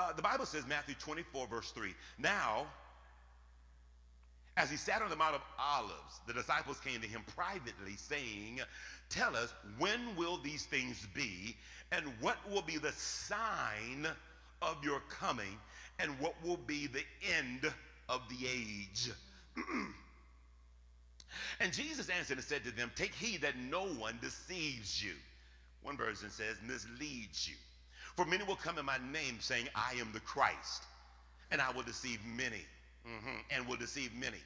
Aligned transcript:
uh, 0.00 0.12
the 0.12 0.22
Bible 0.22 0.46
says, 0.46 0.66
Matthew 0.66 0.94
24, 0.98 1.46
verse 1.46 1.70
3. 1.72 1.94
Now, 2.18 2.66
as 4.56 4.70
he 4.70 4.76
sat 4.76 5.02
on 5.02 5.10
the 5.10 5.16
Mount 5.16 5.34
of 5.34 5.42
Olives, 5.58 6.20
the 6.26 6.32
disciples 6.32 6.80
came 6.80 7.00
to 7.00 7.06
him 7.06 7.22
privately, 7.36 7.96
saying, 7.96 8.60
Tell 9.08 9.36
us, 9.36 9.52
when 9.78 10.16
will 10.16 10.38
these 10.38 10.64
things 10.64 11.06
be, 11.14 11.56
and 11.92 12.04
what 12.20 12.36
will 12.50 12.62
be 12.62 12.78
the 12.78 12.92
sign 12.92 14.06
of 14.62 14.82
your 14.82 15.00
coming, 15.10 15.58
and 15.98 16.18
what 16.18 16.34
will 16.44 16.58
be 16.66 16.86
the 16.86 17.04
end 17.38 17.70
of 18.08 18.22
the 18.28 18.46
age? 18.46 19.10
and 21.60 21.72
Jesus 21.72 22.08
answered 22.08 22.38
and 22.38 22.46
said 22.46 22.64
to 22.64 22.70
them, 22.70 22.90
Take 22.96 23.14
heed 23.14 23.42
that 23.42 23.58
no 23.58 23.84
one 23.84 24.18
deceives 24.22 25.02
you. 25.02 25.12
One 25.82 25.96
version 25.96 26.30
says, 26.30 26.56
misleads 26.66 27.48
you. 27.48 27.56
For 28.16 28.24
many 28.24 28.44
will 28.44 28.56
come 28.56 28.78
in 28.78 28.84
my 28.84 28.98
name 29.12 29.38
saying, 29.40 29.68
I 29.74 29.94
am 30.00 30.10
the 30.12 30.20
Christ, 30.20 30.84
and 31.50 31.60
I 31.60 31.70
will 31.72 31.82
deceive 31.82 32.20
many, 32.36 32.64
mm-hmm, 33.06 33.38
and 33.50 33.66
will 33.66 33.76
deceive 33.76 34.12
many. 34.14 34.38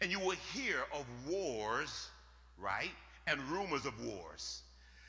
And 0.00 0.10
you 0.10 0.20
will 0.20 0.36
hear 0.52 0.76
of 0.92 1.04
wars, 1.28 2.08
right? 2.58 2.90
And 3.26 3.40
rumors 3.44 3.86
of 3.86 3.94
wars. 4.04 4.62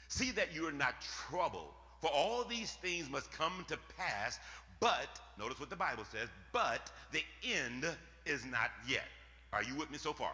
See 0.07 0.31
that 0.31 0.53
you 0.53 0.67
are 0.67 0.71
not 0.71 0.95
troubled, 1.29 1.73
for 2.01 2.09
all 2.09 2.43
these 2.43 2.71
things 2.81 3.09
must 3.09 3.31
come 3.31 3.65
to 3.67 3.77
pass, 3.97 4.39
but, 4.79 5.19
notice 5.37 5.59
what 5.59 5.69
the 5.69 5.75
Bible 5.75 6.03
says, 6.11 6.27
but 6.51 6.91
the 7.11 7.23
end 7.43 7.85
is 8.25 8.43
not 8.45 8.71
yet. 8.87 9.07
Are 9.53 9.63
you 9.63 9.75
with 9.75 9.91
me 9.91 9.97
so 9.97 10.13
far? 10.13 10.31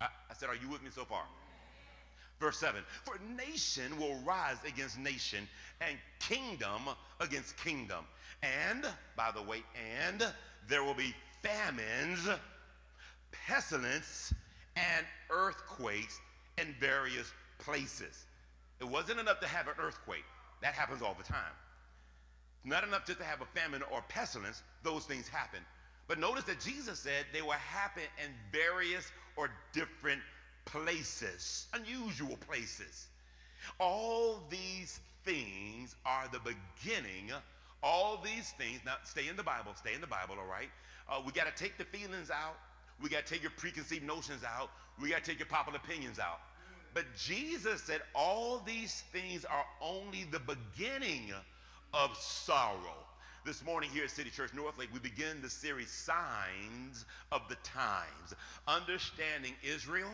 I, 0.00 0.06
I 0.30 0.34
said, 0.34 0.48
Are 0.48 0.54
you 0.54 0.68
with 0.68 0.82
me 0.82 0.90
so 0.94 1.04
far? 1.04 1.22
Verse 2.42 2.58
7 2.58 2.82
For 3.04 3.14
nation 3.36 3.96
will 4.00 4.16
rise 4.26 4.56
against 4.66 4.98
nation, 4.98 5.48
and 5.80 5.96
kingdom 6.18 6.82
against 7.20 7.56
kingdom. 7.56 8.04
And, 8.42 8.84
by 9.16 9.30
the 9.30 9.40
way, 9.40 9.62
and 10.04 10.26
there 10.68 10.82
will 10.82 10.92
be 10.92 11.14
famines, 11.40 12.28
pestilence, 13.30 14.34
and 14.74 15.06
earthquakes 15.30 16.18
in 16.58 16.74
various 16.80 17.32
places. 17.60 18.26
It 18.80 18.88
wasn't 18.88 19.20
enough 19.20 19.38
to 19.38 19.46
have 19.46 19.68
an 19.68 19.74
earthquake, 19.78 20.24
that 20.62 20.74
happens 20.74 21.00
all 21.00 21.14
the 21.16 21.22
time. 21.22 21.54
Not 22.64 22.82
enough 22.82 23.06
just 23.06 23.20
to 23.20 23.24
have 23.24 23.40
a 23.40 23.46
famine 23.46 23.82
or 23.92 24.02
pestilence, 24.08 24.64
those 24.82 25.04
things 25.04 25.28
happen. 25.28 25.60
But 26.08 26.18
notice 26.18 26.42
that 26.44 26.58
Jesus 26.58 26.98
said 26.98 27.26
they 27.32 27.42
will 27.42 27.52
happen 27.52 28.02
in 28.24 28.32
various 28.50 29.12
or 29.36 29.48
different 29.72 30.20
places, 30.64 31.66
unusual 31.74 32.36
places. 32.48 33.08
All 33.78 34.42
these 34.50 35.00
things 35.24 35.94
are 36.04 36.28
the 36.32 36.40
beginning. 36.40 37.30
All 37.82 38.20
these 38.22 38.50
things, 38.58 38.80
now 38.84 38.94
stay 39.04 39.28
in 39.28 39.36
the 39.36 39.42
Bible, 39.42 39.72
stay 39.74 39.94
in 39.94 40.00
the 40.00 40.06
Bible, 40.06 40.36
all 40.38 40.50
right? 40.50 40.70
Uh, 41.08 41.20
we 41.24 41.32
got 41.32 41.54
to 41.54 41.62
take 41.62 41.78
the 41.78 41.84
feelings 41.84 42.30
out. 42.30 42.56
We 43.02 43.08
got 43.08 43.26
to 43.26 43.32
take 43.32 43.42
your 43.42 43.52
preconceived 43.56 44.04
notions 44.04 44.44
out. 44.44 44.70
We 45.00 45.10
got 45.10 45.24
to 45.24 45.30
take 45.30 45.38
your 45.38 45.48
popular 45.48 45.78
opinions 45.82 46.18
out. 46.18 46.40
But 46.94 47.04
Jesus 47.16 47.82
said 47.82 48.02
all 48.14 48.62
these 48.64 49.02
things 49.12 49.44
are 49.44 49.64
only 49.80 50.24
the 50.24 50.40
beginning 50.40 51.32
of 51.94 52.16
sorrow. 52.16 53.06
This 53.44 53.64
morning 53.64 53.90
here 53.90 54.04
at 54.04 54.10
City 54.10 54.30
Church 54.30 54.54
Northlake, 54.54 54.90
we 54.92 55.00
begin 55.00 55.42
the 55.42 55.50
series 55.50 55.90
Signs 55.90 57.06
of 57.32 57.42
the 57.48 57.56
Times, 57.64 58.34
understanding 58.68 59.54
Israel 59.64 60.10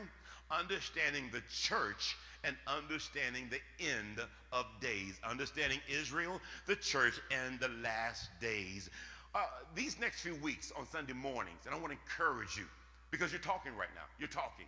understanding 0.50 1.30
the 1.32 1.42
church 1.52 2.16
and 2.44 2.56
understanding 2.66 3.50
the 3.50 3.60
end 3.84 4.20
of 4.52 4.66
days. 4.80 5.14
Understanding 5.28 5.80
Israel, 5.88 6.40
the 6.66 6.76
church, 6.76 7.20
and 7.30 7.58
the 7.60 7.68
last 7.82 8.28
days. 8.40 8.90
Uh, 9.34 9.40
these 9.74 9.98
next 10.00 10.20
few 10.22 10.34
weeks 10.36 10.72
on 10.78 10.86
Sunday 10.90 11.12
mornings, 11.12 11.66
and 11.66 11.74
I 11.74 11.78
want 11.78 11.92
to 11.92 11.98
encourage 11.98 12.56
you 12.56 12.64
because 13.10 13.32
you're 13.32 13.40
talking 13.40 13.76
right 13.76 13.90
now. 13.94 14.02
You're 14.18 14.28
talking. 14.28 14.66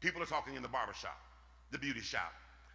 People 0.00 0.22
are 0.22 0.26
talking 0.26 0.54
in 0.56 0.62
the 0.62 0.68
barbershop, 0.68 1.18
the 1.70 1.78
beauty 1.78 2.00
shop. 2.00 2.32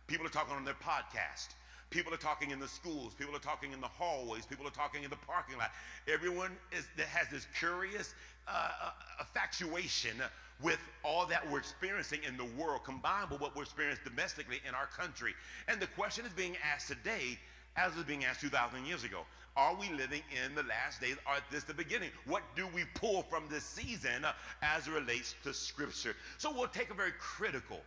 People 0.08 0.26
are 0.26 0.32
talking 0.32 0.56
on 0.56 0.66
their 0.66 0.74
podcast. 0.76 1.50
People 1.92 2.14
are 2.14 2.18
talking 2.18 2.52
in 2.52 2.60
the 2.60 2.68
schools. 2.68 3.14
People 3.14 3.36
are 3.36 3.40
talking 3.40 3.72
in 3.74 3.82
the 3.82 3.88
hallways. 3.88 4.46
People 4.46 4.68
are 4.68 4.72
talking 4.72 5.04
in 5.04 5.10
the 5.10 5.16
parking 5.16 5.58
lot. 5.58 5.72
Everyone 6.08 6.52
is, 6.72 6.88
that 6.98 7.08
has 7.08 7.28
this 7.30 7.48
curious 7.58 8.14
uh, 8.50 8.70
uh 8.84 8.92
infatuation 9.20 10.16
with 10.62 10.80
all 11.04 11.26
that 11.26 11.50
we're 11.50 11.60
experiencing 11.60 12.20
in 12.28 12.36
the 12.36 12.46
world 12.62 12.84
combined 12.84 13.30
with 13.30 13.40
what 13.40 13.56
we're 13.56 13.64
experiencing 13.64 14.04
domestically 14.04 14.60
in 14.68 14.76
our 14.76 14.88
country. 14.88 15.34
And 15.68 15.80
the 15.80 15.88
question 15.88 16.26
is 16.26 16.34
being 16.34 16.58
asked 16.74 16.88
today 16.88 17.38
as 17.78 17.96
was 17.96 18.04
being 18.04 18.26
asked 18.26 18.42
2,000 18.42 18.86
years 18.86 19.04
ago. 19.04 19.22
Are 19.56 19.76
we 19.76 19.90
living 19.90 20.22
in 20.46 20.56
the 20.56 20.64
last 20.64 21.02
days? 21.02 21.16
Are 21.26 21.38
this 21.52 21.64
the 21.64 21.74
beginning? 21.74 22.10
What 22.26 22.44
do 22.56 22.68
we 22.68 22.84
pull 22.94 23.24
from 23.24 23.44
this 23.50 23.64
season 23.64 24.24
uh, 24.24 24.34
as 24.62 24.88
it 24.88 24.92
relates 24.92 25.36
to 25.44 25.54
Scripture? 25.54 26.16
So 26.38 26.52
we'll 26.52 26.68
take 26.68 26.92
a 26.92 26.94
very 26.94 27.14
critical 27.20 27.80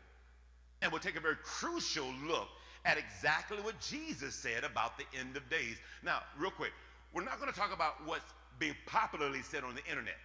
and 0.81 0.91
we'll 0.91 1.01
take 1.01 1.17
a 1.17 1.21
very 1.21 1.37
crucial 1.43 2.07
look 2.27 2.49
at 2.85 2.99
exactly 2.99 3.59
what 3.59 3.79
Jesus 3.81 4.35
said 4.35 4.65
about 4.65 4.99
the 4.99 5.05
end 5.19 5.37
of 5.37 5.49
days. 5.49 5.77
Now, 6.03 6.21
real 6.39 6.51
quick, 6.51 6.73
we're 7.15 7.25
not 7.25 7.39
going 7.39 7.53
to 7.53 7.59
talk 7.59 7.73
about 7.73 8.05
what's 8.05 8.25
being 8.59 8.75
popularly 8.87 9.43
said 9.43 9.63
on 9.63 9.75
the 9.75 9.85
internet. 9.89 10.17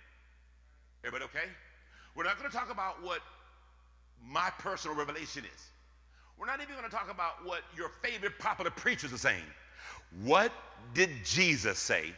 Everybody 1.03 1.25
okay? 1.25 1.47
We're 2.15 2.23
not 2.23 2.39
going 2.39 2.49
to 2.49 2.55
talk 2.55 2.71
about 2.71 3.01
what 3.03 3.21
my 4.25 4.49
personal 4.57 4.97
revelation 4.97 5.43
is. 5.45 5.69
We're 6.37 6.47
not 6.47 6.61
even 6.61 6.75
going 6.75 6.89
to 6.89 6.95
talk 6.95 7.11
about 7.11 7.45
what 7.45 7.61
your 7.75 7.89
favorite 8.03 8.37
popular 8.39 8.71
preachers 8.71 9.13
are 9.13 9.17
saying. 9.17 9.43
What 10.23 10.51
did 10.93 11.09
Jesus 11.23 11.79
say 11.79 12.13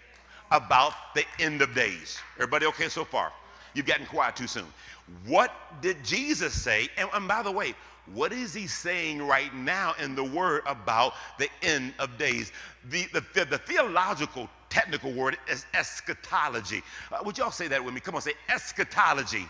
about 0.52 0.94
the 1.16 1.24
end 1.40 1.62
of 1.62 1.74
days? 1.74 2.20
Everybody 2.36 2.66
okay 2.68 2.90
so 2.90 3.06
far? 3.06 3.32
You've 3.74 3.86
gotten 3.86 4.06
quiet 4.06 4.36
too 4.36 4.48
soon. 4.48 4.66
What 5.26 5.54
did 5.82 6.04
Jesus 6.04 6.54
say? 6.54 6.90
And, 6.98 7.10
and 7.14 7.28
by 7.28 7.44
the 7.44 7.52
way, 7.52 7.76
what 8.14 8.34
is 8.34 8.54
he 8.54 8.68
saying 8.68 9.22
right 9.22 9.54
now 9.54 9.94
in 10.02 10.16
the 10.16 10.24
word 10.24 10.64
about 10.66 11.14
the 11.38 11.48
end 11.62 11.94
of 12.00 12.18
days? 12.18 12.52
The, 12.90 13.06
the, 13.14 13.24
the, 13.34 13.46
the 13.46 13.58
theological 13.60 14.50
technical 14.70 15.12
word 15.12 15.38
is 15.50 15.66
eschatology. 15.74 16.84
Uh, 17.12 17.20
would 17.26 17.38
y'all 17.38 17.52
say 17.52 17.68
that 17.68 17.84
with 17.84 17.94
me? 17.94 18.00
Come 18.00 18.16
on, 18.16 18.22
say 18.22 18.34
eschatology. 18.48 19.46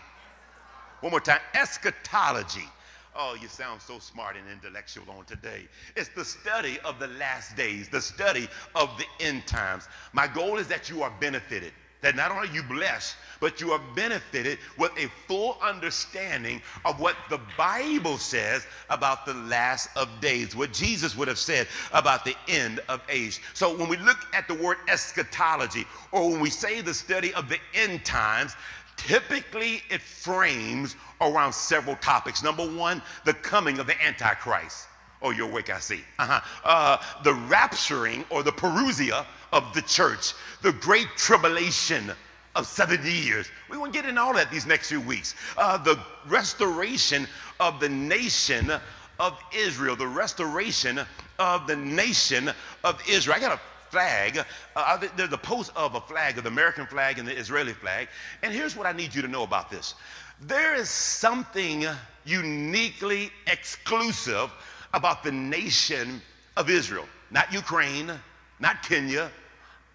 One 1.00 1.10
more 1.10 1.20
time 1.20 1.40
eschatology. 1.54 2.68
Oh, 3.16 3.36
you 3.40 3.48
sound 3.48 3.82
so 3.82 3.98
smart 3.98 4.36
and 4.36 4.48
intellectual 4.48 5.04
on 5.10 5.24
today. 5.24 5.66
It's 5.96 6.10
the 6.10 6.24
study 6.24 6.78
of 6.84 7.00
the 7.00 7.08
last 7.08 7.56
days, 7.56 7.88
the 7.88 8.00
study 8.00 8.48
of 8.76 8.90
the 8.98 9.24
end 9.24 9.46
times. 9.46 9.88
My 10.12 10.28
goal 10.28 10.58
is 10.58 10.68
that 10.68 10.88
you 10.88 11.02
are 11.02 11.12
benefited, 11.20 11.72
that 12.00 12.16
not 12.16 12.30
only 12.30 12.48
you 12.52 12.62
blessed, 12.62 13.16
but 13.40 13.60
you 13.60 13.72
are 13.72 13.80
benefited 13.94 14.58
with 14.76 14.90
a 14.98 15.08
full 15.26 15.56
understanding 15.62 16.60
of 16.84 17.00
what 17.00 17.16
the 17.28 17.40
Bible 17.56 18.18
says 18.18 18.66
about 18.90 19.24
the 19.26 19.34
last 19.34 19.88
of 19.96 20.08
days, 20.20 20.54
what 20.54 20.72
Jesus 20.72 21.16
would 21.16 21.28
have 21.28 21.38
said 21.38 21.66
about 21.92 22.24
the 22.24 22.36
end 22.48 22.80
of 22.88 23.00
age. 23.08 23.40
So 23.54 23.76
when 23.76 23.88
we 23.88 23.96
look 23.98 24.18
at 24.34 24.46
the 24.46 24.54
word 24.54 24.78
eschatology, 24.88 25.86
or 26.12 26.30
when 26.30 26.40
we 26.40 26.50
say 26.50 26.80
the 26.80 26.94
study 26.94 27.32
of 27.34 27.48
the 27.48 27.58
end 27.74 28.04
times, 28.04 28.54
Typically, 28.96 29.82
it 29.88 30.02
frames 30.02 30.94
around 31.22 31.54
several 31.54 31.96
topics. 31.96 32.42
Number 32.42 32.66
one, 32.66 33.00
the 33.24 33.32
coming 33.32 33.78
of 33.78 33.86
the 33.86 33.94
Antichrist. 34.04 34.88
Oh, 35.22 35.30
you're 35.30 35.48
awake, 35.48 35.70
I 35.70 35.78
see. 35.78 36.00
Uh-huh. 36.18 36.40
Uh, 36.64 36.98
the 37.24 37.32
rapturing 37.32 38.24
or 38.28 38.42
the 38.42 38.52
parousia 38.52 39.24
of 39.52 39.72
the 39.74 39.82
church, 39.82 40.34
the 40.62 40.72
great 40.72 41.08
tribulation 41.16 42.12
of 42.56 42.66
70 42.66 43.10
years. 43.10 43.48
We 43.68 43.78
won't 43.78 43.92
get 43.92 44.04
into 44.04 44.20
all 44.20 44.34
that 44.34 44.50
these 44.50 44.66
next 44.66 44.88
few 44.88 45.00
weeks. 45.00 45.34
Uh, 45.56 45.78
the 45.78 45.98
restoration 46.26 47.26
of 47.60 47.80
the 47.80 47.88
nation 47.88 48.72
of 49.18 49.38
Israel, 49.54 49.96
the 49.96 50.06
restoration 50.06 51.00
of 51.38 51.66
the 51.66 51.76
nation 51.76 52.50
of 52.84 53.00
Israel. 53.08 53.36
I 53.36 53.40
got 53.40 53.52
a 53.52 53.60
flag. 53.90 54.44
Uh, 54.76 55.06
there's 55.16 55.32
a 55.32 55.38
post 55.38 55.72
of 55.76 55.94
a 55.94 56.00
flag, 56.00 56.38
of 56.38 56.44
the 56.44 56.50
American 56.50 56.86
flag 56.86 57.18
and 57.18 57.26
the 57.26 57.36
Israeli 57.36 57.72
flag. 57.72 58.08
And 58.42 58.52
here's 58.52 58.76
what 58.76 58.86
I 58.86 58.92
need 58.92 59.14
you 59.14 59.22
to 59.22 59.28
know 59.28 59.42
about 59.42 59.70
this 59.70 59.94
there 60.42 60.74
is 60.74 60.88
something 60.88 61.84
uniquely 62.24 63.30
exclusive 63.46 64.50
about 64.94 65.22
the 65.22 65.32
nation 65.32 66.20
of 66.56 66.70
Israel, 66.70 67.04
not 67.30 67.52
Ukraine, 67.52 68.10
not 68.58 68.82
Kenya. 68.82 69.30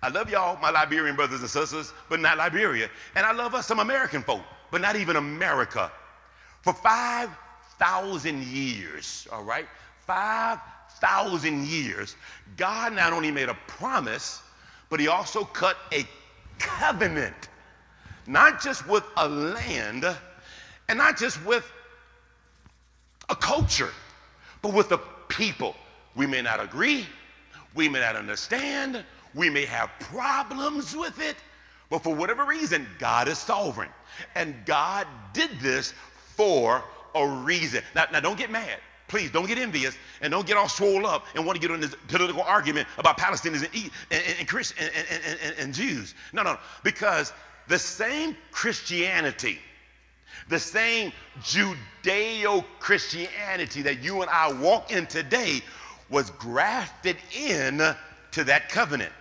I 0.06 0.10
love 0.10 0.30
y'all, 0.30 0.58
my 0.62 0.70
Liberian 0.70 1.16
brothers 1.16 1.42
and 1.42 1.50
sisters, 1.50 1.94
but 2.10 2.20
not 2.20 2.38
Liberia. 2.38 2.90
And 3.16 3.26
I 3.26 3.32
love 3.32 3.56
us, 3.56 3.66
some 3.66 3.80
American 3.80 4.22
folk, 4.22 4.42
but 4.72 4.82
not 4.82 4.96
even 4.96 5.16
America. 5.16 5.92
For 6.62 6.74
5,000 6.74 8.44
years, 8.44 9.28
all 9.32 9.44
right? 9.44 9.68
5,000 10.06 10.72
thousand 11.00 11.68
years, 11.68 12.16
God 12.58 12.94
not 12.94 13.14
only 13.14 13.32
made 13.32 13.50
a 13.50 13.58
promise, 13.68 14.42
but 14.90 15.00
he 15.00 15.08
also 15.08 15.44
cut 15.44 15.78
a 15.92 16.06
covenant, 16.60 17.50
not 18.28 18.62
just 18.62 18.88
with 18.88 19.04
a 19.18 19.28
land 19.28 20.06
and 20.88 20.98
not 20.98 21.18
just 21.18 21.44
with 21.46 21.70
a 23.30 23.36
culture, 23.36 23.92
but 24.62 24.74
with 24.74 24.92
a 24.92 25.00
people. 25.28 25.76
We 26.16 26.26
may 26.26 26.42
not 26.42 26.64
agree, 26.64 27.06
we 27.74 27.90
may 27.90 28.00
not 28.00 28.16
understand, 28.16 29.04
We 29.36 29.50
may 29.50 29.66
have 29.66 29.92
problems 30.00 30.96
with 30.96 31.20
it, 31.20 31.36
but 31.90 32.02
for 32.02 32.16
whatever 32.16 32.46
reason, 32.46 32.88
God 32.98 33.28
is 33.28 33.38
sovereign. 33.38 33.90
And 34.34 34.56
God 34.66 35.06
did 35.34 35.52
this 35.60 35.94
for 36.36 36.82
a 37.14 37.28
reason. 37.28 37.84
Now, 37.94 38.06
now 38.12 38.22
don't 38.22 38.38
get 38.38 38.50
mad. 38.50 38.80
Please 39.08 39.30
don't 39.30 39.46
get 39.46 39.60
envious 39.60 39.96
and 40.22 40.32
don't 40.32 40.48
get 40.48 40.58
all 40.58 40.70
swole 40.70 41.06
up 41.06 41.26
and 41.36 41.46
want 41.46 41.56
to 41.56 41.62
get 41.62 41.72
on 41.72 41.80
this 41.80 41.96
political 42.08 42.42
argument 42.42 42.88
about 42.98 43.18
Palestinians 43.20 43.64
and, 43.64 43.92
and, 44.10 44.36
and, 44.40 44.48
Christian, 44.48 44.88
and, 45.10 45.38
and, 45.44 45.56
and 45.60 45.74
Jews. 45.74 46.16
No, 46.34 46.42
no, 46.42 46.58
because 46.84 47.32
the 47.68 47.78
same 47.78 48.36
Christianity, 48.52 49.60
the 50.50 50.60
same 50.60 51.12
Judeo 51.42 52.66
Christianity 52.80 53.82
that 53.84 54.02
you 54.02 54.22
and 54.22 54.32
I 54.32 54.52
walk 54.54 54.92
in 54.92 55.06
today 55.06 55.62
was 56.10 56.32
grafted 56.32 57.18
in 57.38 57.82
to 58.32 58.44
that 58.44 58.70
covenant. 58.70 59.14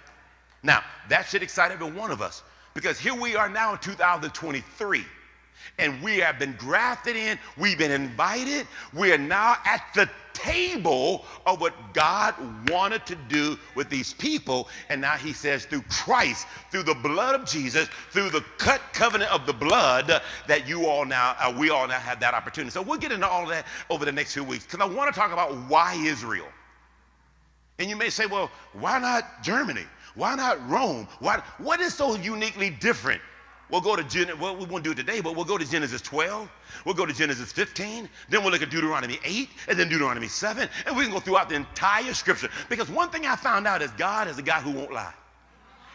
Now, 0.64 0.82
that 1.10 1.26
should 1.26 1.42
excite 1.42 1.70
every 1.70 1.90
one 1.90 2.10
of 2.10 2.22
us 2.22 2.42
because 2.72 2.98
here 2.98 3.14
we 3.14 3.36
are 3.36 3.48
now 3.48 3.74
in 3.74 3.78
2023 3.78 5.04
and 5.78 6.02
we 6.02 6.16
have 6.18 6.38
been 6.38 6.54
grafted 6.58 7.16
in, 7.16 7.38
we've 7.56 7.78
been 7.78 7.90
invited, 7.90 8.66
we 8.92 9.12
are 9.12 9.18
now 9.18 9.56
at 9.66 9.82
the 9.94 10.08
table 10.32 11.24
of 11.46 11.60
what 11.60 11.74
God 11.92 12.34
wanted 12.70 13.06
to 13.06 13.14
do 13.28 13.56
with 13.74 13.88
these 13.88 14.14
people. 14.14 14.68
And 14.88 15.00
now 15.00 15.16
he 15.16 15.32
says, 15.32 15.64
through 15.64 15.82
Christ, 15.82 16.46
through 16.70 16.82
the 16.82 16.94
blood 16.94 17.40
of 17.40 17.46
Jesus, 17.46 17.88
through 18.10 18.30
the 18.30 18.44
cut 18.58 18.80
covenant 18.92 19.30
of 19.30 19.46
the 19.46 19.52
blood, 19.52 20.22
that 20.46 20.68
you 20.68 20.86
all 20.86 21.04
now, 21.04 21.36
uh, 21.38 21.54
we 21.56 21.70
all 21.70 21.86
now 21.86 21.98
have 21.98 22.20
that 22.20 22.34
opportunity. 22.34 22.70
So 22.70 22.82
we'll 22.82 22.98
get 22.98 23.12
into 23.12 23.28
all 23.28 23.44
of 23.44 23.50
that 23.50 23.66
over 23.90 24.04
the 24.04 24.12
next 24.12 24.34
few 24.34 24.44
weeks 24.44 24.64
because 24.64 24.80
I 24.80 24.92
want 24.92 25.12
to 25.12 25.18
talk 25.18 25.32
about 25.32 25.54
why 25.68 25.94
Israel. 25.94 26.48
And 27.78 27.88
you 27.88 27.96
may 27.96 28.10
say, 28.10 28.26
well, 28.26 28.50
why 28.72 28.98
not 28.98 29.42
Germany? 29.42 29.84
Why 30.14 30.34
not 30.34 30.68
Rome? 30.68 31.08
Why, 31.18 31.42
what 31.58 31.80
is 31.80 31.94
so 31.94 32.16
uniquely 32.16 32.70
different 32.70 33.20
We'll 33.70 33.80
go 33.80 33.96
to 33.96 34.04
Gen- 34.04 34.38
well, 34.38 34.56
we 34.56 34.66
won't 34.66 34.84
do 34.84 34.92
it 34.92 34.96
today, 34.96 35.20
but 35.20 35.34
we'll 35.34 35.44
go 35.44 35.56
to 35.56 35.68
Genesis 35.68 36.00
12. 36.02 36.50
We'll 36.84 36.94
go 36.94 37.06
to 37.06 37.12
Genesis 37.12 37.50
15. 37.50 38.08
Then 38.28 38.42
we'll 38.42 38.52
look 38.52 38.62
at 38.62 38.70
Deuteronomy 38.70 39.18
8 39.24 39.48
and 39.68 39.78
then 39.78 39.88
Deuteronomy 39.88 40.28
7. 40.28 40.68
And 40.86 40.96
we 40.96 41.04
can 41.04 41.12
go 41.12 41.20
throughout 41.20 41.48
the 41.48 41.56
entire 41.56 42.12
scripture. 42.14 42.48
Because 42.68 42.90
one 42.90 43.08
thing 43.10 43.26
I 43.26 43.36
found 43.36 43.66
out 43.66 43.80
is 43.82 43.90
God 43.92 44.28
is 44.28 44.38
a 44.38 44.42
God 44.42 44.62
who 44.62 44.70
won't 44.70 44.92
lie. 44.92 45.14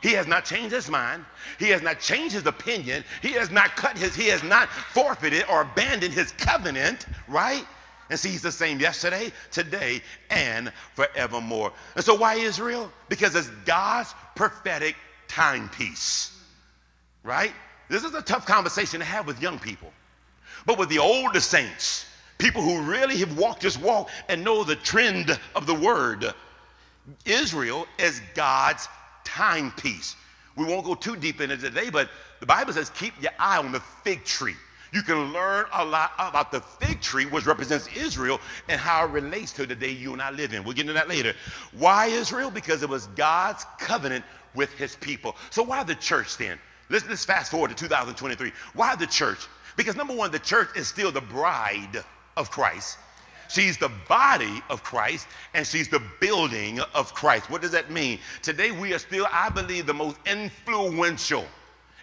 He 0.01 0.13
has 0.13 0.27
not 0.27 0.45
changed 0.45 0.73
his 0.73 0.89
mind. 0.89 1.25
He 1.59 1.69
has 1.69 1.81
not 1.81 1.99
changed 1.99 2.33
his 2.33 2.45
opinion. 2.45 3.03
He 3.21 3.33
has 3.33 3.51
not 3.51 3.75
cut 3.75 3.97
his, 3.97 4.15
he 4.15 4.27
has 4.27 4.43
not 4.43 4.69
forfeited 4.69 5.43
or 5.49 5.61
abandoned 5.61 6.13
his 6.13 6.31
covenant, 6.33 7.05
right? 7.27 7.65
And 8.09 8.19
see, 8.19 8.29
he's 8.29 8.41
the 8.41 8.51
same 8.51 8.79
yesterday, 8.79 9.31
today, 9.51 10.01
and 10.29 10.71
forevermore. 10.95 11.71
And 11.95 12.03
so 12.03 12.15
why 12.15 12.35
Israel? 12.35 12.91
Because 13.07 13.35
it's 13.35 13.49
God's 13.65 14.13
prophetic 14.35 14.95
timepiece, 15.27 16.41
right? 17.23 17.53
This 17.87 18.03
is 18.03 18.13
a 18.13 18.21
tough 18.21 18.45
conversation 18.45 18.99
to 18.99 19.05
have 19.05 19.27
with 19.27 19.41
young 19.41 19.59
people. 19.59 19.91
But 20.65 20.77
with 20.77 20.89
the 20.89 20.99
older 20.99 21.39
saints, 21.39 22.05
people 22.37 22.61
who 22.61 22.81
really 22.81 23.17
have 23.17 23.37
walked 23.37 23.61
this 23.61 23.77
walk 23.77 24.09
and 24.27 24.43
know 24.43 24.63
the 24.63 24.75
trend 24.75 25.39
of 25.55 25.65
the 25.67 25.73
word, 25.73 26.33
Israel 27.25 27.87
is 27.97 28.21
God's 28.33 28.87
timepiece. 29.23 30.15
We 30.55 30.65
won't 30.65 30.85
go 30.85 30.95
too 30.95 31.15
deep 31.15 31.41
into 31.41 31.55
it 31.55 31.61
today, 31.61 31.89
but 31.89 32.09
the 32.39 32.45
Bible 32.45 32.73
says 32.73 32.89
keep 32.89 33.13
your 33.21 33.31
eye 33.39 33.57
on 33.57 33.71
the 33.71 33.79
fig 34.03 34.25
tree. 34.25 34.55
You 34.91 35.01
can 35.03 35.31
learn 35.31 35.65
a 35.73 35.85
lot 35.85 36.11
about 36.17 36.51
the 36.51 36.61
fig 36.61 36.99
tree, 37.01 37.25
which 37.25 37.45
represents 37.45 37.87
Israel, 37.95 38.39
and 38.67 38.79
how 38.79 39.05
it 39.05 39.11
relates 39.11 39.51
to 39.53 39.65
the 39.65 39.75
day 39.75 39.91
you 39.91 40.13
and 40.13 40.21
I 40.21 40.31
live 40.31 40.53
in. 40.53 40.63
We'll 40.63 40.73
get 40.73 40.81
into 40.81 40.93
that 40.93 41.09
later. 41.09 41.33
Why 41.77 42.07
Israel? 42.07 42.49
Because 42.49 42.81
it 42.81 42.89
was 42.89 43.07
God's 43.07 43.65
covenant 43.79 44.25
with 44.55 44.71
his 44.73 44.95
people. 44.95 45.35
So 45.51 45.61
why 45.61 45.83
the 45.83 45.95
church 45.95 46.37
then? 46.37 46.57
Let's, 46.89 47.07
let's 47.07 47.23
fast 47.23 47.51
forward 47.51 47.69
to 47.69 47.75
2023. 47.75 48.51
Why 48.73 48.95
the 48.95 49.05
church? 49.05 49.47
Because 49.77 49.95
number 49.95 50.15
one, 50.15 50.31
the 50.31 50.39
church 50.39 50.69
is 50.75 50.87
still 50.87 51.11
the 51.11 51.21
bride 51.21 52.03
of 52.35 52.49
Christ. 52.49 52.97
She's 53.49 53.77
the 53.77 53.91
body 54.07 54.61
of 54.69 54.83
Christ 54.83 55.27
and 55.53 55.65
she's 55.65 55.87
the 55.87 56.01
building 56.19 56.79
of 56.93 57.13
Christ. 57.13 57.49
What 57.49 57.61
does 57.61 57.71
that 57.71 57.89
mean? 57.89 58.19
Today 58.43 58.71
we 58.71 58.93
are 58.93 58.99
still, 58.99 59.27
I 59.31 59.49
believe, 59.49 59.87
the 59.87 59.93
most 59.93 60.17
influential 60.25 61.45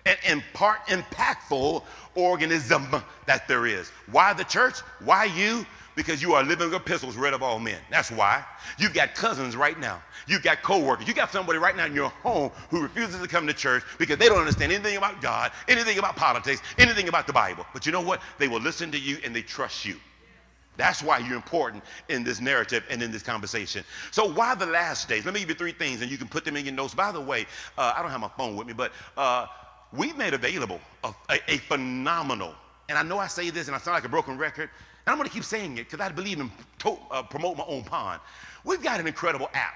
and 0.06 0.16
in 0.26 0.42
part 0.54 0.86
impactful 0.86 1.82
organism 2.14 2.86
that 3.26 3.46
there 3.46 3.66
is. 3.66 3.90
Why 4.10 4.32
the 4.32 4.44
church? 4.44 4.78
Why 5.04 5.24
you? 5.24 5.66
Because 5.96 6.20
you 6.20 6.34
are 6.34 6.42
living 6.42 6.72
epistles 6.74 7.16
read 7.16 7.32
of 7.32 7.42
all 7.42 7.58
men. 7.58 7.78
That's 7.90 8.10
why. 8.10 8.44
You've 8.78 8.92
got 8.94 9.14
cousins 9.14 9.56
right 9.56 9.78
now. 9.80 10.02
You've 10.28 10.42
got 10.42 10.62
coworkers. 10.62 11.08
You 11.08 11.14
got 11.14 11.32
somebody 11.32 11.58
right 11.58 11.74
now 11.74 11.86
in 11.86 11.94
your 11.94 12.10
home 12.10 12.50
who 12.70 12.82
refuses 12.82 13.20
to 13.20 13.26
come 13.28 13.46
to 13.46 13.54
church 13.54 13.82
because 13.98 14.18
they 14.18 14.28
don't 14.28 14.38
understand 14.38 14.72
anything 14.72 14.96
about 14.96 15.22
God, 15.22 15.52
anything 15.68 15.98
about 15.98 16.14
politics, 16.14 16.60
anything 16.78 17.08
about 17.08 17.26
the 17.26 17.32
Bible. 17.32 17.66
But 17.72 17.86
you 17.86 17.92
know 17.92 18.02
what? 18.02 18.20
They 18.38 18.46
will 18.46 18.60
listen 18.60 18.90
to 18.92 18.98
you 18.98 19.18
and 19.24 19.34
they 19.34 19.42
trust 19.42 19.84
you. 19.84 19.96
That's 20.76 21.02
why 21.02 21.18
you're 21.18 21.36
important 21.36 21.82
in 22.10 22.22
this 22.22 22.40
narrative 22.40 22.84
and 22.90 23.02
in 23.02 23.10
this 23.10 23.22
conversation. 23.22 23.82
So 24.10 24.30
why 24.30 24.54
the 24.54 24.66
last 24.66 25.08
days? 25.08 25.24
Let 25.24 25.32
me 25.32 25.40
give 25.40 25.48
you 25.48 25.54
three 25.54 25.72
things 25.72 26.02
and 26.02 26.10
you 26.10 26.18
can 26.18 26.28
put 26.28 26.44
them 26.44 26.56
in 26.56 26.66
your 26.66 26.74
notes. 26.74 26.94
By 26.94 27.12
the 27.12 27.20
way, 27.20 27.46
uh, 27.78 27.94
I 27.96 28.02
don't 28.02 28.10
have 28.10 28.20
my 28.20 28.30
phone 28.36 28.56
with 28.56 28.66
me, 28.66 28.74
but 28.74 28.92
uh, 29.16 29.46
we've 29.92 30.16
made 30.16 30.34
available 30.34 30.80
a, 31.04 31.12
a, 31.30 31.38
a 31.48 31.56
phenomenal, 31.58 32.54
and 32.88 32.98
I 32.98 33.02
know 33.02 33.18
I 33.18 33.26
say 33.26 33.50
this 33.50 33.66
and 33.66 33.74
I 33.74 33.78
sound 33.78 33.94
like 33.94 34.04
a 34.04 34.08
broken 34.08 34.38
record, 34.38 34.70
and 35.06 35.12
I'm 35.12 35.16
going 35.16 35.28
to 35.28 35.34
keep 35.34 35.44
saying 35.44 35.78
it 35.78 35.90
because 35.90 36.00
I 36.00 36.10
believe 36.10 36.40
in 36.40 36.50
to, 36.80 36.98
uh, 37.10 37.22
promote 37.22 37.56
my 37.56 37.64
own 37.66 37.84
pond. 37.84 38.20
We've 38.64 38.82
got 38.82 39.00
an 39.00 39.06
incredible 39.06 39.48
app 39.54 39.74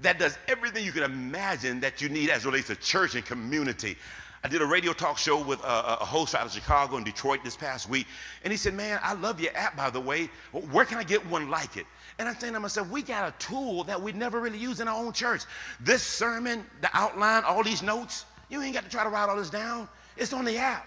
that 0.00 0.18
does 0.18 0.38
everything 0.48 0.84
you 0.84 0.92
can 0.92 1.02
imagine 1.02 1.80
that 1.80 2.00
you 2.00 2.08
need 2.08 2.30
as 2.30 2.44
relates 2.44 2.68
to 2.68 2.76
church 2.76 3.14
and 3.14 3.24
community. 3.24 3.96
I 4.42 4.48
did 4.48 4.60
a 4.60 4.66
radio 4.66 4.92
talk 4.92 5.16
show 5.16 5.42
with 5.42 5.58
a, 5.60 6.00
a, 6.00 6.04
host 6.04 6.34
out 6.34 6.44
of 6.44 6.52
Chicago 6.52 6.96
and 6.96 7.04
Detroit 7.04 7.40
this 7.42 7.56
past 7.56 7.88
week, 7.88 8.06
and 8.42 8.52
he 8.52 8.58
said, 8.58 8.74
"Man, 8.74 9.00
I 9.02 9.14
love 9.14 9.40
your 9.40 9.56
app, 9.56 9.74
by 9.74 9.88
the 9.88 10.00
way. 10.00 10.28
Where 10.52 10.84
can 10.84 10.98
I 10.98 11.02
get 11.02 11.24
one 11.26 11.48
like 11.48 11.78
it?" 11.78 11.86
And 12.18 12.28
I'm 12.28 12.38
saying 12.38 12.52
to 12.52 12.60
myself, 12.60 12.90
"We 12.90 13.00
got 13.00 13.26
a 13.26 13.32
tool 13.38 13.84
that 13.84 14.00
we 14.00 14.12
never 14.12 14.40
really 14.40 14.58
use 14.58 14.80
in 14.80 14.88
our 14.88 15.02
own 15.02 15.14
church. 15.14 15.44
This 15.80 16.02
sermon, 16.02 16.66
the 16.82 16.90
outline, 16.92 17.42
all 17.44 17.62
these 17.62 17.82
notes, 17.82 18.26
you 18.48 18.60
ain't 18.62 18.74
got 18.74 18.84
to 18.84 18.90
try 18.90 19.04
to 19.04 19.10
write 19.10 19.28
all 19.28 19.36
this 19.36 19.50
down. 19.50 19.88
It's 20.16 20.32
on 20.32 20.44
the 20.44 20.56
app." 20.56 20.86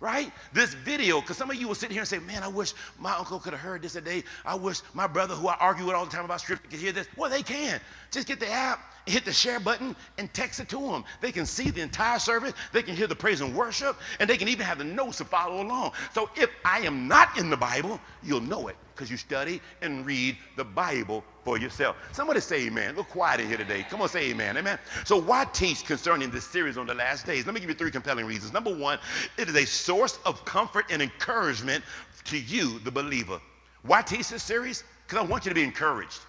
right? 0.00 0.30
This 0.52 0.74
video, 0.74 1.20
because 1.20 1.36
some 1.36 1.50
of 1.50 1.56
you 1.56 1.66
will 1.66 1.74
sit 1.74 1.90
here 1.90 2.00
and 2.00 2.08
say, 2.08 2.18
man, 2.20 2.42
I 2.42 2.48
wish 2.48 2.72
my 2.98 3.14
uncle 3.14 3.38
could 3.38 3.52
have 3.52 3.60
heard 3.60 3.82
this 3.82 3.94
today. 3.94 4.22
I 4.44 4.54
wish 4.54 4.80
my 4.94 5.06
brother, 5.06 5.34
who 5.34 5.48
I 5.48 5.56
argue 5.58 5.86
with 5.86 5.94
all 5.94 6.04
the 6.04 6.10
time 6.10 6.24
about 6.24 6.40
scripture, 6.40 6.68
could 6.68 6.78
hear 6.78 6.92
this. 6.92 7.08
Well, 7.16 7.30
they 7.30 7.42
can. 7.42 7.80
Just 8.10 8.28
get 8.28 8.38
the 8.38 8.50
app, 8.50 8.80
hit 9.08 9.24
the 9.24 9.32
share 9.32 9.60
button, 9.60 9.94
and 10.18 10.32
text 10.34 10.60
it 10.60 10.68
to 10.70 10.80
them. 10.80 11.04
They 11.20 11.32
can 11.32 11.46
see 11.46 11.70
the 11.70 11.80
entire 11.80 12.18
service. 12.18 12.54
They 12.72 12.82
can 12.82 12.94
hear 12.94 13.06
the 13.06 13.16
praise 13.16 13.40
and 13.40 13.54
worship, 13.54 13.96
and 14.20 14.28
they 14.28 14.36
can 14.36 14.48
even 14.48 14.66
have 14.66 14.78
the 14.78 14.84
notes 14.84 15.18
to 15.18 15.24
follow 15.24 15.62
along. 15.62 15.92
So 16.12 16.30
if 16.36 16.50
I 16.64 16.80
am 16.80 17.08
not 17.08 17.38
in 17.38 17.50
the 17.50 17.56
Bible, 17.56 18.00
you'll 18.22 18.40
know 18.40 18.68
it 18.68 18.76
because 18.94 19.10
you 19.10 19.16
study 19.16 19.60
and 19.80 20.04
read 20.04 20.36
the 20.56 20.64
Bible 20.64 21.22
for 21.44 21.56
yourself. 21.56 21.96
Somebody 22.10 22.40
say 22.40 22.66
amen. 22.66 22.96
Look 22.96 23.08
quiet 23.08 23.40
in 23.40 23.46
here 23.46 23.56
today. 23.56 23.86
Come 23.88 24.02
on, 24.02 24.08
say 24.08 24.30
amen. 24.30 24.56
Amen. 24.56 24.76
So 25.04 25.20
why 25.20 25.44
teach 25.52 25.84
concerning 25.84 26.30
this 26.30 26.44
series 26.44 26.76
on 26.76 26.86
the 26.86 26.94
last 26.94 27.24
days? 27.24 27.46
Let 27.46 27.54
me 27.54 27.60
give 27.60 27.68
you 27.68 27.76
three 27.76 27.92
compelling 27.92 28.26
reasons. 28.26 28.52
Number 28.52 28.74
one, 28.74 28.98
it 29.36 29.48
is 29.48 29.54
a 29.54 29.64
source 29.64 30.18
of 30.24 30.44
comfort 30.44 30.86
and 30.90 31.00
encouragement 31.00 31.84
to 32.24 32.38
you, 32.38 32.80
the 32.80 32.90
believer. 32.90 33.40
Why 33.82 34.02
teach 34.02 34.30
this 34.30 34.42
series? 34.42 34.82
Because 35.06 35.24
I 35.24 35.26
want 35.26 35.44
you 35.44 35.50
to 35.50 35.54
be 35.54 35.62
encouraged. 35.62 36.20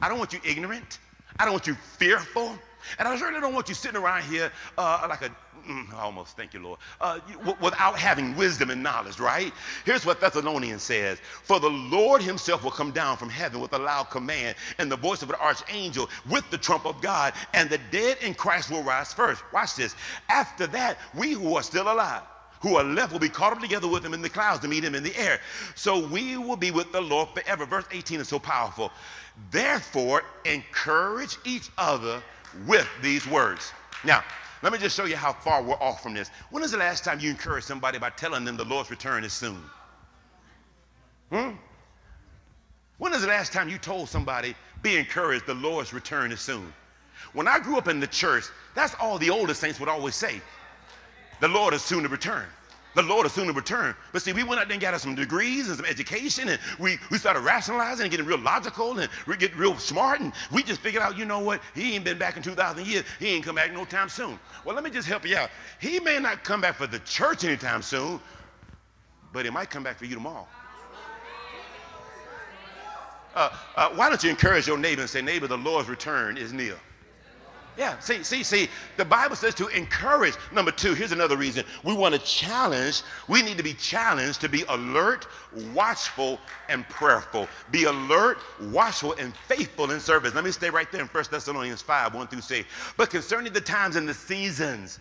I 0.00 0.08
don't 0.08 0.18
want 0.18 0.32
you 0.32 0.40
ignorant. 0.44 0.98
I 1.38 1.44
don't 1.44 1.52
want 1.52 1.66
you 1.66 1.74
fearful. 1.74 2.58
And 2.98 3.06
I 3.06 3.16
certainly 3.16 3.40
don't 3.40 3.54
want 3.54 3.68
you 3.68 3.74
sitting 3.74 4.00
around 4.00 4.24
here 4.24 4.50
uh, 4.78 5.06
like 5.08 5.22
a 5.22 5.30
mm, 5.68 5.92
almost, 5.94 6.36
thank 6.36 6.54
you, 6.54 6.60
Lord, 6.60 6.78
uh, 7.00 7.20
without 7.60 7.98
having 7.98 8.34
wisdom 8.36 8.70
and 8.70 8.82
knowledge, 8.82 9.20
right? 9.20 9.52
Here's 9.84 10.06
what 10.06 10.20
Thessalonians 10.20 10.82
says 10.82 11.18
For 11.20 11.60
the 11.60 11.68
Lord 11.68 12.22
himself 12.22 12.64
will 12.64 12.70
come 12.70 12.90
down 12.90 13.16
from 13.16 13.28
heaven 13.28 13.60
with 13.60 13.72
a 13.74 13.78
loud 13.78 14.10
command 14.10 14.56
and 14.78 14.90
the 14.90 14.96
voice 14.96 15.22
of 15.22 15.30
an 15.30 15.36
archangel 15.36 16.08
with 16.30 16.48
the 16.50 16.58
trump 16.58 16.86
of 16.86 17.00
God, 17.02 17.34
and 17.54 17.68
the 17.68 17.80
dead 17.90 18.18
in 18.22 18.34
Christ 18.34 18.70
will 18.70 18.82
rise 18.82 19.12
first. 19.12 19.42
Watch 19.52 19.76
this. 19.76 19.94
After 20.28 20.66
that, 20.68 20.98
we 21.14 21.32
who 21.32 21.56
are 21.56 21.62
still 21.62 21.92
alive, 21.92 22.22
who 22.60 22.76
are 22.76 22.84
left 22.84 23.12
will 23.12 23.20
be 23.20 23.28
caught 23.28 23.52
up 23.52 23.60
together 23.60 23.88
with 23.88 24.04
him 24.04 24.14
in 24.14 24.22
the 24.22 24.28
clouds 24.28 24.60
to 24.60 24.68
meet 24.68 24.84
him 24.84 24.94
in 24.94 25.02
the 25.02 25.16
air. 25.16 25.40
So 25.74 26.06
we 26.06 26.36
will 26.36 26.56
be 26.56 26.70
with 26.70 26.90
the 26.92 27.00
Lord 27.00 27.28
forever. 27.30 27.66
Verse 27.66 27.84
18 27.92 28.20
is 28.20 28.28
so 28.28 28.38
powerful. 28.38 28.90
Therefore, 29.50 30.24
encourage 30.44 31.36
each 31.44 31.70
other 31.78 32.22
with 32.66 32.88
these 33.02 33.26
words. 33.28 33.72
Now, 34.04 34.24
let 34.62 34.72
me 34.72 34.78
just 34.78 34.96
show 34.96 35.04
you 35.04 35.16
how 35.16 35.32
far 35.32 35.62
we're 35.62 35.74
off 35.74 36.02
from 36.02 36.14
this. 36.14 36.30
When 36.50 36.64
is 36.64 36.72
the 36.72 36.78
last 36.78 37.04
time 37.04 37.20
you 37.20 37.30
encouraged 37.30 37.66
somebody 37.66 37.98
by 37.98 38.10
telling 38.10 38.44
them 38.44 38.56
the 38.56 38.64
Lord's 38.64 38.90
return 38.90 39.22
is 39.22 39.32
soon? 39.32 39.62
Hmm? 41.30 41.50
When 42.98 43.12
is 43.12 43.22
the 43.22 43.28
last 43.28 43.52
time 43.52 43.68
you 43.68 43.78
told 43.78 44.08
somebody, 44.08 44.56
be 44.82 44.96
encouraged, 44.96 45.46
the 45.46 45.54
Lord's 45.54 45.92
return 45.92 46.32
is 46.32 46.40
soon? 46.40 46.72
When 47.32 47.46
I 47.46 47.60
grew 47.60 47.76
up 47.78 47.86
in 47.86 48.00
the 48.00 48.06
church, 48.06 48.44
that's 48.74 48.94
all 49.00 49.18
the 49.18 49.30
older 49.30 49.54
saints 49.54 49.78
would 49.78 49.88
always 49.88 50.16
say. 50.16 50.40
The 51.40 51.48
Lord 51.48 51.74
is 51.74 51.82
soon 51.82 52.02
to 52.02 52.08
return. 52.08 52.46
The 52.94 53.02
Lord 53.02 53.26
is 53.26 53.32
soon 53.32 53.46
to 53.46 53.52
return. 53.52 53.94
But 54.12 54.22
see, 54.22 54.32
we 54.32 54.42
went 54.42 54.60
out 54.60 54.66
there 54.66 54.74
and 54.74 54.80
got 54.80 54.92
us 54.94 55.02
some 55.02 55.14
degrees 55.14 55.68
and 55.68 55.76
some 55.76 55.86
education, 55.86 56.48
and 56.48 56.58
we, 56.80 56.98
we 57.10 57.18
started 57.18 57.40
rationalizing 57.40 58.02
and 58.02 58.10
getting 58.10 58.26
real 58.26 58.40
logical 58.40 58.98
and 58.98 59.08
we 59.26 59.36
get 59.36 59.54
real 59.56 59.76
smart, 59.78 60.20
and 60.20 60.32
we 60.50 60.62
just 60.62 60.80
figured 60.80 61.02
out, 61.02 61.16
you 61.16 61.24
know 61.24 61.38
what? 61.38 61.60
He 61.74 61.94
ain't 61.94 62.04
been 62.04 62.18
back 62.18 62.36
in 62.36 62.42
2,000 62.42 62.84
years. 62.84 63.04
He 63.20 63.28
ain't 63.28 63.44
come 63.44 63.54
back 63.54 63.72
no 63.72 63.84
time 63.84 64.08
soon. 64.08 64.38
Well, 64.64 64.74
let 64.74 64.82
me 64.82 64.90
just 64.90 65.06
help 65.06 65.24
you 65.24 65.36
out. 65.36 65.50
He 65.80 66.00
may 66.00 66.18
not 66.18 66.42
come 66.42 66.60
back 66.60 66.74
for 66.74 66.88
the 66.88 66.98
church 67.00 67.44
anytime 67.44 67.82
soon, 67.82 68.18
but 69.32 69.44
he 69.44 69.50
might 69.50 69.70
come 69.70 69.84
back 69.84 69.96
for 69.96 70.06
you 70.06 70.14
tomorrow. 70.14 70.46
Uh, 73.34 73.50
uh, 73.76 73.90
why 73.90 74.08
don't 74.08 74.24
you 74.24 74.30
encourage 74.30 74.66
your 74.66 74.78
neighbor 74.78 75.02
and 75.02 75.10
say, 75.10 75.22
neighbor, 75.22 75.46
the 75.46 75.56
Lord's 75.56 75.88
return 75.88 76.36
is 76.36 76.52
near. 76.52 76.74
Yeah, 77.78 77.96
see, 78.00 78.24
see, 78.24 78.42
see, 78.42 78.68
the 78.96 79.04
Bible 79.04 79.36
says 79.36 79.54
to 79.54 79.68
encourage. 79.68 80.34
Number 80.52 80.72
two, 80.72 80.94
here's 80.94 81.12
another 81.12 81.36
reason. 81.36 81.64
We 81.84 81.94
want 81.94 82.12
to 82.12 82.20
challenge. 82.20 83.02
We 83.28 83.40
need 83.40 83.56
to 83.56 83.62
be 83.62 83.72
challenged 83.74 84.40
to 84.40 84.48
be 84.48 84.64
alert, 84.68 85.28
watchful, 85.72 86.40
and 86.68 86.86
prayerful. 86.88 87.46
Be 87.70 87.84
alert, 87.84 88.38
watchful, 88.72 89.12
and 89.12 89.32
faithful 89.46 89.92
in 89.92 90.00
service. 90.00 90.34
Let 90.34 90.42
me 90.42 90.50
stay 90.50 90.70
right 90.70 90.90
there 90.90 91.02
in 91.02 91.06
1 91.06 91.24
Thessalonians 91.30 91.80
5, 91.80 92.14
1 92.14 92.26
through 92.26 92.40
6. 92.40 92.68
But 92.96 93.10
concerning 93.10 93.52
the 93.52 93.60
times 93.60 93.94
and 93.94 94.08
the 94.08 94.14
seasons, 94.14 94.98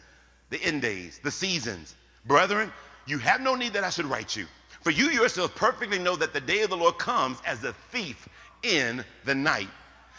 the 0.51 0.61
end 0.61 0.83
days, 0.83 1.19
the 1.23 1.31
seasons, 1.31 1.95
brethren, 2.27 2.71
you 3.07 3.17
have 3.17 3.41
no 3.41 3.55
need 3.55 3.73
that 3.73 3.85
I 3.85 3.89
should 3.89 4.05
write 4.05 4.35
you. 4.35 4.45
For 4.81 4.91
you 4.91 5.09
yourselves 5.09 5.51
perfectly 5.55 5.97
know 5.97 6.15
that 6.15 6.31
the 6.31 6.41
day 6.41 6.61
of 6.61 6.69
the 6.69 6.77
Lord 6.77 6.99
comes 6.99 7.39
as 7.43 7.63
a 7.63 7.73
thief 7.91 8.29
in 8.61 9.03
the 9.25 9.33
night. 9.33 9.69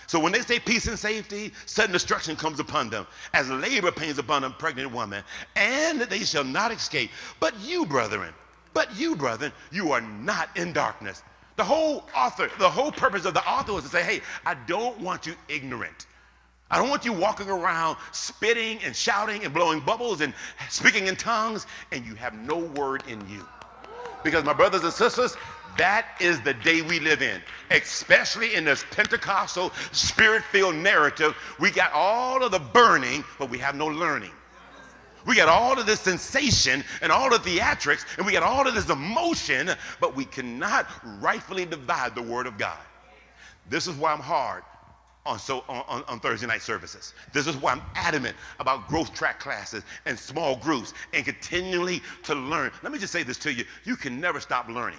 So 0.08 0.18
when 0.18 0.32
they 0.32 0.40
say 0.40 0.58
peace 0.58 0.88
and 0.88 0.98
safety, 0.98 1.52
sudden 1.66 1.92
destruction 1.92 2.34
comes 2.34 2.60
upon 2.60 2.88
them, 2.88 3.06
as 3.34 3.50
labor 3.50 3.92
pains 3.92 4.18
upon 4.18 4.42
a 4.42 4.48
pregnant 4.48 4.90
woman, 4.90 5.22
and 5.54 6.00
they 6.00 6.20
shall 6.20 6.44
not 6.44 6.72
escape. 6.72 7.10
But 7.40 7.54
you, 7.60 7.84
brethren, 7.84 8.32
but 8.72 8.98
you, 8.98 9.14
brethren, 9.14 9.52
you 9.70 9.92
are 9.92 10.00
not 10.00 10.48
in 10.56 10.72
darkness. 10.72 11.22
The 11.56 11.64
whole 11.64 12.08
author, 12.16 12.50
the 12.58 12.70
whole 12.70 12.90
purpose 12.90 13.26
of 13.26 13.34
the 13.34 13.46
author 13.46 13.74
was 13.74 13.84
to 13.84 13.90
say, 13.90 14.02
hey, 14.02 14.22
I 14.46 14.54
don't 14.66 14.98
want 14.98 15.26
you 15.26 15.34
ignorant. 15.46 16.06
I 16.70 16.78
don't 16.78 16.88
want 16.88 17.04
you 17.04 17.12
walking 17.12 17.50
around 17.50 17.98
spitting 18.12 18.78
and 18.84 18.96
shouting 18.96 19.44
and 19.44 19.52
blowing 19.52 19.80
bubbles 19.80 20.22
and 20.22 20.32
speaking 20.70 21.08
in 21.08 21.16
tongues, 21.16 21.66
and 21.92 22.02
you 22.06 22.14
have 22.14 22.32
no 22.32 22.56
word 22.56 23.02
in 23.08 23.20
you. 23.28 23.46
Because, 24.22 24.44
my 24.44 24.52
brothers 24.52 24.84
and 24.84 24.92
sisters, 24.92 25.36
that 25.76 26.08
is 26.20 26.40
the 26.40 26.54
day 26.54 26.82
we 26.82 26.98
live 26.98 27.22
in, 27.22 27.40
especially 27.70 28.54
in 28.54 28.64
this 28.64 28.84
Pentecostal 28.90 29.72
spirit 29.92 30.42
filled 30.50 30.74
narrative. 30.74 31.36
We 31.60 31.70
got 31.70 31.92
all 31.92 32.42
of 32.42 32.50
the 32.50 32.58
burning, 32.58 33.24
but 33.38 33.48
we 33.48 33.58
have 33.58 33.76
no 33.76 33.86
learning. 33.86 34.32
We 35.26 35.36
got 35.36 35.48
all 35.48 35.78
of 35.78 35.86
this 35.86 36.00
sensation 36.00 36.82
and 37.02 37.12
all 37.12 37.30
the 37.30 37.38
theatrics, 37.38 38.04
and 38.16 38.26
we 38.26 38.32
got 38.32 38.42
all 38.42 38.66
of 38.66 38.74
this 38.74 38.88
emotion, 38.88 39.70
but 40.00 40.16
we 40.16 40.24
cannot 40.24 40.86
rightfully 41.20 41.64
divide 41.64 42.14
the 42.14 42.22
Word 42.22 42.46
of 42.46 42.58
God. 42.58 42.78
This 43.68 43.86
is 43.86 43.94
why 43.94 44.12
I'm 44.12 44.20
hard 44.20 44.62
on, 45.28 45.38
so, 45.38 45.62
on, 45.68 46.02
on, 46.08 46.20
Thursday 46.20 46.46
night 46.46 46.62
services. 46.62 47.14
This 47.32 47.46
is 47.46 47.56
why 47.56 47.72
I'm 47.72 47.82
adamant 47.94 48.36
about 48.58 48.88
growth 48.88 49.14
track 49.14 49.38
classes 49.38 49.84
and 50.06 50.18
small 50.18 50.56
groups 50.56 50.94
and 51.12 51.24
continually 51.24 52.02
to 52.24 52.34
learn. 52.34 52.72
Let 52.82 52.92
me 52.92 52.98
just 52.98 53.12
say 53.12 53.22
this 53.22 53.38
to 53.38 53.52
you 53.52 53.64
you 53.84 53.94
can 53.94 54.20
never 54.20 54.40
stop 54.40 54.68
learning 54.68 54.98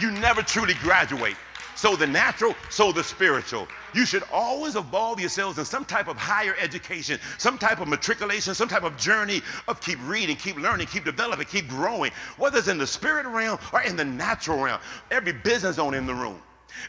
you 0.00 0.10
never 0.10 0.42
truly 0.42 0.74
graduate. 0.74 1.36
So 1.76 1.96
the 1.96 2.06
natural, 2.06 2.54
so 2.70 2.92
the 2.92 3.02
spiritual. 3.02 3.66
You 3.94 4.06
should 4.06 4.22
always 4.32 4.76
evolve 4.76 5.18
yourselves 5.18 5.58
in 5.58 5.64
some 5.64 5.84
type 5.84 6.06
of 6.06 6.16
higher 6.16 6.54
education, 6.60 7.18
some 7.36 7.58
type 7.58 7.80
of 7.80 7.88
matriculation, 7.88 8.54
some 8.54 8.68
type 8.68 8.84
of 8.84 8.96
journey 8.96 9.42
of 9.66 9.80
keep 9.80 9.98
reading, 10.04 10.36
keep 10.36 10.56
learning, 10.56 10.86
keep 10.86 11.04
developing, 11.04 11.46
keep 11.46 11.68
growing, 11.68 12.12
whether 12.38 12.58
it's 12.58 12.68
in 12.68 12.78
the 12.78 12.86
spirit 12.86 13.26
realm 13.26 13.58
or 13.72 13.82
in 13.82 13.96
the 13.96 14.04
natural 14.04 14.62
realm. 14.62 14.80
Every 15.10 15.32
business 15.32 15.78
owner 15.78 15.98
in 15.98 16.06
the 16.06 16.14
room 16.14 16.40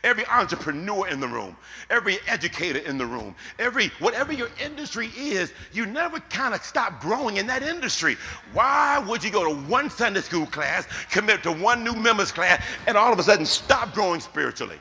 every 0.03 0.25
entrepreneur 0.27 1.07
in 1.07 1.19
the 1.19 1.27
room, 1.27 1.55
every 1.89 2.17
educator 2.27 2.79
in 2.79 2.97
the 2.97 3.05
room, 3.05 3.35
every 3.59 3.87
whatever 3.99 4.33
your 4.33 4.49
industry 4.63 5.11
is, 5.17 5.53
you 5.73 5.85
never 5.85 6.19
kind 6.19 6.53
of 6.53 6.63
stop 6.63 6.99
growing 6.99 7.37
in 7.37 7.47
that 7.47 7.63
industry. 7.63 8.17
Why 8.53 8.99
would 8.99 9.23
you 9.23 9.31
go 9.31 9.43
to 9.45 9.55
one 9.67 9.89
Sunday 9.89 10.21
school 10.21 10.45
class, 10.45 10.87
commit 11.09 11.43
to 11.43 11.51
one 11.51 11.83
new 11.83 11.93
members 11.93 12.31
class, 12.31 12.63
and 12.87 12.97
all 12.97 13.11
of 13.11 13.19
a 13.19 13.23
sudden 13.23 13.45
stop 13.45 13.93
growing 13.93 14.19
spiritually? 14.19 14.79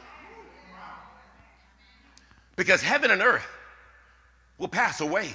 Because 2.56 2.82
heaven 2.82 3.10
and 3.10 3.20
earth 3.20 3.46
will 4.58 4.68
pass 4.68 5.00
away. 5.00 5.34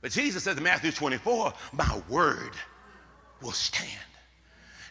But 0.00 0.10
Jesus 0.10 0.44
says 0.44 0.56
in 0.56 0.62
Matthew 0.62 0.90
24, 0.90 1.52
my 1.72 2.02
word 2.08 2.52
will 3.40 3.52
stand. 3.52 3.88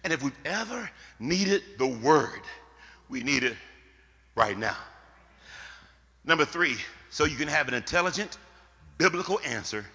And 0.04 0.12
if 0.12 0.24
we've 0.24 0.38
ever 0.46 0.90
needed 1.20 1.64
the 1.78 1.88
word, 1.88 2.42
we 3.12 3.22
need 3.22 3.44
it 3.44 3.56
right 4.36 4.58
now. 4.58 4.78
Number 6.24 6.46
three, 6.46 6.78
so 7.10 7.26
you 7.26 7.36
can 7.36 7.50
have 7.50 7.68
an 7.68 7.74
intelligent, 7.74 8.38
biblical 8.98 9.40
answer 9.46 9.86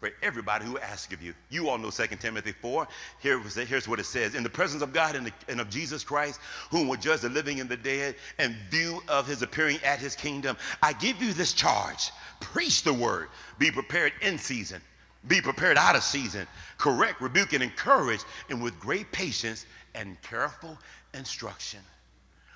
for 0.00 0.10
everybody 0.22 0.64
who 0.64 0.78
asks 0.78 1.12
of 1.12 1.22
you. 1.22 1.34
You 1.50 1.68
all 1.68 1.78
know 1.78 1.90
2 1.90 2.06
Timothy 2.16 2.52
4. 2.52 2.88
Here 3.20 3.38
here's 3.38 3.86
what 3.86 4.00
it 4.00 4.06
says 4.06 4.34
In 4.34 4.42
the 4.42 4.50
presence 4.50 4.82
of 4.82 4.92
God 4.92 5.14
and, 5.14 5.26
the, 5.26 5.32
and, 5.48 5.60
of 5.60 5.68
Jesus 5.68 6.02
Christ, 6.02 6.40
whom 6.70 6.88
will 6.88 6.96
judge 6.96 7.20
the 7.20 7.28
living 7.28 7.60
and 7.60 7.68
the 7.68 7.76
dead, 7.76 8.16
and 8.38 8.56
view 8.70 9.02
of 9.06 9.26
his 9.26 9.42
appearing 9.42 9.78
at 9.84 9.98
his 9.98 10.16
kingdom, 10.16 10.56
I 10.82 10.94
give 10.94 11.22
you 11.22 11.32
this 11.32 11.52
charge 11.52 12.10
preach 12.40 12.82
the 12.82 12.92
word, 12.92 13.28
be 13.58 13.70
prepared 13.70 14.12
in 14.20 14.36
season, 14.36 14.80
be 15.28 15.40
prepared 15.40 15.78
out 15.78 15.94
of 15.94 16.02
season, 16.02 16.48
correct, 16.78 17.20
rebuke, 17.20 17.52
and 17.52 17.62
encourage, 17.62 18.22
and 18.50 18.60
with 18.60 18.78
great 18.80 19.12
patience 19.12 19.66
and 19.94 20.20
careful 20.22 20.76
instruction. 21.14 21.78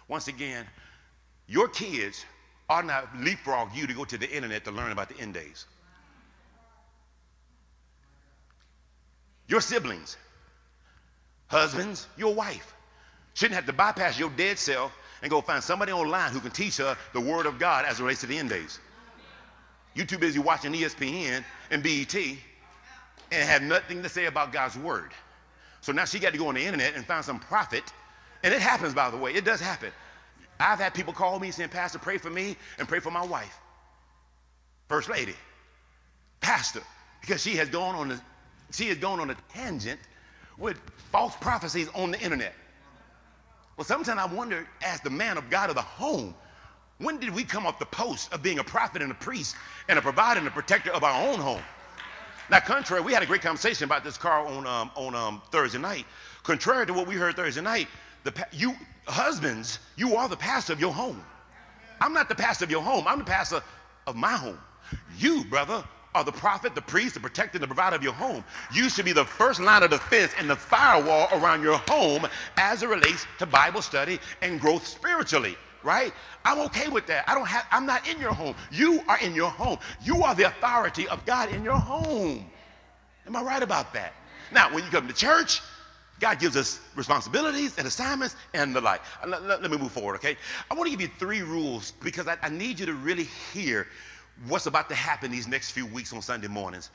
Once 0.09 0.29
again, 0.29 0.67
your 1.47 1.69
kids 1.69 2.25
are 2.69 2.83
not 2.83 3.09
leapfrog 3.19 3.75
you 3.75 3.87
to 3.87 3.95
go 3.95 4.05
to 4.05 4.19
the 4.19 4.31
internet 4.31 4.65
to 4.65 4.71
learn 4.71 4.93
about 4.93 5.09
the 5.09 5.19
end 5.19 5.35
days. 5.35 5.67
Your 9.49 9.61
siblings, 9.61 10.17
husbands, 11.47 12.09
your 12.17 12.35
wife 12.35 12.75
shouldn't 13.35 13.55
have 13.55 13.67
to 13.67 13.73
bypass 13.73 14.19
your 14.19 14.31
dead 14.31 14.59
self 14.59 14.93
and 15.23 15.31
go 15.31 15.41
find 15.41 15.63
somebody 15.63 15.93
online 15.93 16.33
who 16.33 16.41
can 16.41 16.51
teach 16.51 16.79
her 16.79 16.97
the 17.13 17.21
word 17.21 17.47
of 17.47 17.59
God 17.59 17.85
as 17.85 18.01
it 18.01 18.03
relates 18.03 18.21
to 18.23 18.27
the 18.27 18.37
end 18.37 18.51
days. 18.51 18.81
You're 19.95 20.07
too 20.07 20.19
busy 20.19 20.39
watching 20.39 20.73
ESPN 20.73 21.45
and 21.71 21.83
BET 21.83 22.15
and 22.15 23.49
have 23.49 23.63
nothing 23.63 24.03
to 24.03 24.09
say 24.09 24.27
about 24.27 24.53
God's 24.53 24.77
word. 24.77 25.13
So 25.81 25.93
now 25.93 26.05
she 26.05 26.19
got 26.19 26.33
to 26.33 26.39
go 26.39 26.49
on 26.49 26.55
the 26.55 26.65
internet 26.65 26.95
and 26.97 27.07
find 27.07 27.25
some 27.25 27.39
prophet 27.39 27.85
and 28.47 28.55
it 28.55 28.63
happens, 28.63 28.95
by 28.95 29.11
the 29.11 29.17
way. 29.17 29.35
It 29.35 29.45
does 29.45 29.61
happen. 29.61 29.91
I've 30.61 30.79
had 30.79 30.95
people 30.95 31.13
call 31.13 31.41
me 31.41 31.51
saying, 31.51 31.71
Pastor, 31.71 31.99
pray 31.99 32.17
for 32.17 32.31
me 32.31 32.55
and 32.79 32.87
pray 32.87 33.01
for 33.01 33.11
my 33.11 33.27
wife. 33.27 33.59
First 34.89 35.09
lady. 35.09 35.35
Pastor. 36.41 36.81
Because 37.21 37.43
she 37.43 37.57
has 37.57 37.69
gone 37.69 37.97
on 37.97 38.13
a, 38.13 38.21
she 38.71 38.87
has 38.87 38.99
gone 38.99 39.19
on 39.19 39.31
a 39.31 39.37
tangent 39.53 39.99
with 40.59 40.79
false 41.11 41.35
prophecies 41.41 41.89
on 41.93 42.13
the 42.13 42.21
internet. 42.21 42.55
Well, 43.77 43.85
sometimes 43.85 44.21
I 44.21 44.33
wonder, 44.33 44.69
as 44.81 45.01
the 45.01 45.11
man 45.11 45.39
of 45.39 45.51
God 45.51 45.69
of 45.69 45.75
the 45.75 45.83
home, 45.83 46.33
when 46.99 47.19
did 47.19 47.35
we 47.35 47.43
come 47.43 47.67
off 47.67 47.81
the 47.81 47.87
post 47.87 48.33
of 48.33 48.45
being 48.45 48.61
a 48.61 48.65
prophet 48.65 49.03
and 49.03 49.11
a 49.11 49.17
priest 49.17 49.57
and 49.89 49.99
a 49.99 50.03
provider 50.03 50.39
and 50.39 50.47
a 50.47 50.53
protector 50.53 50.93
of 50.93 51.03
our 51.03 51.29
own 51.29 51.41
home? 51.41 51.63
Now, 52.49 52.61
contrary, 52.61 53.03
we 53.03 53.13
had 53.13 53.25
a 53.25 53.27
great 53.27 53.43
conversation 53.43 53.87
about 53.87 54.05
this, 54.05 54.17
car 54.17 54.47
on, 54.47 54.69
um, 54.69 54.93
on 54.95 55.17
um, 55.17 55.43
Thursday 55.51 55.79
night. 55.79 56.07
Contrary 56.45 56.87
to 56.87 56.93
what 56.93 57.09
we 57.09 57.17
heard 57.17 57.35
Thursday 57.35 57.61
night, 57.61 57.89
the, 58.27 58.47
you 58.53 58.75
husbands, 59.07 59.79
you 59.97 60.17
are 60.17 60.29
the 60.29 60.37
pastor 60.37 60.73
of 60.73 60.81
your 60.81 60.93
home. 60.93 61.23
I'm 62.01 62.13
not 62.13 62.29
the 62.29 62.35
pastor 62.35 62.65
of 62.65 62.71
your 62.71 62.83
home. 62.83 63.07
I'm 63.07 63.19
the 63.19 63.25
pastor 63.25 63.63
of 64.07 64.17
my 64.17 64.33
home. 64.33 64.59
You, 65.17 65.45
brother, 65.45 65.83
are 66.15 66.25
the 66.25 66.33
prophet, 66.33 66.75
the 66.75 66.83
priest, 66.83 67.15
the 67.15 67.21
protector, 67.21 67.59
the 67.59 67.67
provider 67.67 67.97
of 67.97 68.03
your 68.03 68.13
home. 68.13 68.45
You 68.73 68.89
should 68.89 69.05
be 69.05 69.13
the 69.13 69.25
first 69.25 69.61
line 69.61 69.83
of 69.83 69.91
defense 69.91 70.33
and 70.39 70.49
the 70.49 70.57
firewall 70.57 71.29
around 71.33 71.63
your 71.63 71.79
home 71.89 72.27
as 72.57 72.83
it 72.83 72.89
relates 72.89 73.27
to 73.39 73.47
Bible 73.47 73.83
study 73.83 74.19
and 74.43 74.61
growth 74.61 74.87
spiritually. 74.87 75.57
Right? 75.83 76.13
I'm 76.45 76.59
okay 76.67 76.89
with 76.89 77.07
that. 77.07 77.29
I 77.29 77.35
don't 77.35 77.47
have, 77.47 77.67
I'm 77.71 77.87
not 77.87 78.09
in 78.09 78.19
your 78.21 78.33
home. 78.33 78.57
You 78.73 79.03
are 79.09 79.19
in 79.21 79.35
your 79.35 79.51
home. 79.51 79.79
You 80.03 80.25
are 80.25 80.35
the 80.35 80.45
authority 80.45 81.07
of 81.09 81.25
God 81.27 81.51
in 81.51 81.63
your 81.63 81.79
home. 81.79 82.45
Am 83.27 83.37
I 83.37 83.43
right 83.43 83.63
about 83.63 83.93
that? 83.95 84.13
Now, 84.53 84.73
when 84.75 84.85
you 84.85 84.91
come 84.91 85.07
to 85.07 85.15
church, 85.15 85.61
God 86.19 86.39
gives 86.39 86.57
us 86.57 86.81
responsibilities 86.95 87.77
and 87.79 87.87
assignments 87.87 88.37
and 88.55 88.75
the 88.75 88.81
like. 88.81 89.03
Uh, 89.23 89.29
let, 89.29 89.43
let, 89.43 89.63
let 89.63 89.71
me 89.71 89.77
move 89.77 89.93
forward, 89.93 90.15
okay? 90.17 90.37
I 90.71 90.75
want 90.75 90.87
to 90.87 90.91
give 90.91 91.01
you 91.01 91.11
three 91.19 91.43
rules 91.43 91.93
because 92.03 92.27
I, 92.27 92.37
I 92.43 92.49
need 92.49 92.81
you 92.81 92.87
to 92.87 92.95
really 92.95 93.29
hear 93.53 93.87
what's 94.49 94.67
about 94.67 94.89
to 94.89 94.95
happen 94.95 95.31
these 95.31 95.47
next 95.47 95.73
few 95.73 95.87
weeks 95.87 96.13
on 96.13 96.23
Sunday 96.23 96.49
mornings. 96.49 96.91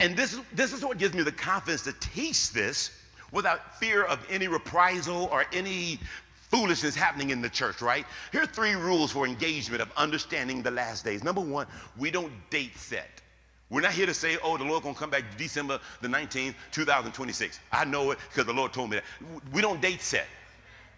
And 0.00 0.16
this, 0.16 0.38
this 0.52 0.72
is 0.72 0.84
what 0.84 0.98
gives 0.98 1.14
me 1.14 1.22
the 1.22 1.32
confidence 1.32 1.82
to 1.82 1.92
teach 1.94 2.50
this 2.52 2.90
without 3.32 3.78
fear 3.78 4.04
of 4.04 4.24
any 4.30 4.48
reprisal 4.48 5.28
or 5.32 5.44
any 5.52 5.98
foolishness 6.32 6.94
happening 6.94 7.30
in 7.30 7.40
the 7.40 7.48
church, 7.48 7.82
right? 7.82 8.06
Here 8.32 8.42
are 8.42 8.46
three 8.46 8.74
rules 8.74 9.12
for 9.12 9.26
engagement 9.26 9.82
of 9.82 9.90
understanding 9.96 10.62
the 10.62 10.70
last 10.70 11.04
days. 11.04 11.24
Number 11.24 11.40
one, 11.40 11.66
we 11.98 12.10
don't 12.10 12.32
date 12.50 12.76
set. 12.76 13.22
We're 13.68 13.80
not 13.80 13.92
here 13.92 14.06
to 14.06 14.14
say, 14.14 14.38
oh, 14.44 14.56
the 14.56 14.64
Lord 14.64 14.84
gonna 14.84 14.94
come 14.94 15.10
back 15.10 15.24
December 15.36 15.80
the 16.00 16.08
19th, 16.08 16.54
2026. 16.70 17.58
I 17.72 17.84
know 17.84 18.12
it 18.12 18.18
because 18.28 18.46
the 18.46 18.52
Lord 18.52 18.72
told 18.72 18.90
me 18.90 18.98
that. 18.98 19.04
We 19.52 19.60
don't 19.60 19.80
date 19.80 20.00
set. 20.00 20.26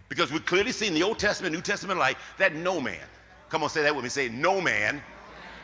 Because 0.09 0.33
we 0.33 0.39
clearly 0.41 0.73
see 0.73 0.87
in 0.87 0.95
the 0.95 1.03
Old 1.03 1.19
Testament, 1.19 1.55
New 1.55 1.63
Testament 1.63 1.99
light, 1.99 2.17
that 2.39 2.55
no 2.55 2.81
man, 2.81 3.01
come 3.51 3.63
on, 3.63 3.69
say 3.69 3.83
that 3.83 3.95
with 3.95 4.05
me, 4.05 4.11
say 4.11 4.29
no 4.29 4.61
man, 4.61 5.03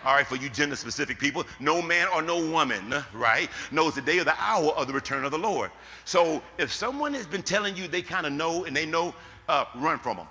all 0.05 0.15
right, 0.15 0.27
for 0.27 0.37
you 0.37 0.51
gender 0.51 0.77
specific 0.77 1.19
people, 1.19 1.45
no 1.61 1.81
man 1.81 2.09
or 2.15 2.21
no 2.21 2.51
woman, 2.51 2.95
right, 3.15 3.49
knows 3.71 3.95
the 3.95 4.03
day 4.03 4.19
or 4.19 4.25
the 4.25 4.35
hour 4.39 4.71
of 4.73 4.87
the 4.87 4.93
return 4.93 5.25
of 5.25 5.31
the 5.31 5.39
Lord. 5.39 5.71
So 6.05 6.43
if 6.59 6.73
someone 6.73 7.15
has 7.15 7.27
been 7.27 7.43
telling 7.43 7.75
you 7.75 7.89
they 7.89 8.03
kind 8.03 8.27
of 8.27 8.33
know 8.33 8.65
and 8.65 8.77
they 8.77 8.85
know, 8.85 9.15
uh, 9.49 9.65
run 9.77 9.99
from 9.99 10.19
them. 10.19 10.27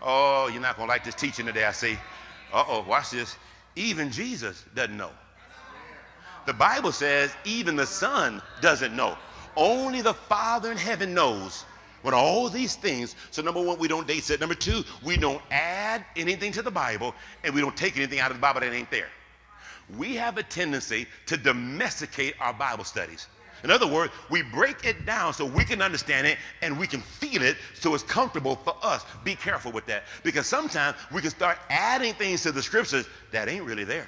Oh, 0.00 0.48
you're 0.48 0.60
not 0.60 0.76
going 0.76 0.86
to 0.86 0.92
like 0.92 1.02
this 1.02 1.14
teaching 1.14 1.46
today, 1.46 1.64
I 1.64 1.72
see. 1.72 1.96
Uh 2.52 2.64
oh, 2.68 2.84
watch 2.86 3.10
this. 3.10 3.36
Even 3.76 4.10
Jesus 4.10 4.64
doesn't 4.74 4.96
know. 4.96 5.10
The 6.46 6.52
Bible 6.52 6.92
says 6.92 7.34
even 7.44 7.76
the 7.76 7.86
Son 7.86 8.42
doesn't 8.60 8.94
know. 8.94 9.16
Only 9.56 10.02
the 10.02 10.14
Father 10.14 10.70
in 10.70 10.76
heaven 10.76 11.14
knows 11.14 11.64
when 12.02 12.12
all 12.12 12.50
these 12.50 12.76
things. 12.76 13.16
So, 13.30 13.40
number 13.40 13.62
one, 13.62 13.78
we 13.78 13.88
don't 13.88 14.06
date 14.06 14.24
set. 14.24 14.40
Number 14.40 14.54
two, 14.54 14.84
we 15.02 15.16
don't 15.16 15.40
add 15.50 16.04
anything 16.16 16.52
to 16.52 16.62
the 16.62 16.70
Bible 16.70 17.14
and 17.42 17.54
we 17.54 17.60
don't 17.60 17.76
take 17.76 17.96
anything 17.96 18.20
out 18.20 18.30
of 18.30 18.36
the 18.36 18.40
Bible 18.40 18.60
that 18.60 18.72
ain't 18.72 18.90
there. 18.90 19.08
We 19.96 20.14
have 20.16 20.38
a 20.38 20.42
tendency 20.42 21.06
to 21.26 21.36
domesticate 21.36 22.34
our 22.40 22.52
Bible 22.52 22.84
studies. 22.84 23.28
In 23.64 23.70
other 23.70 23.86
words, 23.86 24.12
we 24.28 24.42
break 24.42 24.84
it 24.84 25.06
down 25.06 25.32
so 25.32 25.46
we 25.46 25.64
can 25.64 25.80
understand 25.80 26.26
it 26.26 26.36
and 26.60 26.78
we 26.78 26.86
can 26.86 27.00
feel 27.00 27.42
it 27.42 27.56
so 27.72 27.94
it's 27.94 28.04
comfortable 28.04 28.56
for 28.56 28.76
us. 28.82 29.06
Be 29.24 29.34
careful 29.34 29.72
with 29.72 29.86
that 29.86 30.04
because 30.22 30.46
sometimes 30.46 30.98
we 31.10 31.22
can 31.22 31.30
start 31.30 31.58
adding 31.70 32.12
things 32.14 32.42
to 32.42 32.52
the 32.52 32.62
scriptures 32.62 33.06
that 33.32 33.48
ain't 33.48 33.64
really 33.64 33.84
there. 33.84 34.06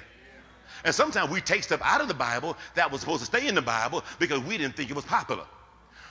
And 0.85 0.93
sometimes 0.93 1.31
we 1.31 1.41
take 1.41 1.63
stuff 1.63 1.81
out 1.83 2.01
of 2.01 2.07
the 2.07 2.13
Bible 2.13 2.55
that 2.75 2.89
was 2.89 3.01
supposed 3.01 3.21
to 3.21 3.25
stay 3.25 3.47
in 3.47 3.55
the 3.55 3.61
Bible 3.61 4.03
because 4.19 4.39
we 4.41 4.59
didn't 4.59 4.75
think 4.75 4.91
it 4.91 4.95
was 4.95 5.05
popular 5.05 5.43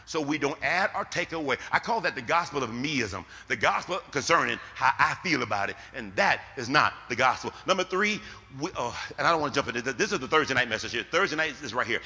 so 0.07 0.21
we 0.21 0.39
don't 0.39 0.59
add 0.63 0.91
or 0.95 1.05
take 1.05 1.33
away. 1.33 1.57
I 1.73 1.81
call 1.81 2.01
that 2.01 2.15
the 2.15 2.23
gospel 2.23 2.63
of 2.63 2.71
meism, 2.71 3.25
the 3.49 3.57
gospel 3.57 3.99
concerning 4.13 4.59
how 4.75 4.93
I 4.99 5.17
feel 5.23 5.43
about 5.43 5.69
it. 5.69 5.77
And 5.95 6.15
that 6.17 6.41
is 6.57 6.69
not 6.69 6.95
the 7.09 7.17
gospel. 7.17 7.53
Number 7.67 7.85
three, 7.85 8.21
we, 8.61 8.71
oh, 8.77 8.99
and 9.19 9.27
I 9.27 9.33
don't 9.33 9.41
want 9.41 9.53
to 9.53 9.59
jump 9.59 9.69
into 9.69 9.83
this. 9.83 9.95
This 9.95 10.13
is 10.13 10.21
the 10.21 10.29
Thursday 10.29 10.55
night 10.55 10.69
message 10.69 10.93
here. 10.93 11.05
Thursday 11.11 11.37
night 11.37 11.55
is 11.63 11.75
right 11.75 11.87
here. 11.87 12.01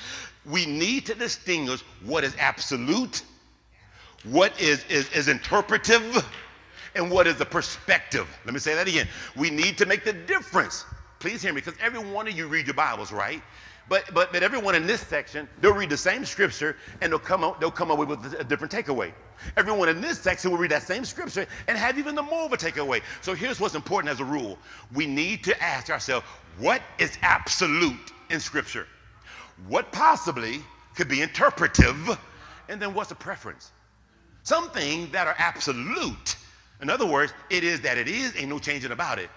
We 0.47 0.65
need 0.65 1.07
to 1.07 1.15
distinguish 1.15 1.83
what 2.03 2.25
is 2.25 2.35
absolute, 2.39 3.23
what 4.25 4.59
is, 4.61 4.85
is, 4.89 5.11
is 5.13 5.29
interpretive, 5.29 6.27
and 6.95 7.11
what 7.11 7.27
is 7.27 7.37
the 7.37 7.47
perspective. 7.47 8.27
Let 8.47 8.55
me 8.55 8.61
say 8.61 8.75
that 8.75 8.89
again. 8.89 9.07
We 9.37 9.51
need 9.51 9.77
to 9.79 9.87
make 9.87 10.05
the 10.05 10.15
difference. 10.15 10.87
Please 11.19 11.43
hear 11.43 11.53
me, 11.53 11.61
because 11.61 11.79
every 11.83 12.01
one 12.01 12.27
of 12.27 12.37
you 12.37 12.49
read 12.49 12.67
your 12.67 12.75
Bibles, 12.75 13.13
right? 13.13 13.43
But, 13.89 14.05
but, 14.15 14.33
but 14.33 14.43
everyone 14.43 14.75
in 14.75 14.87
this 14.87 15.01
section, 15.01 15.49
they'll 15.61 15.75
read 15.75 15.91
the 15.91 15.97
same 15.97 16.25
scripture 16.25 16.77
and 17.01 17.11
they'll 17.11 17.19
come, 17.19 17.43
up, 17.43 17.61
they'll 17.61 17.71
come 17.71 17.91
up 17.91 17.99
with 17.99 18.35
a 18.39 18.45
different 18.45 18.73
takeaway. 18.73 19.13
Everyone 19.57 19.89
in 19.89 20.01
this 20.01 20.21
section 20.21 20.51
will 20.51 20.59
read 20.59 20.71
that 20.71 20.83
same 20.83 21.05
scripture 21.05 21.47
and 21.67 21.77
have 21.77 21.99
even 21.99 22.15
the 22.15 22.23
more 22.23 22.45
of 22.45 22.53
a 22.53 22.57
takeaway. 22.57 23.03
So 23.21 23.35
here's 23.35 23.59
what's 23.59 23.75
important 23.75 24.13
as 24.13 24.21
a 24.21 24.25
rule. 24.25 24.59
We 24.95 25.07
need 25.07 25.43
to 25.45 25.63
ask 25.63 25.91
ourselves, 25.91 26.25
what 26.59 26.83
is 26.99 27.19
absolute 27.23 28.13
in 28.31 28.39
scripture? 28.39 28.87
What 29.67 29.91
possibly 29.93 30.61
could 30.95 31.09
be 31.09 31.23
interpretive? 31.23 32.19
And 32.69 32.81
then 32.81 32.95
what's 32.95 33.09
the 33.09 33.17
preference? 33.17 33.73
Something 34.43 35.11
that 35.11 35.27
are 35.27 35.35
absolute. 35.39 36.37
In 36.81 36.89
other 36.89 37.07
words, 37.07 37.33
it 37.51 37.65
is 37.65 37.81
that 37.83 37.99
it 37.99 38.09
is, 38.09 38.37
ain't 38.37 38.49
no 38.49 38.59
changing 38.59 38.93
about 38.93 39.19
it. 39.19 39.31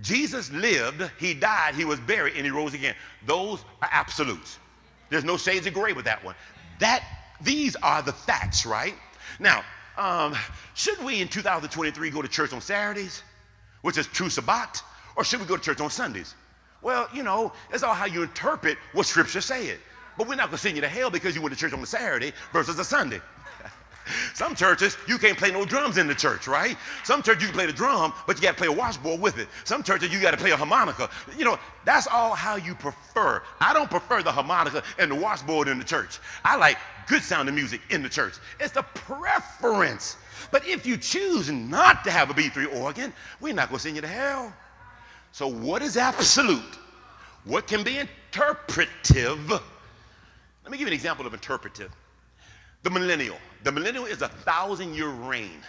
Jesus 0.00 0.50
lived, 0.50 1.08
he 1.18 1.34
died, 1.34 1.74
he 1.74 1.84
was 1.84 2.00
buried, 2.00 2.34
and 2.36 2.44
he 2.44 2.50
rose 2.50 2.74
again. 2.74 2.94
Those 3.26 3.64
are 3.80 3.88
absolutes. 3.92 4.58
There's 5.10 5.24
no 5.24 5.36
shades 5.36 5.66
of 5.66 5.74
gray 5.74 5.92
with 5.92 6.04
that 6.04 6.24
one. 6.24 6.34
That 6.80 7.04
these 7.40 7.76
are 7.76 8.02
the 8.02 8.12
facts, 8.12 8.66
right? 8.66 8.94
Now, 9.38 9.62
um, 9.96 10.34
should 10.74 11.02
we 11.04 11.20
in 11.20 11.28
2023 11.28 12.10
go 12.10 12.22
to 12.22 12.28
church 12.28 12.52
on 12.52 12.60
Saturdays, 12.60 13.22
which 13.82 13.98
is 13.98 14.06
true 14.08 14.28
Sabbath, 14.28 14.82
or 15.16 15.24
should 15.24 15.40
we 15.40 15.46
go 15.46 15.56
to 15.56 15.62
church 15.62 15.80
on 15.80 15.90
Sundays? 15.90 16.34
Well, 16.82 17.08
you 17.14 17.22
know, 17.22 17.52
it's 17.72 17.82
all 17.82 17.94
how 17.94 18.06
you 18.06 18.22
interpret 18.22 18.76
what 18.92 19.06
Scripture 19.06 19.40
said. 19.40 19.78
But 20.18 20.28
we're 20.28 20.34
not 20.34 20.48
going 20.48 20.58
to 20.58 20.62
send 20.62 20.76
you 20.76 20.82
to 20.82 20.88
hell 20.88 21.10
because 21.10 21.34
you 21.34 21.42
went 21.42 21.54
to 21.54 21.58
church 21.58 21.72
on 21.72 21.80
a 21.80 21.86
Saturday 21.86 22.32
versus 22.52 22.78
a 22.78 22.84
Sunday. 22.84 23.20
Some 24.34 24.54
churches, 24.54 24.96
you 25.06 25.18
can't 25.18 25.38
play 25.38 25.50
no 25.50 25.64
drums 25.64 25.98
in 25.98 26.06
the 26.06 26.14
church, 26.14 26.46
right? 26.46 26.76
Some 27.04 27.22
churches, 27.22 27.42
you 27.42 27.48
can 27.48 27.56
play 27.56 27.66
the 27.66 27.72
drum, 27.72 28.12
but 28.26 28.36
you 28.36 28.42
got 28.42 28.52
to 28.52 28.56
play 28.56 28.68
a 28.68 28.72
washboard 28.72 29.20
with 29.20 29.38
it. 29.38 29.48
Some 29.64 29.82
churches, 29.82 30.12
you 30.12 30.20
got 30.20 30.32
to 30.32 30.36
play 30.36 30.50
a 30.50 30.56
harmonica. 30.56 31.08
You 31.36 31.44
know, 31.44 31.58
that's 31.84 32.06
all 32.06 32.34
how 32.34 32.56
you 32.56 32.74
prefer. 32.74 33.42
I 33.60 33.72
don't 33.72 33.90
prefer 33.90 34.22
the 34.22 34.32
harmonica 34.32 34.82
and 34.98 35.10
the 35.10 35.14
washboard 35.14 35.68
in 35.68 35.78
the 35.78 35.84
church. 35.84 36.18
I 36.44 36.56
like 36.56 36.78
good 37.06 37.22
sounding 37.22 37.54
music 37.54 37.80
in 37.90 38.02
the 38.02 38.08
church. 38.08 38.34
It's 38.60 38.76
a 38.76 38.82
preference. 38.82 40.16
But 40.50 40.66
if 40.66 40.86
you 40.86 40.96
choose 40.96 41.50
not 41.50 42.04
to 42.04 42.10
have 42.10 42.30
a 42.30 42.34
B3 42.34 42.80
organ, 42.80 43.12
we're 43.40 43.54
not 43.54 43.68
going 43.68 43.78
to 43.78 43.82
send 43.82 43.96
you 43.96 44.02
to 44.02 44.08
hell. 44.08 44.52
So, 45.32 45.48
what 45.48 45.82
is 45.82 45.96
absolute? 45.96 46.78
What 47.44 47.66
can 47.66 47.82
be 47.82 47.98
interpretive? 47.98 49.50
Let 49.50 50.70
me 50.70 50.78
give 50.78 50.80
you 50.80 50.86
an 50.86 50.92
example 50.92 51.26
of 51.26 51.34
interpretive. 51.34 51.90
The 52.82 52.90
millennial. 52.90 53.36
The 53.64 53.72
millennial 53.72 54.04
is 54.04 54.22
a 54.22 54.28
thousand 54.28 54.94
year 54.94 55.08
reign. 55.08 55.62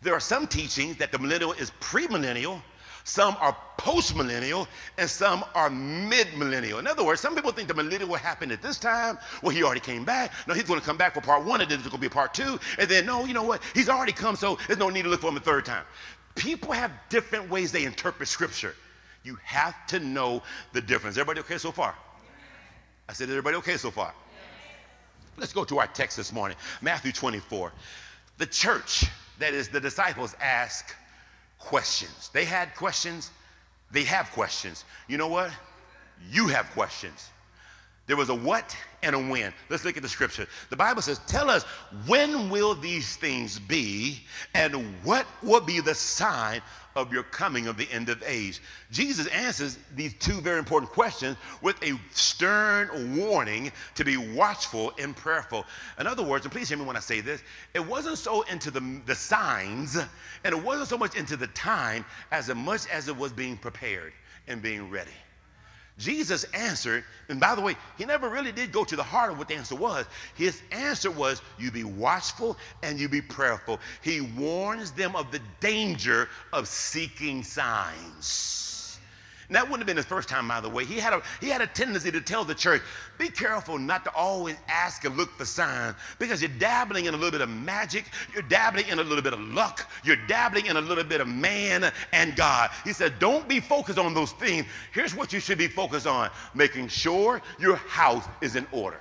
There 0.00 0.14
are 0.14 0.20
some 0.20 0.46
teachings 0.46 0.96
that 0.96 1.12
the 1.12 1.18
millennial 1.18 1.52
is 1.52 1.72
premillennial, 1.80 2.62
some 3.04 3.36
are 3.40 3.56
postmillennial, 3.78 4.68
and 4.96 5.10
some 5.10 5.44
are 5.56 5.68
mid-millennial. 5.68 6.78
In 6.78 6.86
other 6.86 7.04
words, 7.04 7.20
some 7.20 7.34
people 7.34 7.50
think 7.50 7.66
the 7.66 7.74
millennial 7.74 8.08
will 8.08 8.16
happen 8.16 8.52
at 8.52 8.62
this 8.62 8.78
time. 8.78 9.18
Well, 9.42 9.54
he 9.54 9.64
already 9.64 9.80
came 9.80 10.04
back. 10.04 10.32
No, 10.46 10.54
he's 10.54 10.64
going 10.64 10.78
to 10.78 10.86
come 10.86 10.96
back 10.96 11.14
for 11.14 11.20
part 11.20 11.44
one, 11.44 11.60
and 11.60 11.68
then 11.68 11.78
there's 11.78 11.90
going 11.90 12.00
to 12.00 12.08
be 12.08 12.12
part 12.12 12.32
two. 12.32 12.60
And 12.78 12.88
then, 12.88 13.06
no, 13.06 13.24
you 13.24 13.34
know 13.34 13.42
what? 13.42 13.60
He's 13.74 13.88
already 13.88 14.12
come, 14.12 14.36
so 14.36 14.56
there's 14.68 14.78
no 14.78 14.88
need 14.88 15.02
to 15.02 15.08
look 15.08 15.20
for 15.20 15.28
him 15.28 15.36
a 15.36 15.40
third 15.40 15.64
time. 15.64 15.84
People 16.36 16.70
have 16.72 16.92
different 17.08 17.50
ways 17.50 17.72
they 17.72 17.84
interpret 17.84 18.28
scripture. 18.28 18.74
You 19.24 19.36
have 19.42 19.86
to 19.88 19.98
know 19.98 20.42
the 20.72 20.80
difference. 20.80 21.16
Everybody 21.16 21.40
okay 21.40 21.58
so 21.58 21.72
far? 21.72 21.96
I 23.08 23.12
said, 23.12 23.28
everybody 23.28 23.56
okay 23.56 23.76
so 23.76 23.90
far? 23.90 24.14
Let's 25.36 25.52
go 25.52 25.64
to 25.64 25.78
our 25.78 25.86
text 25.86 26.16
this 26.16 26.32
morning 26.32 26.56
Matthew 26.80 27.12
24. 27.12 27.72
The 28.38 28.46
church, 28.46 29.06
that 29.38 29.54
is, 29.54 29.68
the 29.68 29.80
disciples, 29.80 30.34
ask 30.40 30.94
questions. 31.58 32.30
They 32.32 32.44
had 32.44 32.74
questions, 32.74 33.30
they 33.90 34.04
have 34.04 34.30
questions. 34.32 34.84
You 35.08 35.18
know 35.18 35.28
what? 35.28 35.50
You 36.30 36.48
have 36.48 36.70
questions. 36.70 37.28
There 38.06 38.16
was 38.16 38.30
a 38.30 38.34
what 38.34 38.76
and 39.02 39.14
a 39.14 39.18
when. 39.18 39.54
Let's 39.68 39.84
look 39.84 39.96
at 39.96 40.02
the 40.02 40.08
scripture. 40.08 40.46
The 40.70 40.76
Bible 40.76 41.02
says, 41.02 41.20
Tell 41.26 41.48
us, 41.48 41.62
when 42.06 42.50
will 42.50 42.74
these 42.74 43.16
things 43.16 43.58
be, 43.58 44.24
and 44.54 44.74
what 45.04 45.26
will 45.42 45.60
be 45.60 45.80
the 45.80 45.94
sign 45.94 46.62
of 46.94 47.12
your 47.12 47.22
coming 47.24 47.66
of 47.66 47.76
the 47.76 47.90
end 47.90 48.08
of 48.08 48.22
age? 48.26 48.60
Jesus 48.90 49.26
answers 49.28 49.78
these 49.94 50.14
two 50.14 50.40
very 50.40 50.58
important 50.58 50.90
questions 50.90 51.36
with 51.60 51.82
a 51.82 51.98
stern 52.12 53.16
warning 53.16 53.72
to 53.94 54.04
be 54.04 54.16
watchful 54.16 54.92
and 54.98 55.16
prayerful. 55.16 55.64
In 55.98 56.06
other 56.06 56.22
words, 56.22 56.44
and 56.44 56.52
please 56.52 56.68
hear 56.68 56.78
me 56.78 56.84
when 56.84 56.96
I 56.96 57.00
say 57.00 57.20
this, 57.20 57.42
it 57.74 57.80
wasn't 57.80 58.18
so 58.18 58.42
into 58.42 58.70
the, 58.70 59.00
the 59.06 59.14
signs, 59.14 59.96
and 59.96 60.54
it 60.54 60.62
wasn't 60.62 60.88
so 60.88 60.98
much 60.98 61.16
into 61.16 61.36
the 61.36 61.48
time 61.48 62.04
as 62.30 62.52
much 62.54 62.86
as 62.88 63.08
it 63.08 63.16
was 63.16 63.32
being 63.32 63.56
prepared 63.56 64.12
and 64.48 64.60
being 64.62 64.90
ready. 64.90 65.10
Jesus 65.98 66.44
answered, 66.54 67.04
and 67.28 67.38
by 67.38 67.54
the 67.54 67.60
way, 67.60 67.76
he 67.98 68.04
never 68.04 68.28
really 68.28 68.52
did 68.52 68.72
go 68.72 68.82
to 68.84 68.96
the 68.96 69.02
heart 69.02 69.30
of 69.30 69.38
what 69.38 69.48
the 69.48 69.54
answer 69.54 69.76
was. 69.76 70.06
His 70.34 70.62
answer 70.70 71.10
was, 71.10 71.42
You 71.58 71.70
be 71.70 71.84
watchful 71.84 72.56
and 72.82 72.98
you 72.98 73.08
be 73.08 73.20
prayerful. 73.20 73.78
He 74.02 74.20
warns 74.20 74.90
them 74.92 75.14
of 75.14 75.30
the 75.30 75.40
danger 75.60 76.28
of 76.52 76.66
seeking 76.66 77.42
signs. 77.42 78.71
That 79.52 79.64
wouldn't 79.64 79.80
have 79.80 79.86
been 79.86 79.96
his 79.96 80.06
first 80.06 80.28
time, 80.28 80.48
by 80.48 80.60
the 80.60 80.68
way. 80.68 80.84
He 80.84 80.96
had, 80.96 81.12
a, 81.12 81.22
he 81.40 81.48
had 81.48 81.60
a 81.60 81.66
tendency 81.66 82.10
to 82.10 82.20
tell 82.20 82.44
the 82.44 82.54
church, 82.54 82.82
be 83.18 83.28
careful 83.28 83.78
not 83.78 84.04
to 84.04 84.14
always 84.14 84.56
ask 84.68 85.04
and 85.04 85.16
look 85.16 85.30
for 85.36 85.44
signs 85.44 85.94
because 86.18 86.40
you're 86.40 86.50
dabbling 86.58 87.04
in 87.04 87.14
a 87.14 87.16
little 87.16 87.30
bit 87.30 87.42
of 87.42 87.48
magic, 87.48 88.06
you're 88.32 88.42
dabbling 88.42 88.88
in 88.88 88.98
a 88.98 89.02
little 89.02 89.22
bit 89.22 89.32
of 89.32 89.40
luck, 89.40 89.90
you're 90.04 90.16
dabbling 90.26 90.66
in 90.66 90.76
a 90.76 90.80
little 90.80 91.04
bit 91.04 91.20
of 91.20 91.28
man 91.28 91.92
and 92.12 92.34
God. 92.34 92.70
He 92.84 92.92
said, 92.92 93.18
don't 93.18 93.46
be 93.46 93.60
focused 93.60 93.98
on 93.98 94.14
those 94.14 94.32
things. 94.32 94.66
Here's 94.92 95.14
what 95.14 95.32
you 95.32 95.40
should 95.40 95.58
be 95.58 95.68
focused 95.68 96.06
on 96.06 96.30
making 96.54 96.88
sure 96.88 97.42
your 97.58 97.76
house 97.76 98.24
is 98.40 98.56
in 98.56 98.66
order. 98.72 99.00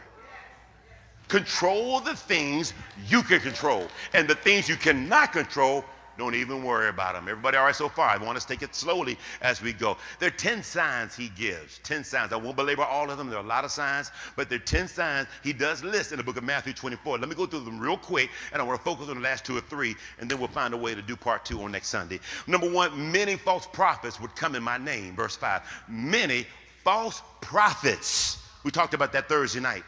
Control 1.28 2.02
the 2.02 2.14
things 2.16 2.74
you 3.08 3.24
can 3.24 3.40
control, 3.40 3.88
and 4.14 4.28
the 4.28 4.36
things 4.36 4.68
you 4.68 4.76
cannot 4.76 5.32
control, 5.32 5.86
Don't 6.22 6.36
even 6.36 6.64
worry 6.64 6.88
about 6.88 7.16
them. 7.16 7.28
Everybody 7.28 7.58
all 7.58 7.66
right 7.66 7.76
so 7.76 7.90
far? 7.90 8.08
I 8.08 8.18
want 8.18 8.38
us 8.38 8.46
to 8.46 8.54
take 8.54 8.62
it 8.62 8.76
slowly 8.76 9.18
as 9.42 9.60
we 9.60 9.74
go. 9.74 9.98
There 10.20 10.28
are 10.28 10.32
10 10.32 10.62
signs 10.62 11.16
he 11.16 11.30
gives. 11.30 11.80
10 11.80 12.04
signs. 12.04 12.32
I 12.32 12.36
won't 12.36 12.56
belabor 12.56 12.84
all 12.84 13.10
of 13.10 13.18
them. 13.18 13.28
There 13.28 13.40
are 13.40 13.44
a 13.44 13.48
lot 13.48 13.66
of 13.66 13.72
signs, 13.72 14.12
but 14.36 14.48
there 14.48 14.58
are 14.58 14.62
10 14.62 14.88
signs 14.88 15.28
he 15.44 15.52
does 15.52 15.84
list 15.84 16.12
in 16.12 16.20
the 16.20 16.24
book 16.24 16.38
of 16.38 16.44
Matthew 16.44 16.74
24. 16.74 17.18
Let 17.18 17.28
me 17.28 17.34
go 17.34 17.48
through 17.48 17.62
them 17.62 17.80
real 17.80 17.98
quick, 17.98 18.30
and 18.54 18.62
I 18.62 18.66
want 18.66 18.80
to 18.80 18.84
focus 18.84 19.10
on 19.10 19.16
the 19.16 19.22
last 19.22 19.46
two 19.46 19.58
or 19.58 19.62
three, 19.62 19.96
and 20.20 20.30
then 20.30 20.38
we'll 20.38 20.48
find 20.48 20.76
a 20.76 20.78
way 20.78 20.94
to 20.94 21.02
do 21.02 21.16
part 21.16 21.44
two 21.44 21.60
on 21.64 21.72
next 21.72 21.88
Sunday. 21.88 22.20
Number 22.46 22.70
one, 22.70 23.12
many 23.12 23.36
false 23.36 23.66
prophets 23.66 24.22
would 24.22 24.36
come 24.36 24.54
in 24.54 24.62
my 24.62 24.78
name. 24.78 25.16
Verse 25.16 25.36
5. 25.36 25.64
Many 25.90 26.46
false 26.84 27.24
prophets. 27.42 28.38
We 28.64 28.70
talked 28.70 28.94
about 28.94 29.12
that 29.14 29.28
Thursday 29.28 29.60
night. 29.60 29.86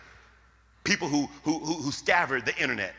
People 0.84 1.08
who, 1.08 1.30
who, 1.43 1.60
who, 1.60 1.74
who 1.76 1.91
scoured 1.91 2.43
the 2.43 2.58
internet 2.60 2.96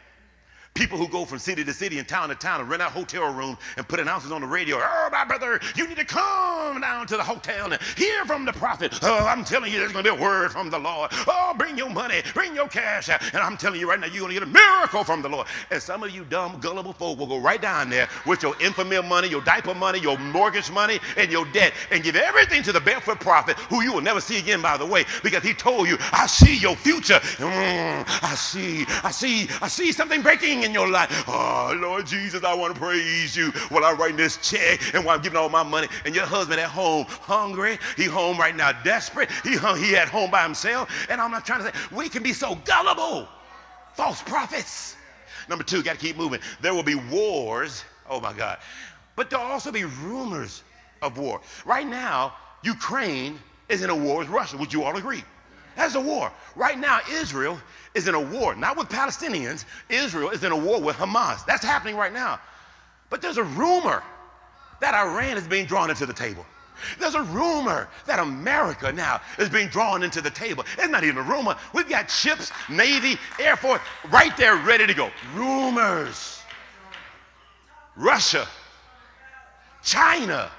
People 0.74 0.98
who 0.98 1.06
go 1.06 1.24
from 1.24 1.38
city 1.38 1.62
to 1.62 1.72
city 1.72 2.00
and 2.00 2.08
town 2.08 2.28
to 2.30 2.34
town 2.34 2.60
and 2.60 2.68
rent 2.68 2.82
out 2.82 2.90
hotel 2.90 3.32
rooms 3.32 3.58
and 3.76 3.87
put 3.87 4.00
announcements 4.00 4.34
on 4.34 4.40
the 4.40 4.46
radio. 4.48 4.76
Oh, 4.82 5.08
my 5.12 5.24
brother, 5.24 5.60
you 5.76 5.87
need 5.87 5.96
to 5.98 6.04
come 6.04 6.80
down 6.80 7.06
to 7.06 7.16
the 7.16 7.22
hotel 7.22 7.72
and 7.72 7.80
hear 7.96 8.24
from 8.24 8.44
the 8.44 8.52
prophet. 8.52 8.98
Oh, 9.00 9.24
I'm 9.24 9.44
telling 9.44 9.72
you, 9.72 9.78
there's 9.78 9.92
going 9.92 10.04
to 10.04 10.12
be 10.12 10.18
a 10.18 10.20
word 10.20 10.50
from 10.50 10.70
the 10.70 10.78
Lord. 10.80 11.12
Oh, 11.28 11.54
bring 11.56 11.78
your 11.78 11.90
money, 11.90 12.22
bring 12.34 12.56
your 12.56 12.66
cash. 12.66 13.08
And 13.08 13.37
I'm 13.37 13.56
telling 13.56 13.78
you 13.78 13.88
right 13.88 14.00
now, 14.00 14.08
you're 14.08 14.18
going 14.22 14.34
to 14.34 14.40
get 14.40 14.42
a 14.42 14.46
miracle 14.46 15.04
from 15.04 15.22
the 15.22 15.28
Lord. 15.28 15.46
And 15.70 15.80
some 15.80 16.02
of 16.02 16.10
you 16.10 16.24
dumb, 16.24 16.58
gullible 16.58 16.92
folk 16.92 17.20
will 17.20 17.28
go 17.28 17.38
right 17.38 17.62
down 17.62 17.88
there 17.88 18.08
with 18.26 18.42
your 18.42 18.54
Enfamil 18.54 19.08
money, 19.08 19.28
your 19.28 19.42
diaper 19.42 19.74
money, 19.74 20.00
your 20.00 20.18
mortgage 20.18 20.72
money, 20.72 20.98
and 21.16 21.30
your 21.30 21.46
debt 21.52 21.72
and 21.92 22.02
give 22.02 22.16
everything 22.16 22.64
to 22.64 22.72
the 22.72 22.80
barefoot 22.80 23.20
prophet 23.20 23.56
who 23.70 23.80
you 23.84 23.92
will 23.92 24.00
never 24.00 24.20
see 24.20 24.40
again, 24.40 24.60
by 24.60 24.76
the 24.76 24.84
way, 24.87 25.04
because 25.22 25.44
he 25.44 25.54
told 25.54 25.87
you, 25.87 25.96
I 26.10 26.26
see 26.26 26.56
your 26.56 26.74
future. 26.74 27.20
Mm, 27.38 28.04
I 28.24 28.34
see, 28.34 28.84
I 29.04 29.12
see, 29.12 29.48
I 29.62 29.68
see 29.68 29.92
something 29.92 30.20
breaking 30.20 30.63
in 30.64 30.72
your 30.72 30.88
life. 30.88 31.24
Oh, 31.29 31.77
Lord 31.81 32.07
Jesus, 32.07 32.42
I 32.42 32.55
want 32.55 32.74
to 32.74 32.81
praise 32.81 33.37
you 33.37 33.50
while 33.68 33.85
I'm 33.85 33.96
writing 33.96 34.16
this 34.16 34.38
check 34.38 34.94
and 34.94 35.05
while 35.05 35.16
I'm 35.16 35.22
giving 35.22 35.37
all 35.37 35.48
my 35.48 35.62
money. 35.62 35.88
And 36.05 36.14
your 36.14 36.24
husband 36.27 36.61
at 36.61 36.70
home, 36.70 37.05
hungry. 37.09 37.79
He 37.96 38.05
home 38.05 38.38
right 38.38 38.57
now, 38.57 38.72
desperate. 38.83 39.31
He, 39.42 39.50
he 39.50 39.96
at 39.96 40.09
home 40.09 40.31
by 40.31 40.42
himself. 40.42 40.90
And 41.09 41.20
I'm 41.20 41.31
not 41.31 41.44
trying 41.44 41.64
to 41.64 41.66
say, 41.66 41.94
we 41.94 42.09
can 42.09 42.22
be 42.22 42.33
so 42.33 42.57
gullible. 42.64 43.29
False 43.94 44.22
prophets. 44.22 44.96
Number 45.48 45.62
two, 45.62 45.83
got 45.83 45.94
to 45.94 46.00
keep 46.00 46.16
moving. 46.16 46.40
There 46.62 46.74
will 46.74 46.83
be 46.83 46.94
wars. 46.94 47.85
Oh, 48.09 48.20
my 48.20 48.33
God. 48.33 48.59
But 49.16 49.31
there'll 49.31 49.46
also 49.46 49.70
be 49.70 49.85
rumors 49.85 50.62
of 51.03 51.18
war. 51.18 51.40
Right 51.64 51.87
now, 51.87 52.35
Ukraine 52.62 53.38
is 53.68 53.83
in 53.83 53.90
a 53.90 53.94
war 53.94 54.18
with 54.18 54.29
Russia. 54.29 54.57
Would 54.57 54.72
you 54.72 54.83
all 54.83 54.96
agree? 54.96 55.22
That's 55.76 55.94
a 55.94 56.00
war. 56.00 56.32
Right 56.56 56.78
now, 56.78 57.00
Israel 57.10 57.60
is 57.94 58.08
in 58.08 58.14
a 58.14 58.20
war, 58.20 58.54
not 58.54 58.76
with 58.76 58.88
Palestinians. 58.88 59.64
Israel 59.88 60.30
is 60.30 60.44
in 60.44 60.52
a 60.52 60.56
war 60.56 60.80
with 60.80 60.96
Hamas. 60.96 61.44
That's 61.46 61.64
happening 61.64 61.96
right 61.96 62.12
now. 62.12 62.40
But 63.10 63.22
there's 63.22 63.38
a 63.38 63.44
rumor 63.44 64.02
that 64.80 64.94
Iran 64.94 65.37
is 65.37 65.46
being 65.46 65.66
drawn 65.66 65.90
into 65.90 66.06
the 66.06 66.12
table. 66.12 66.44
There's 66.98 67.14
a 67.14 67.22
rumor 67.22 67.88
that 68.06 68.18
America 68.18 68.92
now 68.92 69.20
is 69.38 69.48
being 69.48 69.68
drawn 69.68 70.02
into 70.02 70.20
the 70.20 70.30
table. 70.30 70.64
It's 70.76 70.88
not 70.88 71.04
even 71.04 71.18
a 71.18 71.22
rumor. 71.22 71.56
We've 71.72 71.88
got 71.88 72.10
ships, 72.10 72.50
Navy, 72.68 73.16
Air 73.38 73.56
Force 73.56 73.80
right 74.10 74.37
there 74.37 74.56
ready 74.56 74.87
to 74.87 74.94
go. 74.94 75.10
Rumors. 75.34 76.40
Russia, 77.96 78.48
China, 79.84 80.50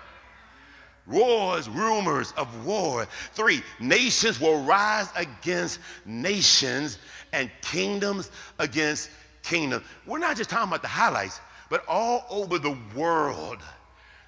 wars, 1.07 1.69
rumors 1.69 2.33
of 2.37 2.65
war. 2.65 3.05
Three, 3.33 3.61
nations 3.79 4.39
will 4.39 4.63
rise 4.63 5.09
against 5.15 5.79
nations 6.05 6.97
and 7.33 7.49
kingdoms 7.61 8.31
against 8.59 9.09
kingdoms. 9.43 9.83
We're 10.05 10.19
not 10.19 10.37
just 10.37 10.49
talking 10.49 10.69
about 10.69 10.81
the 10.81 10.87
highlights, 10.87 11.39
but 11.69 11.83
all 11.87 12.25
over 12.29 12.57
the 12.57 12.77
world, 12.95 13.59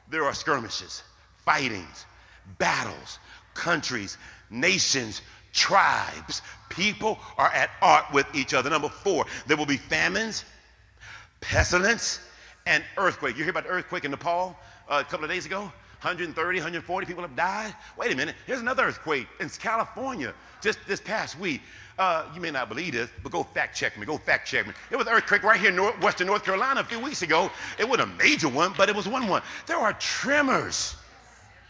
there 0.10 0.24
are 0.24 0.34
skirmishes, 0.34 1.04
fightings, 1.46 2.06
battles, 2.58 3.20
countries, 3.54 4.18
nations, 4.50 5.22
tribes. 5.54 6.42
People 6.70 7.18
are 7.38 7.52
at 7.54 7.72
art 7.82 8.06
with 8.13 8.28
each 8.34 8.54
other. 8.54 8.70
Number 8.70 8.90
four, 8.90 9.26
there 9.48 9.58
will 9.58 9.66
be 9.66 9.78
famines, 9.78 10.46
pestilence, 11.42 12.20
and 12.66 12.84
earthquake. 12.98 13.38
You 13.38 13.44
hear 13.44 13.52
about 13.52 13.63
the 13.63 13.70
earthquake 13.70 14.06
in 14.06 14.12
Nepal 14.12 14.58
uh, 14.90 15.04
a 15.06 15.10
couple 15.10 15.26
of 15.26 15.32
days 15.32 15.46
ago? 15.46 15.72
130, 16.02 16.60
140 16.60 17.08
people 17.08 17.24
have 17.24 17.36
died. 17.36 17.74
Wait 17.98 18.12
a 18.12 18.16
minute, 18.16 18.36
here's 18.46 18.60
another 18.60 18.84
earthquake 18.84 19.28
in 19.40 19.50
California 19.50 20.34
just 20.62 20.80
this 20.88 21.02
past 21.02 21.40
week. 21.40 21.62
Uh, 21.98 22.26
you 22.36 22.40
may 22.40 22.52
not 22.52 22.70
believe 22.70 22.94
this, 22.94 23.10
but 23.24 23.32
go 23.32 23.42
fact 23.44 23.76
check 23.76 23.98
me. 23.98 24.06
Go 24.06 24.18
fact 24.18 24.48
check 24.48 24.68
me. 24.68 24.74
It 24.92 24.96
was 24.96 25.08
an 25.08 25.14
earthquake 25.14 25.42
right 25.42 25.60
here 25.60 25.72
in 25.72 25.78
Western 26.02 26.28
North 26.28 26.44
Carolina 26.44 26.82
a 26.82 26.84
few 26.84 27.00
weeks 27.00 27.24
ago. 27.24 27.50
It 27.80 27.90
wasn't 27.90 28.12
a 28.12 28.16
major 28.16 28.48
one, 28.48 28.74
but 28.78 28.90
it 28.90 28.96
was 28.96 29.08
one 29.08 29.28
one. 29.28 29.42
There 29.66 29.78
are 29.78 29.94
tremors. 29.94 30.96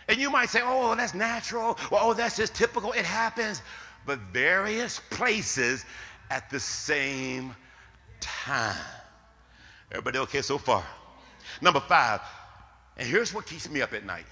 And 0.10 0.18
you 0.18 0.30
might 0.30 0.50
say, 0.50 0.62
oh, 0.64 0.96
that's 0.96 1.14
natural. 1.14 1.78
Well, 1.92 2.02
oh, 2.04 2.14
that's 2.14 2.36
just 2.36 2.54
typical. 2.54 2.92
It 2.92 3.06
happens. 3.06 3.62
But 4.06 4.20
various 4.34 5.00
places 5.10 5.86
at 6.30 6.50
the 6.50 6.60
same 6.60 7.56
time. 8.20 8.76
Everybody 9.92 10.20
okay 10.20 10.42
so 10.42 10.58
far? 10.58 10.84
Number 11.62 11.80
five, 11.80 12.22
and 12.98 13.08
here's 13.08 13.34
what 13.34 13.46
keeps 13.46 13.70
me 13.70 13.82
up 13.82 13.94
at 13.94 14.06
night. 14.06 14.26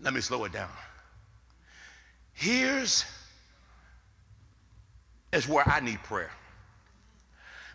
Let 0.00 0.14
me 0.14 0.20
slow 0.20 0.44
it 0.44 0.52
down. 0.52 0.70
Here's 2.32 3.04
is 5.32 5.46
where 5.46 5.68
I 5.68 5.80
need 5.80 6.02
prayer. 6.02 6.30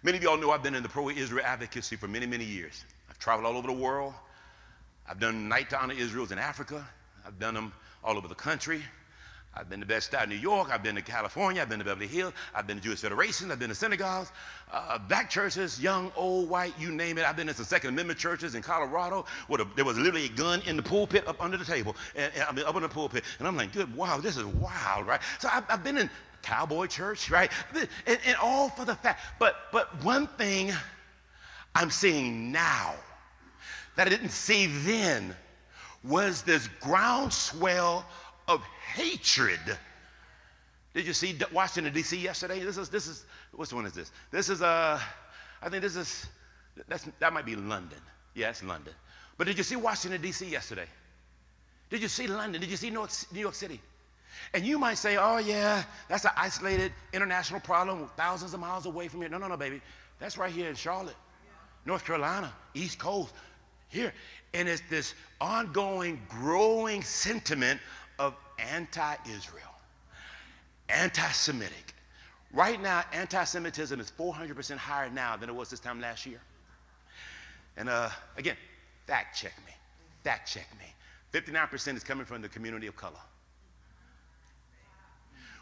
Many 0.04 0.18
of 0.18 0.24
y'all 0.24 0.38
know 0.38 0.52
I've 0.52 0.62
been 0.62 0.76
in 0.76 0.84
the 0.84 0.90
pro-Israel 0.90 1.46
advocacy 1.46 1.96
for 1.96 2.08
many, 2.08 2.26
many 2.26 2.44
years. 2.44 2.84
I've 3.10 3.18
traveled 3.18 3.46
all 3.46 3.58
over 3.58 3.68
the 3.68 3.74
world. 3.74 4.14
I've 5.08 5.20
done 5.20 5.48
night 5.48 5.70
to 5.70 5.80
honor 5.80 5.94
Israel's 5.94 6.32
in 6.32 6.40
Africa. 6.40 6.88
I've 7.26 7.40
done 7.40 7.54
them 7.54 7.74
all 8.04 8.18
over 8.18 8.28
the 8.28 8.36
country. 8.36 8.82
I've 9.58 9.70
been 9.70 9.80
to 9.80 9.86
Bed-Stuy, 9.86 10.28
New 10.28 10.36
York. 10.36 10.70
I've 10.72 10.84
been 10.84 10.96
to 10.96 11.02
California. 11.02 11.62
I've 11.62 11.70
been 11.70 11.80
to 11.80 11.86
Beverly 11.86 12.08
Hills. 12.08 12.34
I've 12.54 12.68
been 12.68 12.78
to 12.78 12.84
Jewish 12.84 13.02
Federation. 13.02 13.52
I've 13.52 13.60
been 13.60 13.70
to 13.70 13.76
synagogues, 13.76 14.32
uh, 14.72 14.98
black 14.98 15.30
churches, 15.30 15.82
young, 15.82 16.12
old, 16.16 16.50
white, 16.50 16.74
you 16.78 16.92
name 16.92 17.18
it. 17.18 17.26
I've 17.26 17.38
been 17.38 17.48
to 17.48 17.54
some 17.54 17.66
Second 17.66 17.92
Amendment 17.92 18.20
churches 18.20 18.56
in 18.56 18.62
Colorado 18.62 19.26
where 19.48 19.60
the, 19.60 19.68
there 19.76 19.86
was 19.86 19.98
literally 19.98 20.26
a 20.26 20.30
gun 20.30 20.62
in 20.66 20.76
the 20.76 20.84
pulpit 20.84 21.28
up 21.28 21.42
under 21.42 21.56
the 21.58 21.66
table. 21.66 21.96
And, 22.16 22.32
and 22.36 22.44
I 22.44 22.52
mean, 22.52 22.66
up 22.66 22.76
in 22.76 22.82
the 22.82 22.90
pulpit. 22.90 23.24
And 23.40 23.48
I'm 23.48 23.56
like, 23.56 23.72
good, 23.72 23.96
wow, 23.96 24.18
this 24.18 24.36
is 24.36 24.46
wild, 24.46 25.08
right? 25.08 25.22
So 25.40 25.48
I've, 25.52 25.64
I've 25.70 25.84
been 25.84 25.98
in 25.98 26.10
cowboy 26.42 26.88
church, 26.88 27.32
right? 27.32 27.52
And, 27.74 28.20
and 28.26 28.38
all 28.42 28.70
for 28.70 28.86
the 28.86 28.96
fact. 28.96 29.22
But, 29.40 29.56
but 29.72 30.04
one 30.04 30.28
thing 30.28 30.74
I'm 31.74 31.90
seeing 31.90 32.52
now 32.52 32.94
that 33.96 34.08
I 34.08 34.10
didn't 34.10 34.30
see 34.30 34.68
then 34.68 35.36
was 36.04 36.44
this 36.44 36.68
groundswell 36.82 38.06
of 38.48 38.62
hatred. 38.94 39.60
Did 40.94 41.06
you 41.06 41.14
see 41.14 41.38
Washington 41.52 41.94
D.C. 41.94 42.18
yesterday? 42.18 42.60
This 42.60 42.78
is 42.78 42.90
this 42.90 43.08
is 43.08 43.26
which 43.54 43.74
one 43.74 43.86
is 43.86 43.94
this? 43.94 44.12
This 44.32 44.50
is 44.50 44.62
uh, 44.62 45.00
I 45.62 45.70
think 45.70 45.82
this 45.82 45.96
is 45.96 46.28
that's 46.88 47.08
that 47.20 47.34
might 47.34 47.46
be 47.46 47.56
London. 47.56 48.00
Yeah, 48.34 48.50
it's 48.50 48.64
London. 48.64 48.94
But 49.38 49.48
did 49.48 49.58
you 49.58 49.64
see 49.64 49.76
Washington 49.76 50.22
D.C. 50.22 50.46
yesterday? 50.48 50.88
Did 51.90 52.02
you 52.02 52.08
see 52.08 52.28
London? 52.28 52.62
Did 52.62 52.70
you 52.70 52.78
see 52.78 52.90
New 52.90 53.08
York 53.34 53.56
City? 53.56 53.82
And 54.54 54.66
you 54.66 54.78
might 54.78 54.96
say, 54.96 55.18
oh, 55.18 55.38
yeah, 55.38 55.84
that's 56.08 56.26
an 56.26 56.32
isolated 56.36 56.92
international 57.14 57.60
problem 57.60 58.10
thousands 58.18 58.54
of 58.54 58.60
miles 58.60 58.86
away 58.86 59.08
from 59.08 59.22
here. 59.22 59.30
No, 59.30 59.38
no, 59.38 59.48
no, 59.48 59.58
baby. 59.58 59.82
That's 60.20 60.38
right 60.38 60.52
here 60.52 60.70
in 60.70 60.76
Charlotte, 60.76 61.16
North 61.86 62.06
Carolina, 62.06 62.54
East 62.74 63.00
Coast, 63.00 63.34
here. 63.90 64.14
And 64.54 64.68
it's 64.68 64.82
this 64.90 65.14
ongoing, 65.42 66.22
growing 66.30 67.04
sentiment 67.04 67.80
of 68.20 68.36
anti 68.60 69.16
Israel, 69.26 69.74
anti 70.90 71.30
Semitic. 71.32 71.94
Right 72.54 72.82
now, 72.82 73.04
anti 73.12 73.44
Semitism 73.44 74.00
is 74.00 74.12
400% 74.18 74.78
higher 74.78 75.10
now 75.10 75.36
than 75.36 75.50
it 75.50 75.56
was 75.56 75.70
this 75.70 75.80
time 75.80 76.00
last 76.00 76.26
year. 76.26 76.40
And 77.78 77.90
uh, 77.90 78.10
again, 78.38 78.56
fact 79.08 79.38
check 79.38 79.54
me. 79.66 79.74
Fact 80.24 80.52
check 80.52 80.68
me. 80.80 80.86
59% 81.40 81.96
is 81.98 82.04
coming 82.04 82.26
from 82.26 82.42
the 82.42 82.48
community 82.48 82.88
of 82.88 82.96
color. 82.96 83.20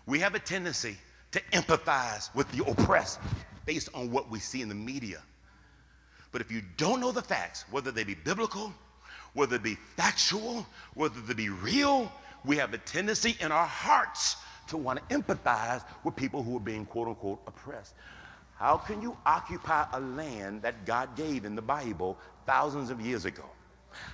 We 0.05 0.19
have 0.19 0.35
a 0.35 0.39
tendency 0.39 0.97
to 1.31 1.41
empathize 1.51 2.33
with 2.35 2.51
the 2.51 2.63
oppressed 2.65 3.19
based 3.65 3.89
on 3.93 4.11
what 4.11 4.29
we 4.29 4.39
see 4.39 4.61
in 4.61 4.69
the 4.69 4.75
media. 4.75 5.21
But 6.31 6.41
if 6.41 6.51
you 6.51 6.61
don't 6.77 6.99
know 6.99 7.11
the 7.11 7.21
facts, 7.21 7.65
whether 7.71 7.91
they 7.91 8.03
be 8.03 8.15
biblical, 8.15 8.73
whether 9.33 9.57
they 9.57 9.63
be 9.63 9.77
factual, 9.97 10.65
whether 10.93 11.19
they 11.21 11.33
be 11.33 11.49
real, 11.49 12.11
we 12.45 12.58
have 12.58 12.73
a 12.73 12.77
tendency 12.77 13.38
in 13.39 13.51
our 13.51 13.67
hearts 13.67 14.38
to 14.67 14.77
want 14.77 14.99
to 15.10 15.15
empathize 15.15 15.84
with 16.03 16.15
people 16.15 16.43
who 16.43 16.58
are 16.58 16.62
being 16.62 16.86
quote 16.86 17.08
unquote 17.10 17.41
oppressed. 17.47 17.95
How 18.56 18.77
can 18.77 19.01
you 19.01 19.17
occupy 19.25 19.86
a 19.93 19.99
land 19.99 20.62
that 20.63 20.86
God 20.86 21.15
gave 21.15 21.45
in 21.45 21.56
the 21.56 21.62
Bible 21.62 22.17
thousands 22.45 22.89
of 22.89 23.01
years 23.01 23.25
ago? 23.25 23.45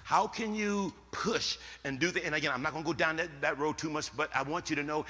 How 0.04 0.28
can 0.28 0.56
you 0.56 0.94
push 1.12 1.58
and 1.86 2.00
do 2.00 2.12
the, 2.12 2.26
and 2.26 2.36
again, 2.36 2.52
I'm 2.54 2.62
not 2.62 2.74
going 2.74 2.84
to 2.84 2.88
go 2.88 2.94
down 2.94 3.16
that, 3.18 3.30
that 3.42 3.58
road 3.60 3.78
too 3.78 3.90
much, 3.90 4.16
but 4.18 4.30
I 4.36 4.44
want 4.44 4.70
you 4.70 4.76
to 4.76 4.84
know 4.84 5.06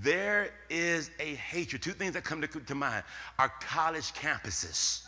there 0.00 0.50
is 0.70 1.10
a 1.18 1.34
hatred. 1.36 1.82
Two 1.82 1.92
things 1.92 2.14
that 2.14 2.24
come 2.24 2.40
to, 2.40 2.46
to 2.48 2.74
mind 2.74 3.04
are 3.38 3.52
college 3.60 4.12
campuses 4.14 5.02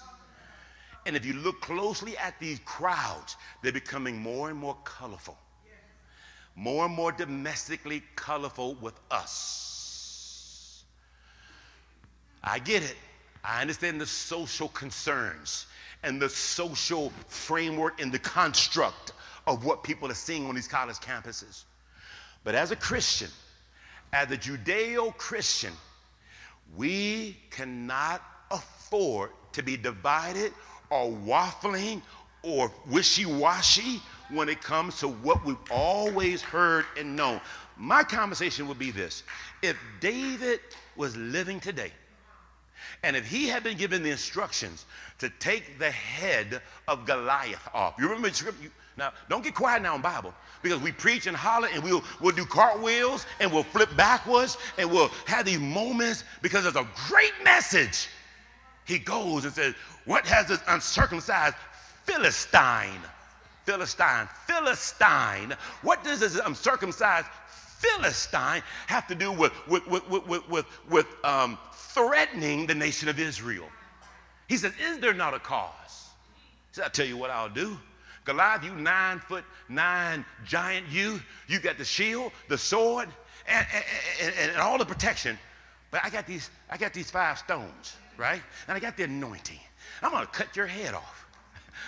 And 1.06 1.16
if 1.16 1.24
you 1.24 1.34
look 1.34 1.60
closely 1.60 2.16
at 2.18 2.38
these 2.40 2.60
crowds, 2.64 3.36
they're 3.62 3.72
becoming 3.72 4.18
more 4.18 4.50
and 4.50 4.58
more 4.58 4.76
colorful, 4.84 5.38
more 6.56 6.86
and 6.86 6.94
more 6.94 7.12
domestically 7.12 8.02
colorful 8.16 8.74
with 8.80 8.94
us. 9.10 10.84
I 12.42 12.58
get 12.58 12.82
it. 12.82 12.96
I 13.42 13.60
understand 13.60 14.00
the 14.00 14.06
social 14.06 14.68
concerns 14.68 15.66
and 16.02 16.20
the 16.20 16.28
social 16.28 17.10
framework 17.28 18.00
and 18.00 18.12
the 18.12 18.18
construct 18.18 19.12
of 19.46 19.64
what 19.64 19.82
people 19.82 20.10
are 20.10 20.14
seeing 20.14 20.46
on 20.46 20.54
these 20.54 20.68
college 20.68 20.96
campuses. 20.96 21.64
But 22.44 22.54
as 22.54 22.70
a 22.70 22.76
Christian, 22.76 23.30
as 24.12 24.30
a 24.30 24.36
Judeo 24.36 25.16
Christian, 25.16 25.72
we 26.76 27.36
cannot 27.50 28.22
afford 28.50 29.30
to 29.52 29.62
be 29.62 29.76
divided 29.76 30.52
or 30.90 31.10
waffling 31.10 32.02
or 32.42 32.70
wishy 32.90 33.26
washy 33.26 34.00
when 34.30 34.48
it 34.48 34.60
comes 34.62 34.98
to 35.00 35.08
what 35.08 35.44
we've 35.44 35.56
always 35.70 36.42
heard 36.42 36.86
and 36.98 37.14
known. 37.14 37.40
My 37.76 38.02
conversation 38.02 38.68
would 38.68 38.78
be 38.78 38.90
this 38.90 39.24
if 39.62 39.76
David 40.00 40.60
was 40.96 41.16
living 41.16 41.60
today, 41.60 41.92
and 43.02 43.16
if 43.16 43.26
he 43.26 43.48
had 43.48 43.62
been 43.62 43.76
given 43.76 44.02
the 44.02 44.10
instructions 44.10 44.86
to 45.18 45.28
take 45.40 45.78
the 45.78 45.90
head 45.90 46.60
of 46.88 47.04
Goliath 47.06 47.68
off, 47.74 47.94
you 47.98 48.04
remember 48.04 48.28
the 48.28 48.34
script? 48.34 48.58
Now, 48.96 49.12
don't 49.28 49.42
get 49.42 49.54
quiet 49.54 49.82
now 49.82 49.96
in 49.96 50.02
Bible 50.02 50.32
because 50.62 50.80
we 50.80 50.92
preach 50.92 51.26
and 51.26 51.36
holler 51.36 51.68
and 51.72 51.82
we'll, 51.82 52.04
we'll 52.20 52.34
do 52.34 52.44
cartwheels 52.44 53.26
and 53.40 53.52
we'll 53.52 53.64
flip 53.64 53.88
backwards 53.96 54.56
and 54.78 54.88
we'll 54.90 55.10
have 55.26 55.46
these 55.46 55.58
moments 55.58 56.22
because 56.42 56.62
there's 56.62 56.76
a 56.76 56.88
great 57.08 57.32
message. 57.42 58.08
He 58.84 58.98
goes 58.98 59.44
and 59.44 59.52
says, 59.52 59.74
What 60.04 60.24
has 60.26 60.46
this 60.46 60.60
uncircumcised 60.68 61.56
Philistine? 62.04 63.00
Philistine, 63.64 64.28
Philistine. 64.46 65.56
What 65.82 66.04
does 66.04 66.20
this 66.20 66.38
uncircumcised 66.38 67.26
Philistine 67.78 68.62
have 68.86 69.06
to 69.08 69.14
do 69.14 69.32
with, 69.32 69.52
with, 69.66 69.86
with, 69.86 70.08
with, 70.08 70.48
with, 70.48 70.66
with 70.88 71.06
um, 71.24 71.58
threatening 71.72 72.66
the 72.66 72.74
nation 72.74 73.08
of 73.08 73.18
Israel? 73.18 73.66
He 74.48 74.56
says, 74.56 74.72
Is 74.80 74.98
there 74.98 75.14
not 75.14 75.34
a 75.34 75.38
cause? 75.38 76.08
He 76.70 76.76
said, 76.76 76.84
I'll 76.84 76.90
tell 76.90 77.06
you 77.06 77.16
what 77.16 77.30
I'll 77.30 77.48
do. 77.48 77.78
Goliath, 78.24 78.64
you 78.64 78.74
nine 78.74 79.18
foot 79.18 79.44
nine 79.68 80.24
giant, 80.46 80.86
you, 80.88 81.20
you 81.46 81.58
got 81.58 81.78
the 81.78 81.84
shield, 81.84 82.32
the 82.48 82.56
sword, 82.56 83.08
and, 83.46 83.66
and, 83.74 84.34
and, 84.38 84.50
and 84.52 84.60
all 84.60 84.78
the 84.78 84.86
protection. 84.86 85.38
But 85.90 86.02
I 86.04 86.10
got 86.10 86.26
these, 86.26 86.50
I 86.70 86.76
got 86.76 86.92
these 86.92 87.10
five 87.10 87.38
stones, 87.38 87.96
right? 88.16 88.42
And 88.66 88.76
I 88.76 88.80
got 88.80 88.96
the 88.96 89.04
anointing. 89.04 89.60
I'm 90.02 90.10
gonna 90.10 90.26
cut 90.26 90.56
your 90.56 90.66
head 90.66 90.94
off. 90.94 91.23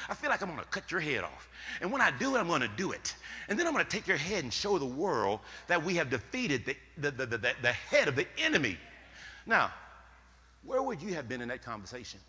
I 0.08 0.14
feel 0.14 0.30
like 0.30 0.42
I'm 0.42 0.48
gonna 0.48 0.64
cut 0.70 0.90
your 0.90 1.00
head 1.00 1.24
off. 1.24 1.48
And 1.80 1.90
when 1.90 2.00
I 2.00 2.10
do 2.10 2.36
it, 2.36 2.38
I'm 2.38 2.48
gonna 2.48 2.70
do 2.76 2.92
it. 2.92 3.14
And 3.48 3.58
then 3.58 3.66
I'm 3.66 3.72
gonna 3.72 3.84
take 3.84 4.06
your 4.06 4.16
head 4.16 4.44
and 4.44 4.52
show 4.52 4.78
the 4.78 4.86
world 4.86 5.40
that 5.66 5.82
we 5.82 5.94
have 5.96 6.10
defeated 6.10 6.64
the, 6.64 6.76
the, 6.98 7.10
the, 7.10 7.26
the, 7.26 7.54
the 7.62 7.72
head 7.72 8.08
of 8.08 8.16
the 8.16 8.26
enemy. 8.38 8.78
Now, 9.46 9.72
where 10.64 10.82
would 10.82 11.02
you 11.02 11.14
have 11.14 11.28
been 11.28 11.40
in 11.40 11.48
that 11.48 11.62
conversation? 11.62 12.20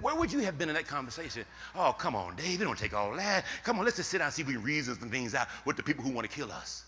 Where 0.00 0.14
would 0.14 0.30
you 0.30 0.40
have 0.40 0.58
been 0.58 0.68
in 0.68 0.74
that 0.74 0.86
conversation? 0.86 1.44
Oh, 1.74 1.94
come 1.96 2.14
on, 2.14 2.36
Dave, 2.36 2.60
don't 2.60 2.78
take 2.78 2.92
all 2.92 3.14
that. 3.16 3.44
Come 3.64 3.78
on, 3.78 3.84
let's 3.84 3.96
just 3.96 4.10
sit 4.10 4.18
down 4.18 4.26
and 4.26 4.34
see 4.34 4.42
if 4.42 4.48
we 4.48 4.54
can 4.54 4.62
reason 4.62 4.98
some 4.98 5.10
things 5.10 5.34
out 5.34 5.48
with 5.64 5.76
the 5.76 5.82
people 5.82 6.04
who 6.04 6.10
want 6.10 6.28
to 6.28 6.34
kill 6.34 6.52
us. 6.52 6.84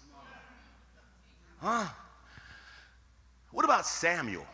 Huh? 1.58 1.86
What 3.50 3.64
about 3.64 3.86
Samuel, 3.86 4.46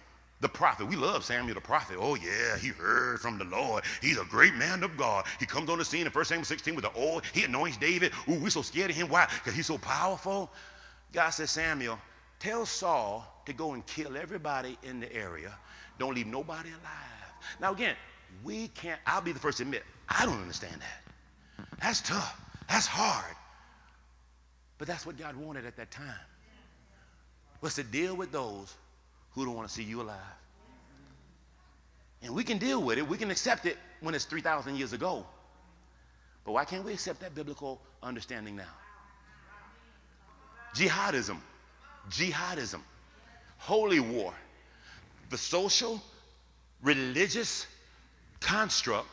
the 0.45 0.49
prophet? 0.49 0.87
We 0.87 0.95
love 0.95 1.25
Samuel 1.25 1.55
the 1.55 1.61
prophet. 1.61 1.97
Oh, 1.99 2.15
yeah, 2.17 2.59
he 2.59 2.69
heard 2.69 3.19
from 3.19 3.39
the 3.39 3.45
Lord. 3.45 3.83
He's 4.03 4.19
a 4.19 4.25
great 4.25 4.55
man 4.55 4.83
of 4.83 4.95
God. 4.97 5.25
He 5.41 5.47
comes 5.47 5.71
on 5.71 5.79
the 5.79 5.85
scene 5.85 6.07
in 6.07 6.13
1 6.13 6.25
Samuel 6.27 6.45
16 6.45 6.75
with 6.75 6.85
the 6.85 7.01
oil. 7.01 7.23
He 7.33 7.45
anoints 7.45 7.79
David. 7.79 8.13
Ooh, 8.29 8.35
we're 8.35 8.51
so 8.51 8.61
scared 8.61 8.91
of 8.91 8.97
him. 8.97 9.09
Why? 9.09 9.27
Because 9.33 9.55
he's 9.55 9.67
so 9.67 9.79
powerful. 9.79 10.53
God 11.13 11.31
says, 11.31 11.51
Samuel, 11.51 11.99
tell 12.39 12.67
Saul 12.67 13.43
to 13.47 13.55
go 13.55 13.73
and 13.73 13.85
kill 13.87 14.19
everybody 14.19 14.77
in 14.83 15.01
the 15.01 15.11
area. 15.15 15.57
Don't 15.99 16.15
leave 16.15 16.27
nobody 16.27 16.69
alive. 16.69 17.33
Now, 17.59 17.73
again, 17.73 17.97
we 18.45 18.69
can't, 18.69 19.01
I'll 19.07 19.23
be 19.23 19.33
the 19.33 19.41
first 19.41 19.59
to 19.59 19.63
admit, 19.65 19.83
I 20.11 20.27
don't 20.27 20.41
understand 20.41 20.77
that. 20.81 21.67
That's 21.81 22.03
tough. 22.03 22.39
That's 22.69 22.87
hard. 22.87 23.35
But 24.77 24.89
that's 24.89 25.07
what 25.07 25.17
God 25.17 25.37
wanted 25.37 25.65
at 25.65 25.77
that 25.77 25.91
time. 25.91 26.21
Was 27.63 27.77
to 27.77 27.83
deal 27.83 28.15
with 28.15 28.31
those 28.31 28.77
who 29.35 29.45
don't 29.45 29.55
want 29.55 29.69
to 29.69 29.75
see 29.75 29.83
you 29.83 30.01
alive. 30.01 30.17
And 32.23 32.35
we 32.35 32.45
can 32.45 32.59
deal 32.59 32.83
with 32.83 32.99
it. 32.99 33.07
We 33.07 33.19
can 33.19 33.31
accept 33.31 33.67
it 33.67 33.77
when 34.01 34.15
it's 34.15 34.25
3,000 34.25 34.77
years 34.77 34.93
ago. 34.93 35.27
But 36.45 36.53
why 36.53 36.65
can't 36.65 36.85
we 36.85 36.93
accept 36.93 37.21
that 37.21 37.35
biblical 37.35 37.81
understanding 38.03 38.57
now? 38.57 38.65
Jihadism. 40.75 41.39
Jihadism. 42.11 42.81
Holy 43.59 44.01
war. 44.01 44.33
The 45.31 45.39
social, 45.39 46.03
religious, 46.83 47.67
construct 48.41 49.09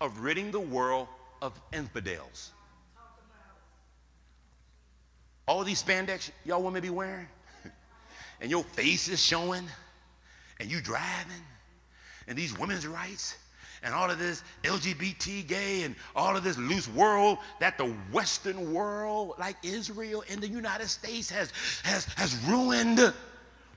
of 0.00 0.18
ridding 0.20 0.50
the 0.50 0.60
world 0.60 1.08
of 1.40 1.58
infidels. 1.72 2.52
All 5.46 5.64
these 5.64 5.82
spandex 5.82 6.30
y'all 6.44 6.62
women 6.62 6.80
be 6.82 6.90
wearing, 6.90 7.28
and 8.40 8.50
your 8.50 8.64
face 8.64 9.08
is 9.08 9.22
showing, 9.22 9.64
and 10.60 10.70
you 10.70 10.80
driving, 10.80 11.42
and 12.26 12.36
these 12.36 12.58
women's 12.58 12.86
rights, 12.86 13.36
and 13.82 13.92
all 13.94 14.10
of 14.10 14.18
this 14.18 14.42
LGBT 14.62 15.46
gay, 15.46 15.82
and 15.82 15.94
all 16.16 16.36
of 16.36 16.42
this 16.42 16.56
loose 16.56 16.88
world 16.88 17.38
that 17.60 17.76
the 17.76 17.86
Western 18.12 18.72
world, 18.72 19.34
like 19.38 19.56
Israel 19.62 20.24
and 20.30 20.40
the 20.40 20.48
United 20.48 20.88
States, 20.88 21.30
has, 21.30 21.52
has, 21.82 22.06
has 22.16 22.34
ruined. 22.46 23.12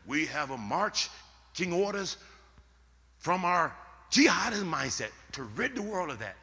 We 0.06 0.26
have 0.28 0.52
a 0.52 0.58
marching 0.58 1.74
orders 1.74 2.18
from 3.18 3.44
our 3.44 3.76
jihadist 4.10 4.64
mindset 4.64 5.12
to 5.34 5.44
rid 5.44 5.76
the 5.76 5.82
world 5.82 6.10
of 6.10 6.20
that. 6.20 6.38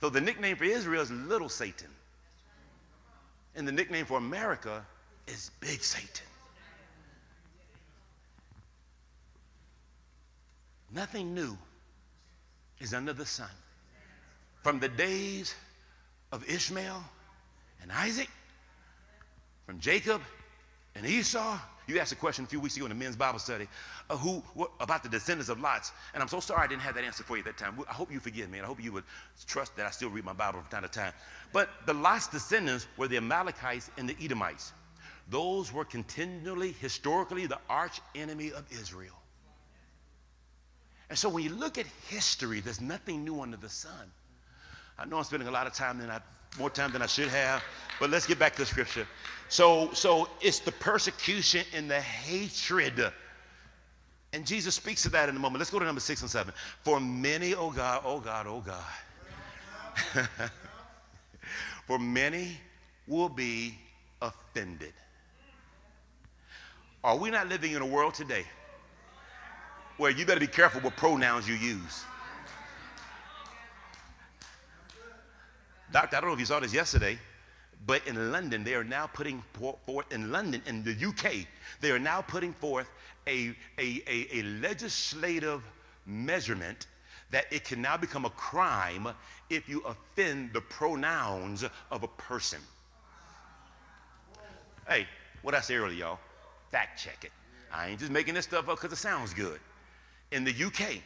So 0.00 0.08
the 0.08 0.20
nickname 0.20 0.56
for 0.56 0.64
Israel 0.64 1.02
is 1.02 1.10
Little 1.10 1.48
Satan. 1.48 1.88
And 3.54 3.68
the 3.68 3.72
nickname 3.72 4.06
for 4.06 4.16
America 4.16 4.84
is 5.28 5.50
Big 5.60 5.82
Satan. 5.82 6.26
Nothing 10.94 11.34
new 11.34 11.56
is 12.80 12.94
under 12.94 13.12
the 13.12 13.26
sun. 13.26 13.50
From 14.62 14.78
the 14.78 14.88
days 14.88 15.54
of 16.30 16.48
Ishmael 16.48 17.02
and 17.82 17.90
Isaac, 17.90 18.28
from 19.66 19.80
Jacob 19.80 20.20
and 20.94 21.06
Esau 21.06 21.58
you 21.86 21.98
asked 21.98 22.12
a 22.12 22.16
question 22.16 22.44
a 22.44 22.48
few 22.48 22.60
weeks 22.60 22.76
ago 22.76 22.86
in 22.86 22.90
the 22.90 22.94
men's 22.94 23.16
Bible 23.16 23.38
study 23.38 23.66
uh, 24.08 24.16
who, 24.16 24.42
what, 24.54 24.70
about 24.80 25.02
the 25.02 25.08
descendants 25.08 25.48
of 25.48 25.60
Lot's. 25.60 25.92
And 26.14 26.22
I'm 26.22 26.28
so 26.28 26.40
sorry 26.40 26.62
I 26.62 26.66
didn't 26.66 26.82
have 26.82 26.94
that 26.94 27.04
answer 27.04 27.24
for 27.24 27.36
you 27.36 27.40
at 27.40 27.46
that 27.46 27.58
time. 27.58 27.78
I 27.88 27.92
hope 27.92 28.12
you 28.12 28.20
forgive 28.20 28.50
me. 28.50 28.58
And 28.58 28.64
I 28.64 28.68
hope 28.68 28.82
you 28.82 28.92
would 28.92 29.04
trust 29.46 29.76
that 29.76 29.86
I 29.86 29.90
still 29.90 30.08
read 30.08 30.24
my 30.24 30.32
Bible 30.32 30.60
from 30.60 30.70
time 30.70 30.82
to 30.82 30.88
time. 30.88 31.12
But 31.52 31.70
the 31.86 31.94
Lot's 31.94 32.28
descendants 32.28 32.86
were 32.96 33.08
the 33.08 33.16
Amalekites 33.16 33.90
and 33.98 34.08
the 34.08 34.16
Edomites. 34.22 34.72
Those 35.28 35.72
were 35.72 35.84
continually, 35.84 36.72
historically, 36.72 37.46
the 37.46 37.58
arch 37.68 38.00
enemy 38.14 38.52
of 38.52 38.64
Israel. 38.70 39.21
And 41.12 41.18
so 41.18 41.28
when 41.28 41.44
you 41.44 41.50
look 41.50 41.76
at 41.76 41.84
history, 42.08 42.60
there's 42.60 42.80
nothing 42.80 43.22
new 43.22 43.42
under 43.42 43.58
the 43.58 43.68
sun. 43.68 44.10
I 44.98 45.04
know 45.04 45.18
I'm 45.18 45.24
spending 45.24 45.46
a 45.46 45.50
lot 45.50 45.66
of 45.66 45.74
time 45.74 45.98
than 45.98 46.10
I, 46.10 46.20
more 46.58 46.70
time 46.70 46.90
than 46.90 47.02
I 47.02 47.06
should 47.06 47.28
have, 47.28 47.62
but 48.00 48.08
let's 48.08 48.26
get 48.26 48.38
back 48.38 48.54
to 48.54 48.62
the 48.62 48.64
scripture. 48.64 49.06
So, 49.50 49.90
so 49.92 50.30
it's 50.40 50.60
the 50.60 50.72
persecution 50.72 51.66
and 51.74 51.90
the 51.90 52.00
hatred. 52.00 53.12
And 54.32 54.46
Jesus 54.46 54.74
speaks 54.74 55.02
to 55.02 55.10
that 55.10 55.28
in 55.28 55.36
a 55.36 55.38
moment. 55.38 55.58
Let's 55.58 55.70
go 55.70 55.78
to 55.80 55.84
number 55.84 56.00
six 56.00 56.22
and 56.22 56.30
seven. 56.30 56.54
For 56.80 56.98
many, 56.98 57.54
oh 57.54 57.70
God, 57.72 58.00
oh 58.06 58.18
God, 58.18 58.46
oh 58.46 58.64
God. 58.64 60.28
For 61.86 61.98
many 61.98 62.56
will 63.06 63.28
be 63.28 63.74
offended. 64.22 64.94
Are 67.04 67.18
we 67.18 67.30
not 67.30 67.50
living 67.50 67.72
in 67.72 67.82
a 67.82 67.86
world 67.86 68.14
today 68.14 68.46
where 70.02 70.10
you 70.10 70.26
better 70.26 70.40
be 70.40 70.48
careful 70.48 70.80
what 70.80 70.96
pronouns 70.96 71.48
you 71.48 71.54
use? 71.54 72.02
Doctor, 75.92 76.16
I 76.16 76.20
don't 76.20 76.28
know 76.28 76.34
if 76.34 76.40
you 76.40 76.46
saw 76.46 76.58
this 76.58 76.74
yesterday. 76.74 77.16
But 77.86 78.04
in 78.08 78.32
London, 78.32 78.64
they 78.64 78.74
are 78.74 78.82
now 78.82 79.06
putting 79.06 79.42
forth, 79.52 80.12
in 80.12 80.32
London, 80.32 80.60
in 80.66 80.82
the 80.82 80.90
UK, 80.92 81.46
they 81.80 81.92
are 81.92 82.00
now 82.00 82.20
putting 82.20 82.52
forth 82.52 82.88
a, 83.28 83.54
a, 83.78 84.02
a, 84.08 84.26
a 84.32 84.42
legislative 84.60 85.62
measurement 86.06 86.88
that 87.30 87.44
it 87.52 87.64
can 87.64 87.80
now 87.80 87.96
become 87.96 88.24
a 88.24 88.30
crime 88.30 89.08
if 89.50 89.68
you 89.68 89.84
offend 89.86 90.52
the 90.52 90.60
pronouns 90.60 91.64
of 91.92 92.02
a 92.02 92.08
person. 92.08 92.58
Hey, 94.88 95.06
what 95.42 95.54
I 95.54 95.60
say 95.60 95.76
earlier, 95.76 95.96
y'all, 95.96 96.18
fact 96.72 97.00
check 97.00 97.24
it. 97.24 97.30
I 97.72 97.88
ain't 97.88 98.00
just 98.00 98.10
making 98.10 98.34
this 98.34 98.44
stuff 98.44 98.68
up 98.68 98.80
because 98.80 98.92
it 98.92 99.00
sounds 99.00 99.32
good. 99.32 99.60
In 100.32 100.44
the 100.44 100.64
UK, 100.64 101.02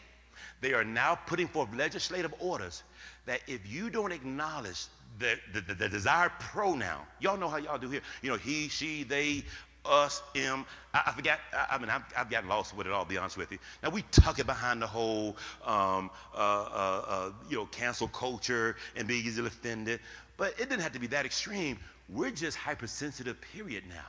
They 0.60 0.72
are 0.72 0.84
now 0.84 1.16
putting 1.26 1.48
forth 1.48 1.68
legislative 1.74 2.32
orders 2.38 2.84
that 3.26 3.40
if 3.46 3.68
you 3.68 3.90
don't 3.90 4.12
acknowledge 4.12 4.86
the, 5.18 5.36
the, 5.52 5.60
the, 5.60 5.74
the 5.74 5.88
desired 5.88 6.32
pronoun, 6.38 7.02
y'all 7.20 7.36
know 7.36 7.48
how 7.48 7.56
y'all 7.56 7.78
do 7.78 7.90
here. 7.90 8.02
You 8.22 8.30
know, 8.30 8.36
he, 8.36 8.68
she, 8.68 9.02
they, 9.02 9.44
us, 9.84 10.22
him. 10.34 10.64
I, 10.94 11.02
I 11.06 11.12
forgot, 11.12 11.40
I, 11.52 11.74
I 11.74 11.78
mean, 11.78 11.90
I've, 11.90 12.02
I've, 12.16 12.30
gotten 12.30 12.48
lost 12.48 12.76
with 12.76 12.86
it, 12.86 12.92
I'll 12.92 13.04
be 13.04 13.18
honest 13.18 13.36
with 13.36 13.50
you. 13.50 13.58
Now, 13.82 13.90
we 13.90 14.02
tuck 14.12 14.38
it 14.38 14.46
behind 14.46 14.80
the 14.80 14.86
whole, 14.86 15.36
um, 15.64 16.10
uh, 16.34 16.38
uh, 16.38 17.04
uh, 17.06 17.32
you 17.48 17.56
know, 17.56 17.66
cancel 17.66 18.08
culture 18.08 18.76
and 18.94 19.08
being 19.08 19.24
easily 19.26 19.48
offended. 19.48 20.00
But 20.36 20.52
it 20.60 20.68
didn't 20.68 20.82
have 20.82 20.92
to 20.92 21.00
be 21.00 21.06
that 21.08 21.26
extreme. 21.26 21.78
We're 22.08 22.30
just 22.30 22.56
hypersensitive, 22.56 23.40
period, 23.40 23.84
now. 23.88 24.06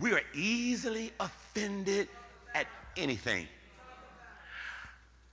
We 0.00 0.12
are 0.12 0.22
easily 0.34 1.12
offended 1.20 2.08
at 2.54 2.66
anything. 2.96 3.46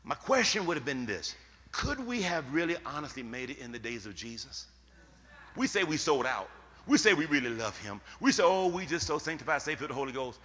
My 0.03 0.15
question 0.15 0.65
would 0.65 0.77
have 0.77 0.85
been 0.85 1.05
this 1.05 1.35
Could 1.71 2.05
we 2.05 2.21
have 2.21 2.51
really 2.53 2.77
honestly 2.85 3.23
made 3.23 3.49
it 3.49 3.59
in 3.59 3.71
the 3.71 3.79
days 3.79 4.05
of 4.05 4.15
Jesus? 4.15 4.67
We 5.55 5.67
say 5.67 5.83
we 5.83 5.97
sold 5.97 6.25
out. 6.25 6.49
We 6.87 6.97
say 6.97 7.13
we 7.13 7.25
really 7.25 7.49
love 7.49 7.77
him. 7.77 8.01
We 8.19 8.31
say, 8.31 8.43
oh, 8.43 8.67
we 8.67 8.85
just 8.85 9.05
so 9.05 9.17
sanctified, 9.17 9.61
saved 9.61 9.79
through 9.79 9.89
the 9.89 9.93
Holy 9.93 10.11
Ghost. 10.11 10.39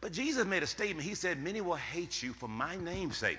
But 0.00 0.12
Jesus 0.12 0.44
made 0.46 0.62
a 0.62 0.66
statement. 0.66 1.08
He 1.08 1.14
said, 1.14 1.42
Many 1.42 1.60
will 1.60 1.74
hate 1.74 2.22
you 2.22 2.32
for 2.32 2.48
my 2.48 2.76
name's 2.76 3.16
sake. 3.16 3.38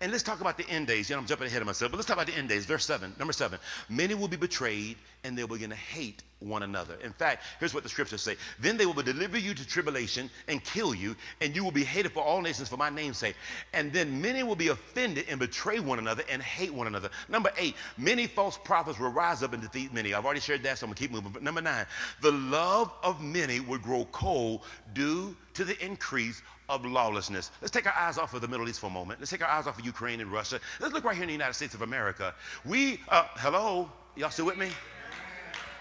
And 0.00 0.12
let's 0.12 0.22
talk 0.22 0.42
about 0.42 0.58
the 0.58 0.68
end 0.68 0.86
days. 0.86 1.08
You 1.08 1.16
know, 1.16 1.20
I'm 1.20 1.26
jumping 1.26 1.46
ahead 1.46 1.62
of 1.62 1.66
myself, 1.66 1.90
but 1.90 1.96
let's 1.96 2.06
talk 2.06 2.16
about 2.16 2.26
the 2.26 2.36
end 2.36 2.50
days. 2.50 2.66
Verse 2.66 2.84
7, 2.84 3.14
number 3.18 3.32
7. 3.32 3.58
Many 3.88 4.14
will 4.14 4.28
be 4.28 4.36
betrayed 4.36 4.96
and 5.24 5.36
they 5.36 5.42
will 5.42 5.56
begin 5.56 5.70
to 5.70 5.76
hate 5.76 6.22
one 6.40 6.62
another. 6.62 6.96
In 7.02 7.12
fact, 7.12 7.44
here's 7.58 7.72
what 7.72 7.82
the 7.82 7.88
scriptures 7.88 8.20
say 8.20 8.36
Then 8.60 8.76
they 8.76 8.84
will 8.84 9.02
deliver 9.02 9.38
you 9.38 9.54
to 9.54 9.66
tribulation 9.66 10.30
and 10.48 10.62
kill 10.62 10.94
you, 10.94 11.16
and 11.40 11.56
you 11.56 11.64
will 11.64 11.70
be 11.70 11.82
hated 11.82 12.12
for 12.12 12.22
all 12.22 12.42
nations 12.42 12.68
for 12.68 12.76
my 12.76 12.90
name's 12.90 13.16
sake. 13.16 13.36
And 13.72 13.90
then 13.92 14.20
many 14.20 14.42
will 14.42 14.54
be 14.54 14.68
offended 14.68 15.26
and 15.30 15.40
betray 15.40 15.80
one 15.80 15.98
another 15.98 16.24
and 16.30 16.42
hate 16.42 16.72
one 16.72 16.86
another. 16.86 17.08
Number 17.28 17.50
8, 17.56 17.74
many 17.96 18.26
false 18.26 18.58
prophets 18.58 18.98
will 18.98 19.08
rise 19.08 19.42
up 19.42 19.54
and 19.54 19.62
defeat 19.62 19.94
many. 19.94 20.12
I've 20.12 20.26
already 20.26 20.40
shared 20.40 20.62
that, 20.64 20.78
so 20.78 20.84
I'm 20.84 20.88
going 20.88 20.96
to 20.96 21.00
keep 21.02 21.10
moving. 21.10 21.32
But 21.32 21.42
number 21.42 21.62
9, 21.62 21.86
the 22.20 22.32
love 22.32 22.92
of 23.02 23.22
many 23.22 23.60
will 23.60 23.78
grow 23.78 24.04
cold 24.12 24.60
due 24.92 25.34
to 25.54 25.64
the 25.64 25.82
increase 25.82 26.42
of 26.68 26.84
lawlessness. 26.84 27.50
Let's 27.60 27.70
take 27.70 27.86
our 27.86 27.94
eyes 27.94 28.18
off 28.18 28.34
of 28.34 28.40
the 28.40 28.48
Middle 28.48 28.68
East 28.68 28.80
for 28.80 28.86
a 28.86 28.90
moment. 28.90 29.20
Let's 29.20 29.30
take 29.30 29.42
our 29.42 29.48
eyes 29.48 29.66
off 29.66 29.78
of 29.78 29.84
Ukraine 29.84 30.20
and 30.20 30.30
Russia. 30.30 30.60
Let's 30.80 30.92
look 30.92 31.04
right 31.04 31.14
here 31.14 31.22
in 31.22 31.28
the 31.28 31.34
United 31.34 31.54
States 31.54 31.74
of 31.74 31.82
America. 31.82 32.34
We, 32.64 33.00
uh, 33.08 33.26
hello, 33.36 33.90
y'all 34.16 34.30
still 34.30 34.46
with 34.46 34.58
me? 34.58 34.70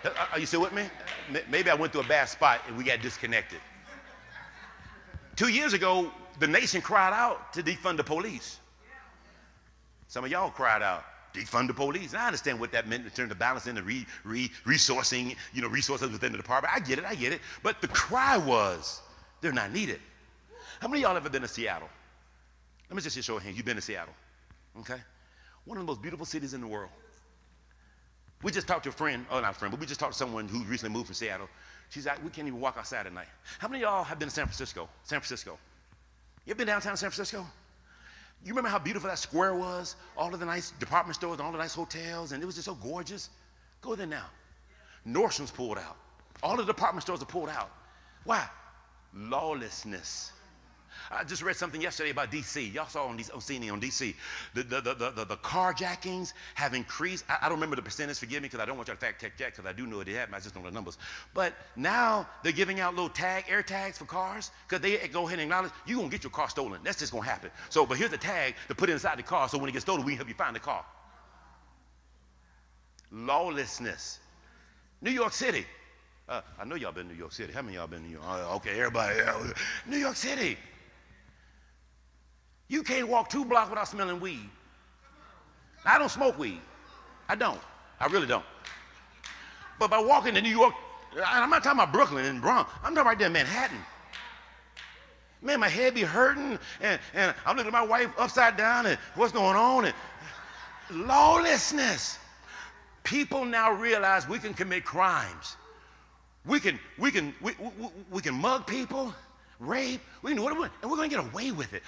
Uh, 0.04 0.10
are 0.32 0.40
you 0.40 0.46
still 0.46 0.62
with 0.62 0.74
me? 0.74 0.84
Maybe 1.50 1.70
I 1.70 1.74
went 1.74 1.92
through 1.92 2.02
a 2.02 2.08
bad 2.08 2.30
spot 2.30 2.62
and 2.68 2.78
we 2.78 2.84
got 2.84 3.02
disconnected. 3.02 3.60
Two 5.36 5.50
years 5.50 5.74
ago, 5.74 6.12
the 6.40 6.48
nation 6.48 6.82
cried 6.82 7.14
out 7.14 7.52
to 7.54 7.64
defund 7.64 7.98
the 7.98 8.04
police. 8.04 8.60
Some 10.08 10.24
of 10.24 10.32
y'all 10.32 10.52
cried 10.52 10.82
out, 10.82 11.04
defund 11.34 11.68
the 11.68 11.74
police. 11.74 12.14
And 12.14 12.22
I 12.22 12.28
understand 12.28 12.60
what 12.60 12.72
that 12.72 12.88
meant 12.88 13.04
in 13.04 13.12
terms 13.12 13.32
of 13.32 13.40
balancing 13.40 13.78
and 13.78 13.86
re, 13.86 14.06
re, 14.24 14.50
resourcing, 14.66 15.36
you 15.54 15.62
know, 15.62 15.68
resources 15.68 16.12
within 16.12 16.32
the 16.32 16.38
department. 16.38 16.74
I 16.74 16.80
get 16.80 17.00
it, 17.00 17.06
I 17.06 17.16
get 17.16 17.34
it. 17.34 17.42
But 17.64 17.82
the 17.82 17.88
cry 17.88 18.38
was, 18.38 19.02
they're 19.42 19.52
not 19.52 19.72
needed. 19.72 20.00
How 20.80 20.88
many 20.88 21.04
of 21.04 21.10
y'all 21.10 21.18
ever 21.18 21.30
been 21.30 21.42
to 21.42 21.48
Seattle? 21.48 21.90
Let 22.90 22.96
me 22.96 23.02
just 23.02 23.22
show 23.24 23.38
a 23.38 23.42
hand. 23.42 23.56
You've 23.56 23.66
been 23.66 23.78
to 23.78 23.82
Seattle, 23.82 24.14
okay? 24.80 25.02
One 25.66 25.78
of 25.78 25.84
the 25.84 25.88
most 25.88 26.02
beautiful 26.02 26.26
cities 26.26 26.54
in 26.54 26.62
the 26.62 26.68
world. 26.68 26.92
We 28.44 28.52
just 28.52 28.68
talked 28.68 28.84
to 28.84 28.90
a 28.90 28.92
friend, 28.92 29.26
oh, 29.32 29.40
not 29.40 29.52
a 29.52 29.54
friend, 29.58 29.72
but 29.72 29.80
we 29.80 29.88
just 29.88 30.00
talked 30.00 30.14
to 30.14 30.18
someone 30.18 30.48
who 30.48 30.64
recently 30.64 30.94
moved 30.94 31.08
from 31.08 31.16
Seattle. 31.16 31.50
She's 31.90 32.06
like, 32.06 32.24
we 32.24 32.30
can't 32.30 32.48
even 32.48 32.60
walk 32.60 32.76
outside 32.78 33.08
at 33.08 33.14
night. 33.14 33.28
How 33.60 33.68
many 33.68 33.84
of 33.84 33.90
y'all 33.90 34.04
have 34.04 34.20
been 34.20 34.28
to 34.28 34.34
San 34.34 34.46
Francisco? 34.46 34.88
San 35.04 35.20
Francisco. 35.20 35.58
You 36.46 36.52
ever 36.52 36.58
been 36.60 36.68
downtown 36.68 36.98
San 36.98 37.10
Francisco? 37.10 37.46
You 38.44 38.50
remember 38.50 38.70
how 38.70 38.78
beautiful 38.78 39.10
that 39.10 39.18
square 39.18 39.56
was? 39.56 39.96
All 40.16 40.32
of 40.32 40.40
the 40.40 40.46
nice 40.46 40.72
department 40.72 41.16
stores 41.16 41.40
and 41.40 41.46
all 41.46 41.52
the 41.52 41.58
nice 41.58 41.74
hotels, 41.74 42.32
and 42.32 42.44
it 42.44 42.46
was 42.46 42.56
just 42.56 42.66
so 42.66 42.76
gorgeous. 42.76 43.30
Go 43.82 43.96
there 43.96 44.06
now. 44.06 44.26
Nordstrom's 45.08 45.52
pulled 45.52 45.80
out. 45.80 45.98
All 46.44 46.56
the 46.56 46.66
department 46.66 47.02
stores 47.02 47.22
are 47.22 47.26
pulled 47.26 47.50
out. 47.50 47.72
Why? 48.26 48.48
Lawlessness. 49.14 50.32
I 51.12 51.24
just 51.24 51.42
read 51.42 51.56
something 51.56 51.82
yesterday 51.82 52.10
about 52.10 52.32
D.C. 52.32 52.70
Y'all 52.70 52.88
saw 52.88 53.06
on, 53.06 53.18
CNN 53.18 53.72
on 53.72 53.80
D.C. 53.80 54.16
The, 54.54 54.64
the, 54.64 54.82
the, 54.82 54.94
the, 54.94 55.26
the 55.26 55.38
carjackings 55.38 56.34
have 56.56 56.74
increased. 56.74 57.26
I, 57.30 57.38
I, 57.44 57.50
don't 57.50 57.58
remember 57.58 57.76
the 57.76 57.82
percentage, 57.82 58.18
forgive 58.20 58.42
me, 58.42 58.48
because 58.48 58.60
I 58.60 58.66
don't 58.66 58.78
want 58.78 58.88
you 58.88 58.94
to 58.94 59.00
fact 59.00 59.22
check 59.22 59.38
that, 59.38 59.56
because 59.56 59.66
I 59.66 59.74
do 59.74 59.86
know 59.86 60.00
it 60.00 60.08
happened. 60.08 60.36
I 60.36 60.40
just 60.40 60.54
don't 60.54 60.64
know 60.64 60.70
the 60.70 60.74
numbers. 60.74 60.98
But 61.34 61.54
now 61.76 62.28
they're 62.44 62.52
giving 62.52 62.80
out 62.80 62.96
little 62.96 63.10
tag, 63.10 63.46
air 63.48 63.64
tags 63.64 63.98
for 63.98 64.06
cars, 64.06 64.52
because 64.68 64.82
they 64.82 65.08
go 65.08 65.28
ahead 65.28 65.40
and 65.40 65.44
acknowledge 65.44 65.72
you're 65.86 65.98
going 65.98 66.10
to 66.10 66.16
get 66.16 66.24
your 66.24 66.32
car 66.32 66.50
stolen. 66.50 66.80
That's 66.84 67.00
just 67.00 67.12
going 67.12 67.24
to 67.24 67.30
happen. 67.30 67.52
So, 67.70 67.86
but 67.86 67.98
here's 67.98 68.14
a 68.14 68.18
tag 68.18 68.56
to 68.68 68.76
put 68.76 68.90
inside 68.90 69.18
the 69.18 69.24
car, 69.24 69.50
so 69.50 69.58
when 69.58 69.70
it 69.70 69.74
gets 69.74 69.86
stolen, 69.86 70.06
we 70.06 70.14
can 70.14 70.18
help 70.18 70.30
you 70.30 70.36
find 70.36 70.56
the 70.56 70.60
car. 70.60 70.86
Lawlessness. 73.12 74.20
New 75.02 75.12
York 75.12 75.34
City. 75.34 75.66
Uh, 76.28 76.42
I 76.60 76.66
know 76.66 76.76
y'all 76.76 76.92
been 76.92 77.08
to 77.08 77.14
New 77.14 77.20
York 77.20 77.32
City. 77.32 77.54
How 77.54 77.62
many 77.62 77.76
y'all 77.76 77.88
been 77.88 78.02
to 78.02 78.06
New 78.06 78.14
York? 78.14 78.26
Uh, 78.28 78.56
okay, 78.56 78.80
everybody. 78.80 79.20
New 79.88 79.98
York 79.98 80.16
City. 80.16 80.58
You 82.68 82.84
can't 82.84 83.08
walk 83.08 83.30
two 83.30 83.46
blocks 83.46 83.70
without 83.70 83.88
smelling 83.88 84.20
weed. 84.20 84.50
I 85.86 86.00
don't 86.00 86.10
smoke 86.10 86.38
weed. 86.38 86.62
I 87.30 87.36
don't. 87.36 87.60
I 88.00 88.08
really 88.08 88.28
don't. 88.28 88.46
But 89.80 89.90
by 89.90 90.00
walking 90.00 90.34
to 90.34 90.42
New 90.42 90.50
York, 90.50 90.74
I'm 91.26 91.50
not 91.50 91.64
talking 91.64 91.80
about 91.80 91.94
Brooklyn 91.94 92.26
and 92.26 92.42
Bronx. 92.42 92.72
I'm 92.84 92.96
talking 92.96 93.08
right 93.08 93.18
there 93.18 93.28
in 93.28 93.34
Manhattan. 93.34 93.78
Man, 95.42 95.60
my 95.60 95.70
head 95.70 95.94
be 95.94 96.02
hurting, 96.02 96.58
and, 96.82 97.00
and 97.14 97.36
I'm 97.46 97.56
looking 97.56 97.68
at 97.68 97.74
my 97.74 97.86
wife 97.86 98.10
upside 98.18 98.58
down, 98.58 98.88
and 98.88 98.98
what's 99.14 99.32
going 99.32 99.56
on? 99.56 99.86
And 99.86 101.08
lawlessness. 101.08 102.18
People 103.04 103.46
now 103.46 103.72
realize 103.72 104.28
we 104.28 104.40
can 104.40 104.56
commit 104.56 104.84
crimes. 104.84 105.58
We 106.46 106.60
can, 106.60 106.80
we 106.98 107.12
can, 107.12 107.34
we, 107.42 107.54
we, 107.60 107.90
we 108.10 108.22
can 108.22 108.34
mug 108.34 108.66
people, 108.66 109.14
rape, 109.60 110.02
we 110.24 110.32
can 110.32 110.38
do 110.38 110.44
whatever, 110.44 110.70
and 110.82 110.90
we're 110.90 110.98
going 110.98 111.10
to 111.10 111.16
get 111.16 111.26
away 111.26 111.52
with 111.52 111.74
it. 111.74 111.84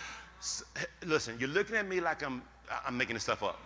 Listen, 1.06 1.38
you're 1.40 1.50
looking 1.50 1.76
at 1.76 1.88
me 1.88 2.00
like 2.00 2.24
I'm, 2.24 2.42
I'm 2.86 2.98
making 2.98 3.16
this 3.16 3.24
stuff 3.24 3.44
up. 3.44 3.60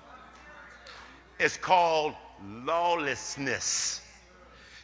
It's 1.39 1.57
called 1.57 2.13
lawlessness. 2.43 4.01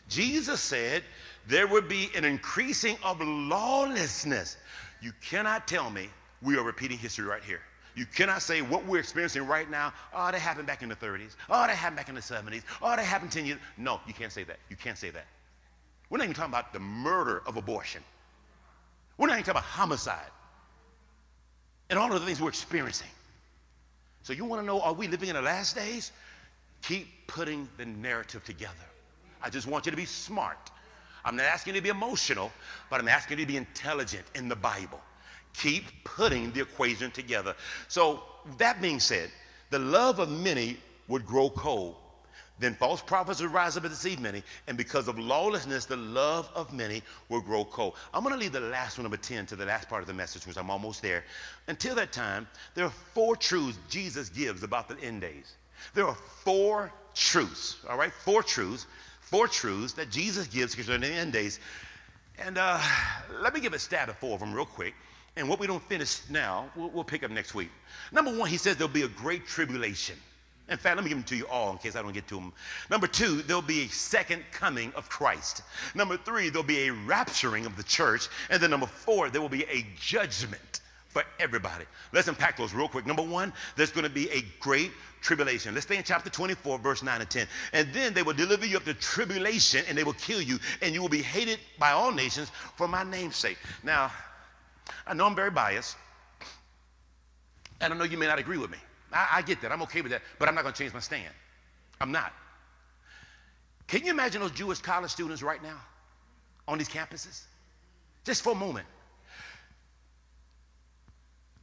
Jesus 0.09 0.59
said 0.59 1.03
there 1.47 1.67
would 1.67 1.87
be 1.87 2.09
an 2.15 2.25
increasing 2.25 2.97
of 3.03 3.21
lawlessness. 3.21 4.57
You 5.01 5.11
cannot 5.21 5.67
tell 5.67 5.89
me 5.89 6.09
we 6.41 6.57
are 6.57 6.63
repeating 6.63 6.97
history 6.97 7.25
right 7.25 7.43
here. 7.43 7.61
You 7.95 8.05
cannot 8.05 8.41
say 8.41 8.61
what 8.61 8.85
we're 8.85 8.99
experiencing 8.99 9.47
right 9.47 9.69
now, 9.69 9.91
oh, 10.13 10.31
that 10.31 10.39
happened 10.39 10.67
back 10.67 10.83
in 10.83 10.89
the 10.89 10.95
30s. 10.95 11.35
Oh, 11.49 11.65
that 11.65 11.71
happened 11.71 11.97
back 11.97 12.09
in 12.09 12.15
the 12.15 12.21
70s. 12.21 12.61
Oh, 12.81 12.95
that 12.95 12.99
happened 12.99 13.31
10 13.31 13.45
years. 13.45 13.59
No, 13.77 13.99
you 14.05 14.13
can't 14.13 14.31
say 14.31 14.43
that. 14.43 14.59
You 14.69 14.75
can't 14.75 14.97
say 14.97 15.09
that. 15.09 15.25
We're 16.09 16.19
not 16.19 16.25
even 16.25 16.35
talking 16.35 16.51
about 16.51 16.73
the 16.73 16.79
murder 16.79 17.41
of 17.47 17.57
abortion. 17.57 18.03
We're 19.17 19.27
not 19.27 19.33
even 19.33 19.45
talking 19.45 19.59
about 19.59 19.63
homicide 19.63 20.29
and 21.89 21.97
all 21.97 22.11
of 22.11 22.19
the 22.19 22.25
things 22.25 22.41
we're 22.41 22.49
experiencing. 22.49 23.07
So 24.23 24.33
you 24.33 24.45
want 24.45 24.61
to 24.61 24.65
know, 24.65 24.81
are 24.81 24.93
we 24.93 25.07
living 25.07 25.29
in 25.29 25.35
the 25.35 25.41
last 25.41 25.75
days? 25.75 26.11
Keep 26.81 27.07
putting 27.27 27.67
the 27.77 27.85
narrative 27.85 28.43
together. 28.43 28.73
I 29.41 29.49
just 29.49 29.67
want 29.67 29.85
you 29.85 29.91
to 29.91 29.97
be 29.97 30.05
smart. 30.05 30.71
I'm 31.23 31.35
not 31.35 31.45
asking 31.45 31.75
you 31.75 31.81
to 31.81 31.83
be 31.83 31.89
emotional, 31.89 32.51
but 32.89 32.99
I'm 32.99 33.07
asking 33.07 33.39
you 33.39 33.45
to 33.45 33.51
be 33.51 33.57
intelligent 33.57 34.25
in 34.35 34.47
the 34.49 34.55
Bible. 34.55 34.99
Keep 35.53 35.85
putting 36.03 36.51
the 36.51 36.61
equation 36.61 37.11
together. 37.11 37.55
So 37.87 38.23
that 38.57 38.81
being 38.81 38.99
said, 38.99 39.31
the 39.69 39.79
love 39.79 40.19
of 40.19 40.29
many 40.29 40.77
would 41.07 41.25
grow 41.25 41.49
cold 41.49 41.95
then 42.59 42.73
false 42.73 43.01
prophets 43.01 43.41
will 43.41 43.49
rise 43.49 43.77
up 43.77 43.83
and 43.83 43.91
deceive 43.91 44.19
many, 44.19 44.43
and 44.67 44.77
because 44.77 45.07
of 45.07 45.19
lawlessness, 45.19 45.85
the 45.85 45.97
love 45.97 46.49
of 46.55 46.73
many 46.73 47.03
will 47.29 47.41
grow 47.41 47.63
cold. 47.65 47.95
I'm 48.13 48.23
going 48.23 48.33
to 48.33 48.39
leave 48.39 48.51
the 48.51 48.59
last 48.59 48.97
one, 48.97 49.03
number 49.03 49.17
10, 49.17 49.45
to 49.47 49.55
the 49.55 49.65
last 49.65 49.87
part 49.87 50.01
of 50.01 50.07
the 50.07 50.13
message, 50.13 50.47
which 50.47 50.57
I'm 50.57 50.71
almost 50.71 51.01
there. 51.01 51.23
Until 51.67 51.93
that 51.95 52.11
time, 52.11 52.47
there 52.73 52.85
are 52.85 52.93
four 53.13 53.35
truths 53.35 53.77
Jesus 53.89 54.29
gives 54.29 54.63
about 54.63 54.87
the 54.87 54.99
end 55.05 55.21
days. 55.21 55.55
There 55.93 56.07
are 56.07 56.17
four 56.43 56.91
truths, 57.13 57.77
all 57.87 57.97
right? 57.97 58.11
Four 58.11 58.41
truths, 58.41 58.87
four 59.21 59.47
truths 59.47 59.93
that 59.93 60.09
Jesus 60.09 60.47
gives 60.47 60.73
concerning 60.73 61.11
the 61.11 61.15
end 61.15 61.33
days. 61.33 61.59
And 62.39 62.57
uh, 62.57 62.81
let 63.39 63.53
me 63.53 63.59
give 63.59 63.73
a 63.73 63.79
stab 63.79 64.09
at 64.09 64.19
four 64.19 64.33
of 64.33 64.39
them 64.39 64.53
real 64.53 64.65
quick. 64.65 64.95
And 65.35 65.47
what 65.47 65.59
we 65.59 65.67
don't 65.67 65.83
finish 65.83 66.21
now, 66.29 66.69
we'll, 66.75 66.89
we'll 66.89 67.03
pick 67.03 67.23
up 67.23 67.29
next 67.29 67.53
week. 67.53 67.69
Number 68.11 68.35
one, 68.35 68.49
he 68.49 68.57
says 68.57 68.77
there'll 68.77 68.91
be 68.91 69.03
a 69.03 69.07
great 69.07 69.45
tribulation. 69.45 70.15
In 70.69 70.77
fact, 70.77 70.97
let 70.97 71.03
me 71.03 71.09
give 71.09 71.17
them 71.17 71.25
to 71.25 71.35
you 71.35 71.47
all 71.47 71.71
in 71.71 71.77
case 71.77 71.95
I 71.95 72.01
don't 72.01 72.13
get 72.13 72.27
to 72.27 72.35
them. 72.35 72.51
Number 72.89 73.07
two, 73.07 73.41
there'll 73.43 73.61
be 73.61 73.83
a 73.83 73.87
second 73.87 74.43
coming 74.51 74.91
of 74.95 75.07
Christ. 75.07 75.61
Number 75.95 76.17
three, 76.17 76.49
there'll 76.49 76.63
be 76.63 76.89
a 76.89 76.91
rapturing 76.91 77.65
of 77.65 77.77
the 77.77 77.83
church. 77.83 78.27
And 78.49 78.61
then 78.61 78.71
number 78.71 78.87
four, 78.87 79.29
there 79.29 79.41
will 79.41 79.47
be 79.49 79.63
a 79.63 79.85
judgment 79.97 80.81
for 81.07 81.23
everybody. 81.39 81.85
Let's 82.11 82.27
unpack 82.27 82.57
those 82.57 82.73
real 82.73 82.89
quick. 82.89 83.05
Number 83.05 83.23
one, 83.23 83.53
there's 83.75 83.91
going 83.91 84.03
to 84.03 84.09
be 84.09 84.29
a 84.29 84.43
great 84.59 84.91
tribulation. 85.21 85.73
Let's 85.73 85.85
stay 85.85 85.97
in 85.97 86.03
chapter 86.03 86.29
24, 86.29 86.79
verse 86.79 87.01
9 87.01 87.21
and 87.21 87.29
10. 87.29 87.47
And 87.71 87.93
then 87.93 88.13
they 88.13 88.23
will 88.23 88.33
deliver 88.33 88.65
you 88.65 88.77
up 88.77 88.83
to 88.83 88.93
tribulation 88.93 89.83
and 89.87 89.97
they 89.97 90.03
will 90.03 90.13
kill 90.13 90.41
you, 90.41 90.59
and 90.81 90.93
you 90.93 91.01
will 91.01 91.09
be 91.09 91.21
hated 91.21 91.59
by 91.79 91.91
all 91.91 92.11
nations 92.11 92.51
for 92.75 92.87
my 92.87 93.03
name's 93.03 93.37
sake. 93.37 93.57
Now, 93.83 94.11
I 95.05 95.13
know 95.13 95.25
I'm 95.25 95.35
very 95.35 95.51
biased, 95.51 95.95
And 97.79 97.93
I 97.93 97.97
know 97.97 98.03
you 98.03 98.17
may 98.17 98.27
not 98.27 98.39
agree 98.39 98.57
with 98.57 98.69
me. 98.69 98.77
I, 99.13 99.27
I 99.35 99.41
get 99.41 99.61
that. 99.61 99.71
I'm 99.71 99.81
okay 99.83 100.01
with 100.01 100.11
that. 100.11 100.21
But 100.39 100.49
I'm 100.49 100.55
not 100.55 100.63
going 100.63 100.73
to 100.73 100.79
change 100.79 100.93
my 100.93 100.99
stand. 100.99 101.33
I'm 101.99 102.11
not. 102.11 102.33
Can 103.87 104.03
you 104.05 104.11
imagine 104.11 104.41
those 104.41 104.51
Jewish 104.51 104.79
college 104.79 105.11
students 105.11 105.41
right 105.41 105.63
now 105.63 105.79
on 106.67 106.77
these 106.77 106.89
campuses? 106.89 107.43
Just 108.25 108.43
for 108.43 108.51
a 108.51 108.55
moment. 108.55 108.85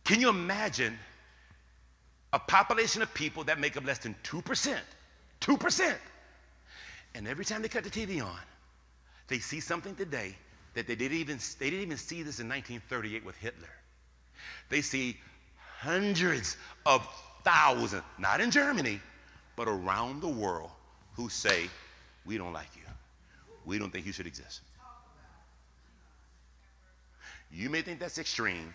Can 0.05 0.21
you 0.21 0.29
imagine 0.29 0.99
a 2.33 2.39
population 2.39 3.03
of 3.03 3.13
people 3.15 3.45
that 3.45 3.61
make 3.61 3.77
up 3.77 3.87
less 3.87 3.99
than 3.99 4.15
2%? 4.23 4.79
2%. 5.41 5.95
And 7.15 7.29
every 7.29 7.45
time 7.45 7.63
they 7.63 7.69
cut 7.69 7.85
the 7.85 7.91
TV 7.91 8.25
on, 8.25 8.41
they 9.29 9.39
see 9.39 9.61
something 9.61 9.95
today 9.95 10.35
that 10.75 10.87
they 10.87 10.95
didn't 10.95 11.17
even, 11.17 11.39
they 11.59 11.71
didn't 11.71 11.87
even 11.87 11.97
see 11.97 12.23
this 12.23 12.41
in 12.41 12.49
1938 12.49 13.25
with 13.25 13.37
Hitler. 13.37 13.69
They 14.69 14.81
see 14.81 15.17
hundreds 15.79 16.57
of 16.87 17.07
thousands, 17.45 18.03
not 18.19 18.41
in 18.41 18.51
Germany, 18.51 19.01
but 19.57 19.69
around 19.69 20.21
the 20.21 20.29
world, 20.29 20.71
who 21.15 21.29
say, 21.29 21.69
We 22.25 22.39
don't 22.39 22.53
like 22.53 22.69
you. 22.75 22.83
We 23.65 23.79
don't 23.79 23.91
think 23.91 24.07
you 24.07 24.13
should 24.13 24.27
exist. 24.27 24.61
You 27.53 27.71
may 27.71 27.83
think 27.83 28.01
that's 28.01 28.19
extreme. 28.19 28.75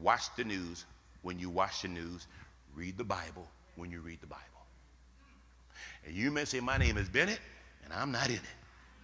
Watch 0.00 0.34
the 0.36 0.44
news. 0.44 0.84
When 1.22 1.38
you 1.38 1.48
watch 1.48 1.82
the 1.82 1.88
news, 1.88 2.26
read 2.74 2.98
the 2.98 3.04
Bible 3.04 3.48
when 3.76 3.90
you 3.90 4.00
read 4.00 4.20
the 4.20 4.26
Bible. 4.26 4.42
And 6.04 6.14
you 6.14 6.30
may 6.30 6.44
say, 6.44 6.60
My 6.60 6.76
name 6.76 6.98
is 6.98 7.08
Bennett, 7.08 7.40
and 7.84 7.92
I'm 7.92 8.12
not 8.12 8.28
in 8.28 8.34
it. 8.34 8.40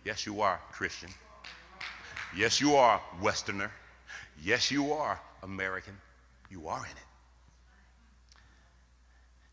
Yes, 0.05 0.27
you 0.27 0.41
are, 0.41 0.61
Christian. 0.73 1.09
Yes, 2.37 2.61
you 2.61 2.75
are, 2.75 3.01
Westerner. 3.21 3.71
Yes, 4.43 4.71
you 4.71 4.93
are, 4.93 5.21
American. 5.43 5.95
You 6.51 6.69
are 6.69 6.79
in 6.79 6.91
it. 6.91 7.12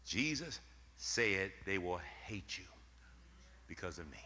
Jesus 0.09 0.59
said 0.97 1.51
they 1.67 1.77
will 1.77 2.01
hate 2.25 2.57
you 2.57 2.63
because 3.67 3.99
of 3.99 4.09
me. 4.09 4.17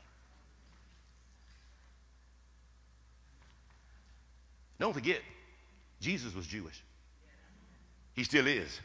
Don't 4.80 4.94
forget, 4.94 5.20
Jesus 6.00 6.34
was 6.34 6.48
Jewish. 6.48 6.82
He 8.14 8.24
still 8.24 8.48
is. 8.48 8.80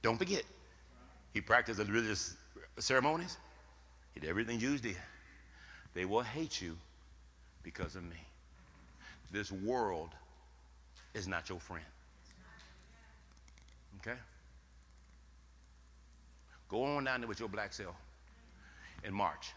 Don't 0.00 0.16
forget. 0.16 0.44
He 1.34 1.40
practiced 1.40 1.78
the 1.78 1.84
religious 1.86 2.36
ceremonies. 2.78 3.36
He 4.14 4.20
did 4.20 4.30
everything 4.30 4.60
Jews 4.60 4.80
did. 4.80 4.96
They 5.92 6.04
will 6.04 6.22
hate 6.22 6.62
you 6.62 6.78
because 7.64 7.96
of 7.96 8.04
me. 8.04 8.24
This 9.32 9.50
world 9.50 10.10
is 11.14 11.26
not 11.26 11.48
your 11.48 11.58
friend. 11.58 11.84
Okay? 14.00 14.18
Go 16.72 16.84
on 16.84 17.04
down 17.04 17.20
there 17.20 17.28
with 17.28 17.38
your 17.38 17.50
black 17.50 17.74
self 17.74 17.94
in 19.04 19.12
March. 19.12 19.52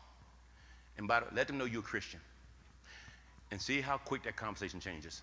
And 0.98 1.08
by 1.08 1.24
let 1.34 1.48
them 1.48 1.58
know 1.58 1.64
you're 1.64 1.80
a 1.80 1.84
Christian. 1.84 2.20
And 3.52 3.62
see 3.62 3.80
how 3.80 3.98
quick 3.98 4.24
that 4.24 4.36
conversation 4.36 4.82
changes. 4.82 5.22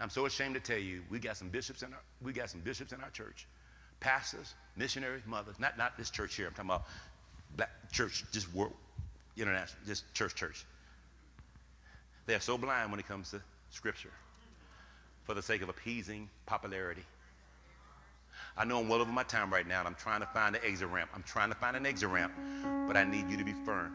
I'm 0.00 0.08
so 0.08 0.24
ashamed 0.24 0.54
to 0.54 0.60
tell 0.60 0.78
you, 0.78 1.02
we 1.10 1.18
got 1.18 1.36
some 1.36 1.50
bishops 1.50 1.82
in 1.82 1.92
our, 1.92 2.00
we 2.22 2.32
got 2.32 2.48
some 2.48 2.60
bishops 2.60 2.92
in 2.92 3.02
our 3.02 3.10
church, 3.10 3.46
pastors, 4.00 4.54
missionaries, 4.76 5.22
mothers. 5.26 5.60
Not 5.60 5.76
not 5.76 5.98
this 5.98 6.08
church 6.08 6.34
here. 6.34 6.46
I'm 6.46 6.54
talking 6.54 6.70
about 6.70 6.84
black 7.56 7.70
church, 7.92 8.24
just 8.32 8.52
world, 8.54 8.72
international, 9.36 9.82
just 9.86 10.12
church, 10.14 10.34
church. 10.34 10.64
They 12.24 12.34
are 12.34 12.40
so 12.40 12.56
blind 12.56 12.90
when 12.90 12.98
it 12.98 13.06
comes 13.06 13.30
to 13.32 13.42
Scripture, 13.70 14.12
for 15.24 15.34
the 15.34 15.42
sake 15.42 15.60
of 15.60 15.68
appeasing 15.68 16.30
popularity. 16.46 17.04
I 18.56 18.64
know 18.64 18.80
I'm 18.80 18.88
well 18.88 19.00
over 19.00 19.10
my 19.10 19.22
time 19.22 19.52
right 19.52 19.66
now, 19.66 19.80
and 19.80 19.88
I'm 19.88 19.94
trying 19.94 20.20
to 20.20 20.26
find 20.26 20.54
an 20.54 20.62
exit 20.64 20.88
ramp. 20.88 21.10
I'm 21.14 21.22
trying 21.22 21.48
to 21.48 21.54
find 21.54 21.76
an 21.76 21.86
exit 21.86 22.08
ramp, 22.08 22.32
but 22.86 22.96
I 22.96 23.04
need 23.04 23.30
you 23.30 23.36
to 23.36 23.44
be 23.44 23.54
firm. 23.64 23.92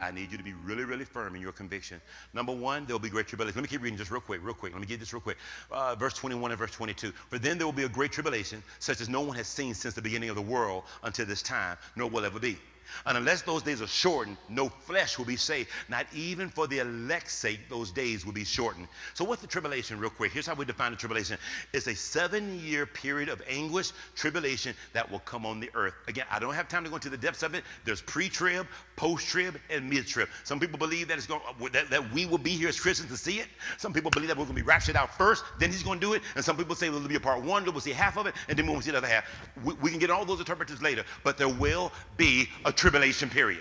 I 0.00 0.10
need 0.10 0.30
you 0.30 0.38
to 0.38 0.44
be 0.44 0.52
really, 0.64 0.84
really 0.84 1.04
firm 1.04 1.34
in 1.34 1.42
your 1.42 1.52
conviction. 1.52 2.00
Number 2.32 2.52
one, 2.52 2.86
there 2.86 2.94
will 2.94 3.00
be 3.00 3.08
great 3.08 3.26
tribulation. 3.26 3.56
Let 3.56 3.62
me 3.62 3.68
keep 3.68 3.82
reading 3.82 3.98
just 3.98 4.10
real 4.10 4.20
quick, 4.20 4.40
real 4.44 4.54
quick. 4.54 4.72
Let 4.72 4.80
me 4.80 4.86
get 4.86 5.00
this 5.00 5.12
real 5.12 5.20
quick. 5.20 5.38
Uh, 5.70 5.96
verse 5.96 6.14
21 6.14 6.52
and 6.52 6.58
verse 6.58 6.70
22. 6.70 7.12
For 7.28 7.38
then 7.38 7.58
there 7.58 7.66
will 7.66 7.72
be 7.72 7.84
a 7.84 7.88
great 7.88 8.12
tribulation, 8.12 8.62
such 8.78 9.00
as 9.00 9.08
no 9.08 9.20
one 9.20 9.36
has 9.36 9.48
seen 9.48 9.74
since 9.74 9.94
the 9.94 10.02
beginning 10.02 10.28
of 10.30 10.36
the 10.36 10.42
world 10.42 10.84
until 11.02 11.26
this 11.26 11.42
time, 11.42 11.76
nor 11.96 12.08
will 12.08 12.24
ever 12.24 12.38
be. 12.38 12.58
And 13.06 13.16
unless 13.16 13.42
those 13.42 13.62
days 13.62 13.82
are 13.82 13.86
shortened, 13.86 14.36
no 14.48 14.68
flesh 14.68 15.18
will 15.18 15.24
be 15.24 15.36
saved. 15.36 15.70
Not 15.88 16.06
even 16.12 16.48
for 16.48 16.66
the 16.66 16.78
elect's 16.78 17.34
sake, 17.34 17.60
those 17.68 17.90
days 17.90 18.24
will 18.26 18.32
be 18.32 18.44
shortened. 18.44 18.88
So, 19.14 19.24
what's 19.24 19.40
the 19.40 19.48
tribulation, 19.48 19.98
real 19.98 20.10
quick? 20.10 20.32
Here's 20.32 20.46
how 20.46 20.54
we 20.54 20.64
define 20.64 20.92
the 20.92 20.96
tribulation 20.96 21.38
it's 21.72 21.86
a 21.86 21.94
seven 21.94 22.58
year 22.60 22.86
period 22.86 23.28
of 23.28 23.42
anguish, 23.48 23.92
tribulation 24.14 24.74
that 24.92 25.10
will 25.10 25.20
come 25.20 25.46
on 25.46 25.60
the 25.60 25.70
earth. 25.74 25.94
Again, 26.06 26.26
I 26.30 26.38
don't 26.38 26.54
have 26.54 26.68
time 26.68 26.84
to 26.84 26.90
go 26.90 26.96
into 26.96 27.10
the 27.10 27.16
depths 27.16 27.42
of 27.42 27.54
it. 27.54 27.64
There's 27.84 28.02
pre 28.02 28.28
trib, 28.28 28.66
post 28.96 29.26
trib, 29.28 29.58
and 29.70 29.88
mid 29.88 30.06
trib. 30.06 30.28
Some 30.44 30.60
people 30.60 30.78
believe 30.78 31.08
that, 31.08 31.18
it's 31.18 31.26
going, 31.26 31.40
that, 31.72 31.90
that 31.90 32.12
we 32.12 32.26
will 32.26 32.38
be 32.38 32.50
here 32.50 32.68
as 32.68 32.78
Christians 32.78 33.10
to 33.10 33.16
see 33.16 33.40
it. 33.40 33.46
Some 33.76 33.92
people 33.92 34.10
believe 34.10 34.28
that 34.28 34.36
we're 34.36 34.44
going 34.44 34.56
to 34.56 34.62
be 34.62 34.66
raptured 34.66 34.96
out 34.96 35.16
first, 35.16 35.44
then 35.58 35.70
he's 35.70 35.82
going 35.82 36.00
to 36.00 36.06
do 36.06 36.12
it. 36.14 36.22
And 36.34 36.44
some 36.44 36.56
people 36.56 36.74
say 36.74 36.88
there'll 36.88 37.06
be 37.06 37.16
a 37.16 37.20
part 37.20 37.42
one, 37.42 37.64
we'll 37.64 37.80
see 37.80 37.92
half 37.92 38.16
of 38.16 38.26
it, 38.26 38.34
and 38.48 38.58
then 38.58 38.66
we'll 38.66 38.80
see 38.80 38.90
the 38.90 38.98
other 38.98 39.06
half. 39.06 39.24
We, 39.64 39.74
we 39.74 39.90
can 39.90 39.98
get 39.98 40.10
all 40.10 40.24
those 40.24 40.40
interpreters 40.40 40.82
later, 40.82 41.04
but 41.24 41.38
there 41.38 41.48
will 41.48 41.92
be 42.16 42.48
a 42.64 42.72
tribulation 42.78 43.28
period. 43.28 43.60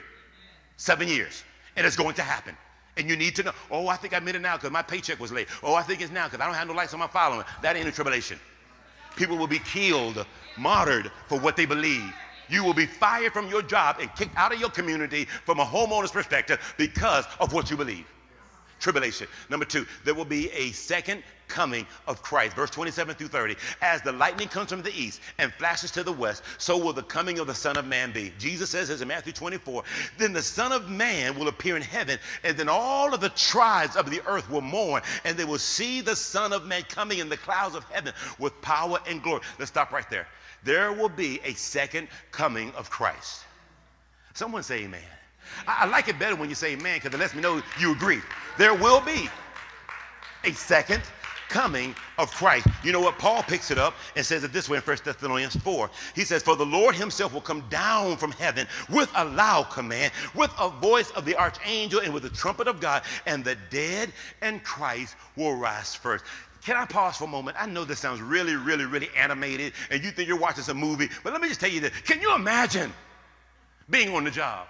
Seven 0.78 1.08
years. 1.08 1.44
And 1.76 1.86
it's 1.86 1.96
going 1.96 2.16
to 2.16 2.22
happen. 2.22 2.56
And 2.96 3.10
you 3.10 3.16
need 3.16 3.36
to 3.36 3.44
know, 3.44 3.52
oh, 3.70 3.88
I 3.88 3.96
think 3.96 4.16
I 4.16 4.20
made 4.20 4.36
it 4.36 4.42
now 4.42 4.56
because 4.56 4.72
my 4.72 4.82
paycheck 4.82 5.20
was 5.20 5.32
late. 5.32 5.48
Oh, 5.62 5.76
I 5.76 5.84
think 5.84 6.02
it's 6.02 6.12
now 6.12 6.26
because 6.26 6.40
I 6.40 6.46
don't 6.46 6.56
have 6.56 6.68
no 6.68 6.74
lights 6.74 6.94
on 6.94 7.00
my 7.00 7.08
following. 7.08 7.46
That 7.62 7.76
ain't 7.76 7.88
a 7.88 7.92
tribulation. 7.92 8.40
People 9.16 9.38
will 9.38 9.48
be 9.48 9.60
killed, 9.60 10.26
martyred 10.58 11.12
for 11.28 11.40
what 11.40 11.56
they 11.56 11.66
believe. 11.66 12.14
You 12.50 12.64
will 12.64 12.74
be 12.74 12.86
fired 12.86 13.34
from 13.34 13.50
your 13.50 13.62
job 13.62 13.98
and 14.00 14.14
kicked 14.16 14.36
out 14.38 14.54
of 14.54 14.60
your 14.60 14.70
community 14.70 15.26
from 15.26 15.60
a 15.60 15.66
homeowner's 15.66 16.12
perspective 16.12 16.60
because 16.78 17.26
of 17.40 17.54
what 17.54 17.70
you 17.70 17.78
believe 17.78 18.06
tribulation. 18.80 19.28
Number 19.50 19.66
two, 19.66 19.86
there 20.04 20.14
will 20.14 20.26
be 20.26 20.50
a 20.52 20.72
second 20.72 21.24
coming 21.48 21.88
of 22.08 22.22
Christ. 22.22 22.56
Verse 22.56 22.70
27 22.70 23.16
through 23.16 23.30
30. 23.30 23.56
As 23.82 24.02
the 24.02 24.12
lightning 24.12 24.48
comes 24.48 24.70
from 24.70 24.82
the 24.82 24.94
east 24.94 25.22
and 25.38 25.54
flashes 25.54 25.92
to 25.92 26.04
the 26.04 26.12
west, 26.12 26.44
so 26.58 26.78
will 26.78 26.94
the 26.94 27.04
coming 27.04 27.40
of 27.40 27.48
the 27.48 27.56
Son 27.56 27.78
of 27.78 27.86
Man 27.86 28.12
be. 28.12 28.34
Jesus 28.38 28.70
says 28.70 28.90
this 28.90 29.02
in 29.02 29.08
Matthew 29.08 29.34
24. 29.34 29.84
Then 30.18 30.34
the 30.34 30.42
Son 30.42 30.72
of 30.72 30.90
Man 30.90 31.38
will 31.38 31.48
appear 31.48 31.76
in 31.76 31.82
heaven, 31.82 32.20
and 32.44 32.58
then 32.58 32.70
all 32.70 33.14
of 33.14 33.22
the 33.22 33.30
tribes 33.30 33.96
of 33.96 34.10
the 34.10 34.22
earth 34.28 34.50
will 34.50 34.62
mourn, 34.62 35.02
and 35.26 35.38
they 35.38 35.46
will 35.46 35.58
see 35.58 36.02
the 36.02 36.16
Son 36.16 36.54
of 36.54 36.66
Man 36.66 36.84
coming 36.90 37.20
in 37.20 37.30
the 37.30 37.38
clouds 37.38 37.76
of 37.76 37.84
heaven 37.86 38.14
with 38.40 38.60
power 38.62 39.00
and 39.08 39.24
glory. 39.24 39.42
Let's 39.58 39.72
stop 39.72 39.92
right 39.92 40.10
there. 40.10 40.28
There 40.64 40.92
will 40.92 41.10
be 41.10 41.40
a 41.44 41.54
second 41.54 42.08
coming 42.32 42.72
of 42.74 42.90
Christ. 42.90 43.44
Someone 44.34 44.64
say 44.64 44.84
amen. 44.84 45.02
I, 45.68 45.84
I 45.84 45.86
like 45.86 46.08
it 46.08 46.20
better 46.20 46.36
when 46.36 46.50
you 46.50 46.56
say 46.56 46.74
amen 46.74 47.00
because 47.02 47.14
it 47.14 47.20
lets 47.20 47.36
me 47.36 47.42
know 47.42 47.62
you 47.80 47.92
agree. 47.92 48.22
There 48.58 48.74
will 48.74 49.02
be 49.02 49.30
a 50.44 50.54
second 50.54 51.02
coming 51.50 51.96
of 52.18 52.32
Christ. 52.32 52.68
You 52.84 52.92
know 52.92 53.00
what? 53.00 53.18
Paul 53.18 53.44
picks 53.44 53.72
it 53.72 53.78
up 53.78 53.96
and 54.16 54.26
says 54.26 54.44
it 54.44 54.54
this 54.54 54.70
way 54.70 54.78
in 54.78 54.84
1 54.84 54.98
Thessalonians 55.04 55.56
4. 55.56 55.90
He 56.16 56.24
says, 56.24 56.44
For 56.44 56.56
the 56.56 56.66
Lord 56.66 56.96
himself 56.96 57.34
will 57.34 57.42
come 57.42 57.64
down 57.70 58.18
from 58.18 58.32
heaven 58.32 58.68
with 58.90 59.10
a 59.16 59.26
loud 59.26 59.70
command, 59.70 60.12
with 60.36 60.52
a 60.60 60.70
voice 60.70 61.12
of 61.12 61.26
the 61.26 61.36
archangel, 61.36 62.02
and 62.02 62.14
with 62.14 62.24
the 62.24 62.30
trumpet 62.30 62.68
of 62.68 62.80
God, 62.80 63.04
and 63.26 63.44
the 63.44 63.58
dead 63.70 64.12
and 64.42 64.64
Christ 64.64 65.16
will 65.36 65.56
rise 65.56 65.96
first. 65.96 66.26
Can 66.64 66.76
I 66.76 66.86
pause 66.86 67.18
for 67.18 67.26
a 67.26 67.28
moment? 67.28 67.56
I 67.60 67.66
know 67.66 67.86
this 67.86 68.00
sounds 68.00 68.22
really, 68.22 68.56
really, 68.56 68.86
really 68.86 69.10
animated, 69.16 69.74
and 69.90 70.04
you 70.04 70.12
think 70.12 70.28
you're 70.28 70.38
watching 70.38 70.64
some 70.64 70.78
movie, 70.78 71.10
but 71.24 71.32
let 71.32 71.42
me 71.42 71.48
just 71.48 71.60
tell 71.60 71.70
you 71.70 71.80
this. 71.80 71.92
Can 72.04 72.22
you 72.22 72.36
imagine 72.36 72.92
being 73.90 74.14
on 74.14 74.24
the 74.26 74.32
job? 74.32 74.68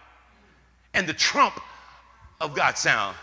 And 0.94 1.08
the 1.08 1.14
trump 1.14 1.60
of 2.42 2.56
God 2.56 2.78
sound. 2.78 3.16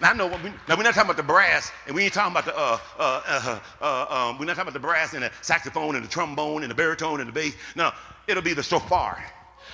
Now, 0.00 0.10
I 0.10 0.14
know, 0.14 0.26
we, 0.26 0.50
now 0.68 0.76
we're 0.76 0.82
not 0.82 0.94
talking 0.94 1.10
about 1.10 1.16
the 1.16 1.22
brass, 1.22 1.70
and 1.86 1.94
we 1.94 2.02
ain't 2.02 2.12
talking 2.12 2.32
about 2.32 2.44
the, 2.44 2.58
uh, 2.58 2.78
uh, 2.98 3.22
uh, 3.26 3.60
uh, 3.80 4.30
um, 4.30 4.38
we're 4.38 4.46
not 4.46 4.56
talking 4.56 4.62
about 4.62 4.72
the 4.72 4.80
brass 4.80 5.14
and 5.14 5.22
the 5.22 5.30
saxophone 5.42 5.94
and 5.94 6.04
the 6.04 6.08
trombone 6.08 6.62
and 6.62 6.70
the 6.70 6.74
baritone 6.74 7.20
and 7.20 7.28
the 7.28 7.32
bass. 7.32 7.54
No, 7.76 7.92
it'll 8.26 8.42
be 8.42 8.52
the 8.52 8.64
shofar. 8.64 9.22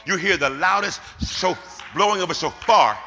You 0.05 0.17
hear 0.17 0.37
the 0.37 0.51
loudest 0.51 1.01
shof- 1.21 1.81
blowing 1.95 2.21
of 2.21 2.31
a 2.31 2.35
shofar 2.35 2.99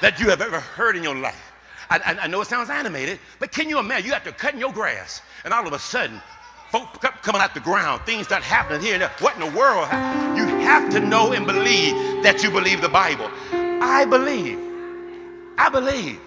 that 0.00 0.18
you 0.18 0.28
have 0.30 0.40
ever 0.40 0.58
heard 0.58 0.96
in 0.96 1.04
your 1.04 1.14
life. 1.14 1.52
I, 1.90 1.98
I, 1.98 2.24
I 2.24 2.26
know 2.26 2.40
it 2.40 2.48
sounds 2.48 2.70
animated, 2.70 3.20
but 3.38 3.52
can 3.52 3.68
you 3.68 3.78
imagine? 3.78 4.06
You 4.06 4.12
have 4.12 4.24
to 4.24 4.32
cut 4.32 4.54
in 4.54 4.58
your 4.58 4.72
grass, 4.72 5.22
and 5.44 5.54
all 5.54 5.66
of 5.66 5.72
a 5.72 5.78
sudden, 5.78 6.20
folk 6.72 7.00
coming 7.20 7.42
out 7.42 7.52
the 7.52 7.60
ground, 7.60 8.00
things 8.06 8.26
start 8.26 8.42
happening 8.42 8.80
here 8.80 8.94
and 8.94 9.02
there. 9.02 9.12
What 9.20 9.34
in 9.34 9.40
the 9.40 9.56
world? 9.56 9.86
You 10.36 10.46
have 10.64 10.90
to 10.92 11.00
know 11.00 11.32
and 11.32 11.46
believe 11.46 12.22
that 12.22 12.42
you 12.42 12.50
believe 12.50 12.80
the 12.80 12.88
Bible. 12.88 13.30
I 13.52 14.06
believe. 14.06 14.58
I 15.58 15.68
believe. 15.68 16.18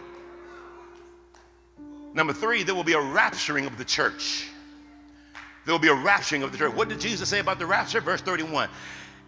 Number 2.13 2.31
three, 2.31 2.61
there 2.61 2.75
will 2.75 2.83
be 2.83 2.93
a 2.93 2.97
rapturing 2.97 3.65
of 3.65 3.77
the 3.77 3.83
church. 3.83 4.47
There 5.65 5.73
will 5.73 5.79
be 5.79 5.87
a 5.87 5.95
rapturing 5.95 6.43
of 6.43 6.51
the 6.51 6.59
church. 6.59 6.73
What 6.73 6.89
did 6.89 7.01
Jesus 7.01 7.27
say 7.27 7.39
about 7.39 7.57
the 7.57 7.65
rapture? 7.65 7.99
Verse 7.99 8.21
31. 8.21 8.69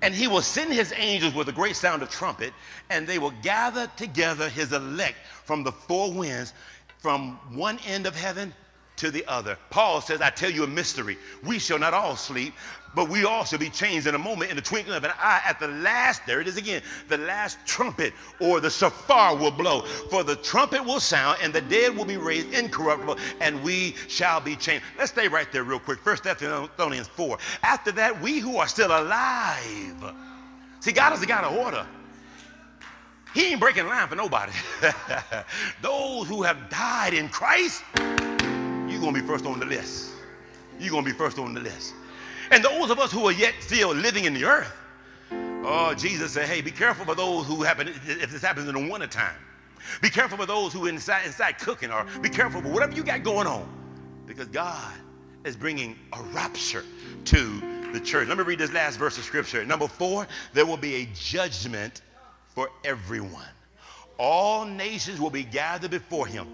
And 0.03 0.13
he 0.13 0.27
will 0.27 0.43
send 0.43 0.71
his 0.71 0.93
angels 0.95 1.33
with 1.33 1.49
a 1.49 1.51
great 1.51 1.75
sound 1.75 2.03
of 2.03 2.11
trumpet, 2.11 2.53
and 2.91 3.07
they 3.07 3.17
will 3.17 3.33
gather 3.41 3.89
together 3.97 4.47
his 4.47 4.71
elect 4.71 5.17
from 5.43 5.63
the 5.63 5.71
four 5.71 6.13
winds, 6.13 6.53
from 6.99 7.39
one 7.55 7.79
end 7.87 8.05
of 8.05 8.15
heaven 8.15 8.53
to 8.97 9.11
the 9.11 9.25
other. 9.27 9.57
Paul 9.69 10.01
says, 10.01 10.21
I 10.21 10.29
tell 10.29 10.49
you 10.49 10.63
a 10.63 10.67
mystery. 10.67 11.17
We 11.43 11.59
shall 11.59 11.79
not 11.79 11.93
all 11.93 12.15
sleep, 12.15 12.53
but 12.95 13.09
we 13.09 13.25
all 13.25 13.45
shall 13.45 13.59
be 13.59 13.69
changed 13.69 14.07
in 14.07 14.15
a 14.15 14.19
moment, 14.19 14.49
in 14.49 14.55
the 14.55 14.61
twinkling 14.61 14.97
of 14.97 15.03
an 15.03 15.11
eye. 15.19 15.41
At 15.45 15.59
the 15.59 15.67
last, 15.67 16.25
there 16.25 16.41
it 16.41 16.47
is 16.47 16.57
again, 16.57 16.81
the 17.07 17.19
last 17.19 17.59
trumpet 17.65 18.13
or 18.39 18.59
the 18.59 18.69
shofar 18.69 19.35
will 19.35 19.51
blow. 19.51 19.81
For 20.09 20.23
the 20.23 20.35
trumpet 20.37 20.83
will 20.83 20.99
sound, 20.99 21.37
and 21.41 21.53
the 21.53 21.61
dead 21.61 21.95
will 21.95 22.05
be 22.05 22.17
raised 22.17 22.53
incorruptible, 22.53 23.17
and 23.39 23.61
we 23.63 23.95
shall 24.07 24.41
be 24.41 24.55
changed. 24.55 24.83
Let's 24.97 25.11
stay 25.11 25.27
right 25.27 25.51
there 25.51 25.63
real 25.63 25.79
quick. 25.79 25.99
First 25.99 26.23
Thessalonians 26.23 27.07
4. 27.07 27.37
After 27.63 27.91
that, 27.93 28.19
we 28.19 28.39
who 28.39 28.57
are 28.57 28.67
still 28.67 28.89
alive. 28.89 30.13
See, 30.79 30.91
God 30.91 31.13
is 31.13 31.21
a 31.21 31.25
God 31.25 31.43
of 31.43 31.55
order. 31.55 31.85
He 33.33 33.51
ain't 33.51 33.59
breaking 33.59 33.85
line 33.85 34.07
for 34.07 34.15
nobody. 34.15 34.53
Those 35.83 36.27
who 36.27 36.41
have 36.41 36.69
died 36.69 37.13
in 37.13 37.29
Christ, 37.29 37.83
you're 38.97 39.03
going 39.03 39.13
to 39.13 39.21
be 39.21 39.27
first 39.27 39.45
on 39.45 39.59
the 39.59 39.65
list. 39.65 40.09
You're 40.79 40.89
going 40.89 41.05
to 41.05 41.11
be 41.11 41.15
first 41.15 41.37
on 41.37 41.53
the 41.53 41.59
list. 41.59 41.93
And 42.49 42.65
those 42.65 42.89
of 42.89 42.97
us 42.97 43.11
who 43.11 43.27
are 43.27 43.31
yet 43.31 43.53
still 43.59 43.93
living 43.93 44.25
in 44.25 44.33
the 44.33 44.43
earth, 44.43 44.73
oh, 45.31 45.93
Jesus 45.95 46.31
said, 46.31 46.47
hey, 46.47 46.61
be 46.61 46.71
careful 46.71 47.05
for 47.05 47.13
those 47.13 47.45
who 47.45 47.61
happen, 47.61 47.89
if 47.89 48.31
this 48.31 48.41
happens 48.41 48.67
in 48.67 48.73
the 48.73 48.91
wintertime. 48.91 49.35
Be 50.01 50.09
careful 50.09 50.35
for 50.35 50.47
those 50.47 50.73
who 50.73 50.87
are 50.87 50.89
inside, 50.89 51.27
inside 51.27 51.59
cooking, 51.59 51.91
or 51.91 52.07
be 52.21 52.29
careful 52.29 52.59
for 52.59 52.69
whatever 52.69 52.93
you 52.93 53.03
got 53.03 53.21
going 53.21 53.45
on. 53.45 53.69
Because 54.25 54.47
God 54.47 54.95
is 55.45 55.55
bringing 55.55 55.95
a 56.13 56.21
rapture 56.33 56.83
to 57.25 57.91
the 57.93 57.99
church. 57.99 58.27
Let 58.27 58.39
me 58.39 58.45
read 58.45 58.57
this 58.57 58.73
last 58.73 58.97
verse 58.97 59.19
of 59.19 59.25
scripture. 59.25 59.63
Number 59.63 59.87
four, 59.87 60.25
there 60.53 60.65
will 60.65 60.75
be 60.75 60.95
a 60.95 61.09
judgment 61.13 62.01
for 62.47 62.71
everyone. 62.83 63.45
All 64.17 64.65
nations 64.65 65.21
will 65.21 65.29
be 65.29 65.43
gathered 65.43 65.91
before 65.91 66.25
him, 66.25 66.47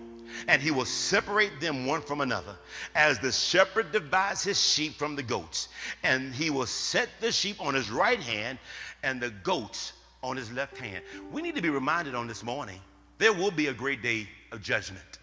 and 0.47 0.61
he 0.61 0.71
will 0.71 0.85
separate 0.85 1.59
them 1.59 1.85
one 1.85 2.01
from 2.01 2.21
another, 2.21 2.55
as 2.95 3.19
the 3.19 3.31
shepherd 3.31 3.91
divides 3.91 4.43
his 4.43 4.61
sheep 4.61 4.95
from 4.95 5.15
the 5.15 5.23
goats. 5.23 5.69
And 6.03 6.33
he 6.33 6.49
will 6.49 6.65
set 6.65 7.09
the 7.19 7.31
sheep 7.31 7.59
on 7.59 7.73
his 7.73 7.89
right 7.91 8.19
hand 8.19 8.57
and 9.03 9.21
the 9.21 9.29
goats 9.29 9.93
on 10.21 10.37
his 10.37 10.51
left 10.51 10.77
hand. 10.77 11.03
We 11.31 11.41
need 11.41 11.55
to 11.55 11.61
be 11.61 11.69
reminded 11.69 12.15
on 12.15 12.27
this 12.27 12.43
morning 12.43 12.79
there 13.17 13.33
will 13.33 13.51
be 13.51 13.67
a 13.67 13.73
great 13.73 14.01
day 14.01 14.27
of 14.51 14.61
judgment. 14.61 15.19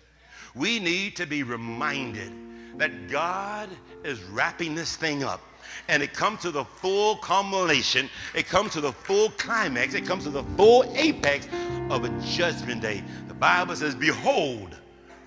We 0.54 0.78
need 0.78 1.16
to 1.16 1.26
be 1.26 1.42
reminded 1.42 2.32
that 2.78 3.08
God 3.08 3.68
is 4.04 4.22
wrapping 4.24 4.74
this 4.74 4.96
thing 4.96 5.22
up 5.22 5.40
and 5.88 6.02
it 6.02 6.12
comes 6.12 6.40
to 6.40 6.50
the 6.50 6.64
full 6.64 7.16
culmination, 7.16 8.08
it 8.34 8.46
comes 8.46 8.72
to 8.72 8.80
the 8.80 8.92
full 8.92 9.30
climax, 9.30 9.94
it 9.94 10.06
comes 10.06 10.24
to 10.24 10.30
the 10.30 10.44
full 10.56 10.84
apex 10.96 11.46
of 11.90 12.04
a 12.04 12.08
judgment 12.20 12.82
day. 12.82 13.02
The 13.28 13.34
Bible 13.34 13.76
says, 13.76 13.94
Behold, 13.94 14.76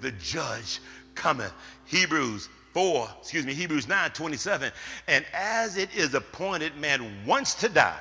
the 0.04 0.12
judge 0.12 0.80
cometh. 1.16 1.54
Hebrews 1.86 2.50
4, 2.74 3.10
excuse 3.20 3.46
me, 3.46 3.54
Hebrews 3.54 3.88
9 3.88 4.12
27. 4.12 4.72
And 5.08 5.26
as 5.34 5.78
it 5.78 5.90
is 5.96 6.14
appointed 6.14 6.76
man 6.78 7.26
once 7.26 7.56
to 7.56 7.70
die, 7.70 8.00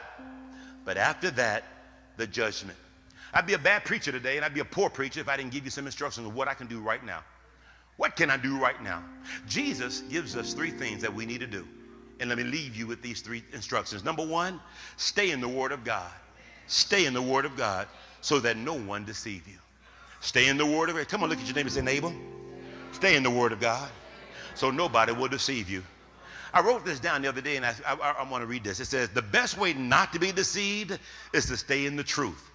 but 0.84 0.96
after 0.96 1.30
that, 1.32 1.64
the 2.16 2.26
judgment. 2.26 2.78
I'd 3.34 3.46
be 3.46 3.55
a 3.55 3.59
bad 3.59 3.84
preacher 3.84 4.12
today, 4.12 4.36
and 4.36 4.44
I'd 4.44 4.53
be 4.53 4.61
a 4.61 4.64
poor 4.64 4.90
preacher 4.90 5.20
if 5.20 5.28
I 5.28 5.36
didn't 5.36 5.53
give 5.53 5.64
you 5.64 5.70
some 5.70 5.86
instructions 5.86 6.26
of 6.26 6.34
what 6.34 6.48
I 6.48 6.55
can 6.55 6.66
do 6.66 6.80
right 6.80 7.03
now. 7.05 7.22
What 7.96 8.16
can 8.16 8.30
I 8.30 8.36
do 8.36 8.59
right 8.59 8.82
now? 8.82 9.03
Jesus 9.48 10.00
gives 10.03 10.36
us 10.36 10.53
three 10.53 10.70
things 10.70 11.00
that 11.03 11.12
we 11.12 11.24
need 11.24 11.40
to 11.40 11.46
do. 11.46 11.66
And 12.20 12.28
let 12.28 12.38
me 12.38 12.44
leave 12.44 12.76
you 12.76 12.86
with 12.86 13.03
these 13.03 13.20
three 13.20 13.42
instructions. 13.53 14.05
Number 14.05 14.26
one, 14.26 14.61
stay 14.96 15.30
in 15.30 15.40
the 15.40 15.48
Word 15.48 15.72
of 15.72 15.84
God. 15.84 16.11
Stay 16.66 17.07
in 17.07 17.14
the 17.14 17.22
Word 17.22 17.44
of 17.44 17.57
God 17.57 17.88
so 18.20 18.38
that 18.40 18.57
no 18.57 18.74
one 18.74 19.05
deceive 19.05 19.46
you. 19.48 19.59
Stay 20.22 20.46
in 20.48 20.56
the 20.56 20.64
Word 20.64 20.88
of 20.88 20.96
God. 20.96 21.08
Come 21.08 21.24
on, 21.24 21.28
look 21.28 21.40
at 21.40 21.46
your 21.46 21.54
neighbor 21.54 21.66
and 21.66 21.72
say, 21.72 21.82
neighbor, 21.82 22.12
stay 22.92 23.16
in 23.16 23.24
the 23.24 23.30
Word 23.30 23.52
of 23.52 23.60
God 23.60 23.90
so 24.54 24.70
nobody 24.70 25.12
will 25.12 25.28
deceive 25.28 25.68
you. 25.68 25.82
I 26.54 26.60
wrote 26.60 26.84
this 26.84 27.00
down 27.00 27.22
the 27.22 27.28
other 27.28 27.40
day 27.40 27.56
and 27.56 27.66
I, 27.66 27.74
I, 27.84 27.94
I 28.20 28.30
want 28.30 28.42
to 28.42 28.46
read 28.46 28.62
this. 28.62 28.78
It 28.78 28.84
says, 28.84 29.08
the 29.08 29.22
best 29.22 29.58
way 29.58 29.72
not 29.74 30.12
to 30.12 30.20
be 30.20 30.30
deceived 30.30 30.98
is 31.32 31.46
to 31.46 31.56
stay 31.56 31.86
in 31.86 31.96
the 31.96 32.04
truth. 32.04 32.50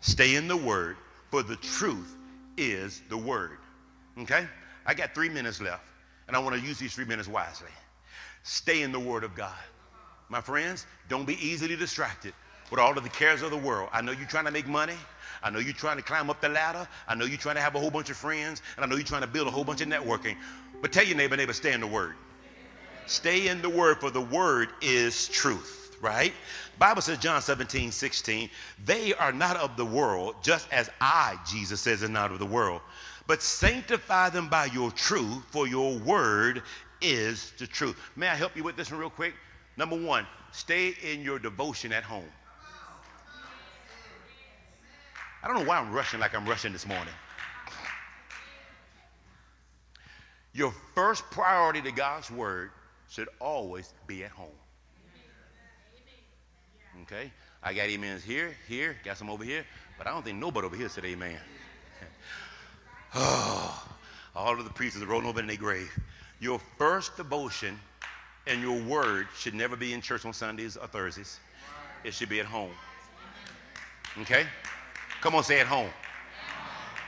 Stay 0.00 0.36
in 0.36 0.48
the 0.48 0.56
Word, 0.56 0.96
for 1.30 1.42
the 1.42 1.56
truth 1.56 2.16
is 2.56 3.02
the 3.10 3.18
Word. 3.18 3.58
Okay? 4.20 4.48
I 4.86 4.94
got 4.94 5.14
three 5.14 5.28
minutes 5.28 5.60
left, 5.60 5.84
and 6.26 6.36
I 6.36 6.40
want 6.40 6.56
to 6.56 6.66
use 6.66 6.78
these 6.78 6.94
three 6.94 7.04
minutes 7.04 7.28
wisely. 7.28 7.68
Stay 8.44 8.80
in 8.82 8.92
the 8.92 9.00
Word 9.00 9.24
of 9.24 9.34
God. 9.34 9.52
My 10.30 10.40
friends, 10.40 10.86
don't 11.10 11.26
be 11.26 11.36
easily 11.46 11.76
distracted 11.76 12.32
with 12.70 12.80
all 12.80 12.96
of 12.96 13.04
the 13.04 13.10
cares 13.10 13.42
of 13.42 13.50
the 13.50 13.58
world. 13.58 13.90
I 13.92 14.00
know 14.00 14.12
you're 14.12 14.26
trying 14.26 14.46
to 14.46 14.50
make 14.50 14.66
money. 14.66 14.96
I 15.44 15.50
know 15.50 15.58
you're 15.58 15.74
trying 15.74 15.98
to 15.98 16.02
climb 16.02 16.30
up 16.30 16.40
the 16.40 16.48
ladder. 16.48 16.88
I 17.06 17.14
know 17.14 17.26
you're 17.26 17.38
trying 17.38 17.56
to 17.56 17.60
have 17.60 17.74
a 17.74 17.78
whole 17.78 17.90
bunch 17.90 18.08
of 18.08 18.16
friends. 18.16 18.62
And 18.76 18.84
I 18.84 18.88
know 18.88 18.96
you're 18.96 19.04
trying 19.04 19.20
to 19.20 19.28
build 19.28 19.46
a 19.46 19.50
whole 19.50 19.62
bunch 19.62 19.82
of 19.82 19.88
networking. 19.88 20.36
But 20.80 20.90
tell 20.90 21.04
your 21.04 21.16
neighbor, 21.16 21.36
neighbor, 21.36 21.52
stay 21.52 21.72
in 21.74 21.80
the 21.80 21.86
Word. 21.86 22.14
Stay 23.06 23.48
in 23.48 23.60
the 23.60 23.68
Word, 23.68 24.00
for 24.00 24.10
the 24.10 24.22
Word 24.22 24.70
is 24.80 25.28
truth, 25.28 25.98
right? 26.00 26.32
Bible 26.78 27.02
says, 27.02 27.18
John 27.18 27.42
17, 27.42 27.92
16, 27.92 28.48
they 28.86 29.12
are 29.14 29.32
not 29.32 29.58
of 29.58 29.76
the 29.76 29.84
world, 29.84 30.36
just 30.42 30.66
as 30.72 30.90
I, 31.02 31.38
Jesus 31.46 31.82
says, 31.82 32.02
is 32.02 32.08
not 32.08 32.32
of 32.32 32.38
the 32.38 32.46
world. 32.46 32.80
But 33.26 33.42
sanctify 33.42 34.30
them 34.30 34.48
by 34.48 34.66
your 34.66 34.90
truth, 34.90 35.44
for 35.50 35.68
your 35.68 35.98
word 35.98 36.62
is 37.02 37.52
the 37.58 37.66
truth. 37.66 37.98
May 38.16 38.28
I 38.28 38.34
help 38.34 38.56
you 38.56 38.64
with 38.64 38.76
this 38.76 38.90
one 38.90 39.00
real 39.00 39.10
quick? 39.10 39.34
Number 39.76 39.96
one, 39.96 40.26
stay 40.52 40.94
in 41.02 41.22
your 41.22 41.38
devotion 41.38 41.92
at 41.92 42.02
home. 42.02 42.30
I 45.44 45.46
don't 45.46 45.56
know 45.56 45.64
why 45.68 45.76
I'm 45.76 45.92
rushing 45.92 46.20
like 46.20 46.34
I'm 46.34 46.46
rushing 46.46 46.72
this 46.72 46.86
morning. 46.86 47.12
Your 50.54 50.72
first 50.94 51.22
priority 51.30 51.82
to 51.82 51.92
God's 51.92 52.30
word 52.30 52.70
should 53.10 53.28
always 53.40 53.92
be 54.06 54.24
at 54.24 54.30
home. 54.30 54.48
Okay? 57.02 57.30
I 57.62 57.74
got 57.74 57.90
amens 57.90 58.24
here, 58.24 58.54
here, 58.66 58.96
got 59.04 59.18
some 59.18 59.28
over 59.28 59.44
here, 59.44 59.66
but 59.98 60.06
I 60.06 60.12
don't 60.12 60.24
think 60.24 60.38
nobody 60.38 60.66
over 60.66 60.76
here 60.76 60.88
said 60.88 61.04
amen. 61.04 61.36
oh, 63.14 63.88
all 64.34 64.58
of 64.58 64.64
the 64.64 64.70
priests 64.70 65.02
are 65.02 65.06
rolling 65.06 65.26
over 65.26 65.40
in 65.40 65.46
their 65.46 65.58
grave. 65.58 65.92
Your 66.40 66.58
first 66.78 67.18
devotion 67.18 67.78
and 68.46 68.62
your 68.62 68.80
word 68.84 69.26
should 69.36 69.54
never 69.54 69.76
be 69.76 69.92
in 69.92 70.00
church 70.00 70.24
on 70.24 70.32
Sundays 70.32 70.78
or 70.78 70.86
Thursdays. 70.86 71.38
It 72.02 72.14
should 72.14 72.30
be 72.30 72.40
at 72.40 72.46
home. 72.46 72.70
Okay? 74.22 74.46
Come 75.24 75.36
on, 75.36 75.42
say 75.42 75.58
at 75.58 75.66
home. 75.66 75.88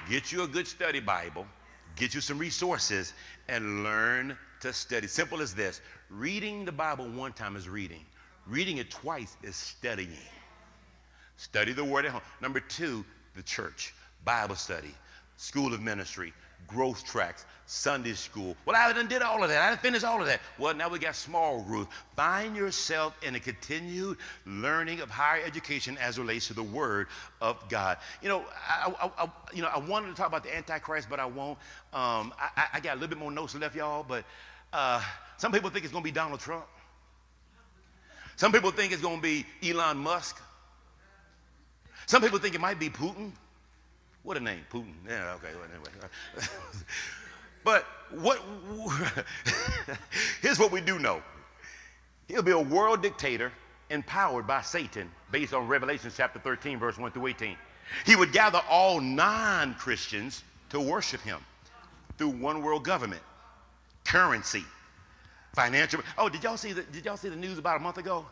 Get 0.08 0.32
you 0.32 0.44
a 0.44 0.48
good 0.48 0.66
study 0.66 1.00
Bible, 1.00 1.46
get 1.96 2.14
you 2.14 2.22
some 2.22 2.38
resources, 2.38 3.12
and 3.46 3.84
learn 3.84 4.38
to 4.60 4.72
study. 4.72 5.06
Simple 5.06 5.42
as 5.42 5.54
this 5.54 5.82
reading 6.08 6.64
the 6.64 6.72
Bible 6.72 7.06
one 7.10 7.34
time 7.34 7.56
is 7.56 7.68
reading, 7.68 8.06
reading 8.46 8.78
it 8.78 8.90
twice 8.90 9.36
is 9.42 9.54
studying. 9.54 10.16
Study 11.36 11.74
the 11.74 11.84
word 11.84 12.06
at 12.06 12.12
home. 12.12 12.22
Number 12.40 12.58
two, 12.58 13.04
the 13.34 13.42
church, 13.42 13.92
Bible 14.24 14.56
study, 14.56 14.94
school 15.36 15.74
of 15.74 15.82
ministry, 15.82 16.32
growth 16.66 17.04
tracks, 17.04 17.44
Sunday 17.66 18.12
school. 18.12 18.56
Well, 18.64 18.76
I 18.76 18.92
done 18.92 19.08
did 19.08 19.22
all 19.22 19.42
of 19.42 19.48
that. 19.48 19.62
I 19.62 19.68
done 19.70 19.78
finished 19.78 20.04
all 20.04 20.20
of 20.20 20.26
that. 20.26 20.40
Well, 20.58 20.74
now 20.74 20.88
we 20.88 20.98
got 20.98 21.14
small 21.14 21.62
group. 21.62 21.90
Find 22.14 22.56
yourself 22.56 23.16
in 23.22 23.34
a 23.34 23.40
continued 23.40 24.18
learning 24.46 25.00
of 25.00 25.10
higher 25.10 25.42
education 25.44 25.98
as 25.98 26.18
relates 26.18 26.48
to 26.48 26.54
the 26.54 26.62
Word 26.62 27.08
of 27.40 27.68
God. 27.68 27.98
You 28.22 28.28
know, 28.28 28.44
I, 28.68 28.92
I, 29.00 29.24
I 29.24 29.28
you 29.52 29.62
know, 29.62 29.68
I 29.68 29.78
wanted 29.78 30.08
to 30.08 30.14
talk 30.14 30.28
about 30.28 30.44
the 30.44 30.56
Antichrist, 30.56 31.08
but 31.08 31.20
I 31.20 31.26
won't. 31.26 31.58
Um, 31.92 32.32
I, 32.38 32.66
I, 32.74 32.80
got 32.80 32.92
a 32.92 32.94
little 33.00 33.08
bit 33.08 33.18
more 33.18 33.30
notes 33.30 33.54
left, 33.54 33.74
y'all. 33.74 34.04
But 34.06 34.24
uh, 34.72 35.02
some 35.36 35.52
people 35.52 35.70
think 35.70 35.84
it's 35.84 35.92
going 35.92 36.02
to 36.04 36.08
be 36.08 36.12
Donald 36.12 36.40
Trump. 36.40 36.66
Some 38.36 38.52
people 38.52 38.70
think 38.70 38.92
it's 38.92 39.02
going 39.02 39.16
to 39.16 39.22
be 39.22 39.46
Elon 39.66 39.96
Musk. 39.96 40.40
Some 42.06 42.22
people 42.22 42.38
think 42.38 42.54
it 42.54 42.60
might 42.60 42.78
be 42.78 42.90
Putin. 42.90 43.32
What 44.26 44.36
a 44.36 44.40
name, 44.40 44.66
Putin. 44.72 44.92
Yeah, 45.08 45.36
okay. 45.36 45.50
Anyway. 45.50 45.90
but 47.64 47.86
what? 48.10 48.42
here's 50.42 50.58
what 50.58 50.72
we 50.72 50.80
do 50.80 50.98
know. 50.98 51.22
He'll 52.26 52.42
be 52.42 52.50
a 52.50 52.58
world 52.58 53.02
dictator 53.02 53.52
empowered 53.88 54.44
by 54.44 54.62
Satan, 54.62 55.08
based 55.30 55.54
on 55.54 55.68
Revelation 55.68 56.10
chapter 56.12 56.40
13, 56.40 56.76
verse 56.76 56.98
1 56.98 57.12
through 57.12 57.28
18. 57.28 57.56
He 58.04 58.16
would 58.16 58.32
gather 58.32 58.60
all 58.68 59.00
non-Christians 59.00 60.42
to 60.70 60.80
worship 60.80 61.20
him 61.20 61.38
through 62.18 62.30
one 62.30 62.62
world 62.62 62.82
government, 62.82 63.22
currency, 64.04 64.64
financial. 65.54 66.00
Oh, 66.18 66.28
did 66.28 66.42
y'all 66.42 66.56
see 66.56 66.72
the, 66.72 66.82
did 66.82 67.04
y'all 67.04 67.16
see 67.16 67.28
the 67.28 67.36
news 67.36 67.58
about 67.58 67.76
a 67.76 67.80
month 67.80 67.98
ago? 67.98 68.26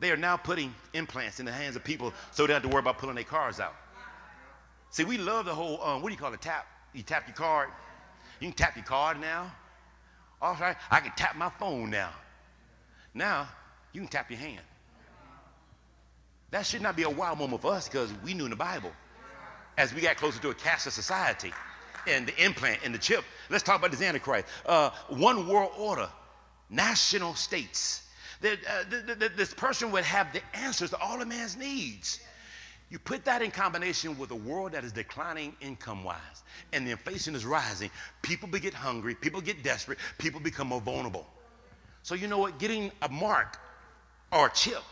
They 0.00 0.10
are 0.10 0.16
now 0.16 0.38
putting 0.38 0.74
implants 0.94 1.38
in 1.38 1.44
the 1.44 1.52
hands 1.52 1.76
of 1.76 1.84
people 1.84 2.14
so 2.32 2.44
they 2.44 2.46
don't 2.46 2.62
have 2.62 2.70
to 2.70 2.74
worry 2.74 2.80
about 2.80 2.96
pulling 2.96 3.16
their 3.16 3.24
cars 3.24 3.60
out. 3.60 3.74
See, 4.94 5.02
we 5.02 5.18
love 5.18 5.46
the 5.46 5.52
whole, 5.52 5.82
um, 5.82 6.02
what 6.02 6.10
do 6.10 6.14
you 6.14 6.20
call 6.20 6.32
it, 6.34 6.40
tap? 6.40 6.68
You 6.92 7.02
tap 7.02 7.26
your 7.26 7.34
card. 7.34 7.68
You 8.38 8.46
can 8.46 8.56
tap 8.56 8.76
your 8.76 8.84
card 8.84 9.20
now. 9.20 9.52
All 10.40 10.54
right, 10.60 10.76
I 10.88 11.00
can 11.00 11.10
tap 11.16 11.34
my 11.34 11.50
phone 11.58 11.90
now. 11.90 12.10
Now, 13.12 13.48
you 13.92 14.02
can 14.02 14.08
tap 14.08 14.30
your 14.30 14.38
hand. 14.38 14.60
That 16.52 16.64
should 16.64 16.80
not 16.80 16.94
be 16.94 17.02
a 17.02 17.10
wild 17.10 17.40
moment 17.40 17.60
for 17.60 17.72
us 17.72 17.88
because 17.88 18.12
we 18.22 18.34
knew 18.34 18.44
in 18.44 18.50
the 18.50 18.56
Bible, 18.56 18.92
as 19.78 19.92
we 19.92 20.00
got 20.00 20.16
closer 20.16 20.40
to 20.42 20.50
a 20.50 20.54
cashless 20.54 20.92
society, 20.92 21.50
and 22.06 22.28
the 22.28 22.44
implant 22.44 22.78
and 22.84 22.94
the 22.94 22.98
chip. 23.00 23.24
Let's 23.50 23.64
talk 23.64 23.80
about 23.80 23.90
this 23.90 24.00
Antichrist. 24.00 24.46
Uh, 24.64 24.90
one 25.08 25.48
world 25.48 25.72
order, 25.76 26.08
national 26.70 27.34
states. 27.34 28.02
That, 28.42 28.58
uh, 28.64 29.28
this 29.36 29.54
person 29.54 29.90
would 29.90 30.04
have 30.04 30.32
the 30.32 30.42
answers 30.54 30.90
to 30.90 30.98
all 30.98 31.20
a 31.20 31.26
man's 31.26 31.56
needs. 31.56 32.20
You 32.90 32.98
put 32.98 33.24
that 33.24 33.42
in 33.42 33.50
combination 33.50 34.18
with 34.18 34.30
a 34.30 34.36
world 34.36 34.72
that 34.72 34.84
is 34.84 34.92
declining 34.92 35.56
income 35.60 36.04
wise 36.04 36.42
and 36.72 36.86
the 36.86 36.92
inflation 36.92 37.34
is 37.34 37.44
rising, 37.44 37.90
people 38.22 38.48
get 38.48 38.74
hungry, 38.74 39.14
people 39.14 39.40
get 39.40 39.62
desperate, 39.62 39.98
people 40.18 40.40
become 40.40 40.68
more 40.68 40.80
vulnerable. 40.80 41.26
So, 42.02 42.14
you 42.14 42.28
know 42.28 42.38
what? 42.38 42.58
Getting 42.58 42.92
a 43.02 43.08
mark 43.08 43.58
or 44.30 44.46
a 44.48 44.52
chip 44.52 44.82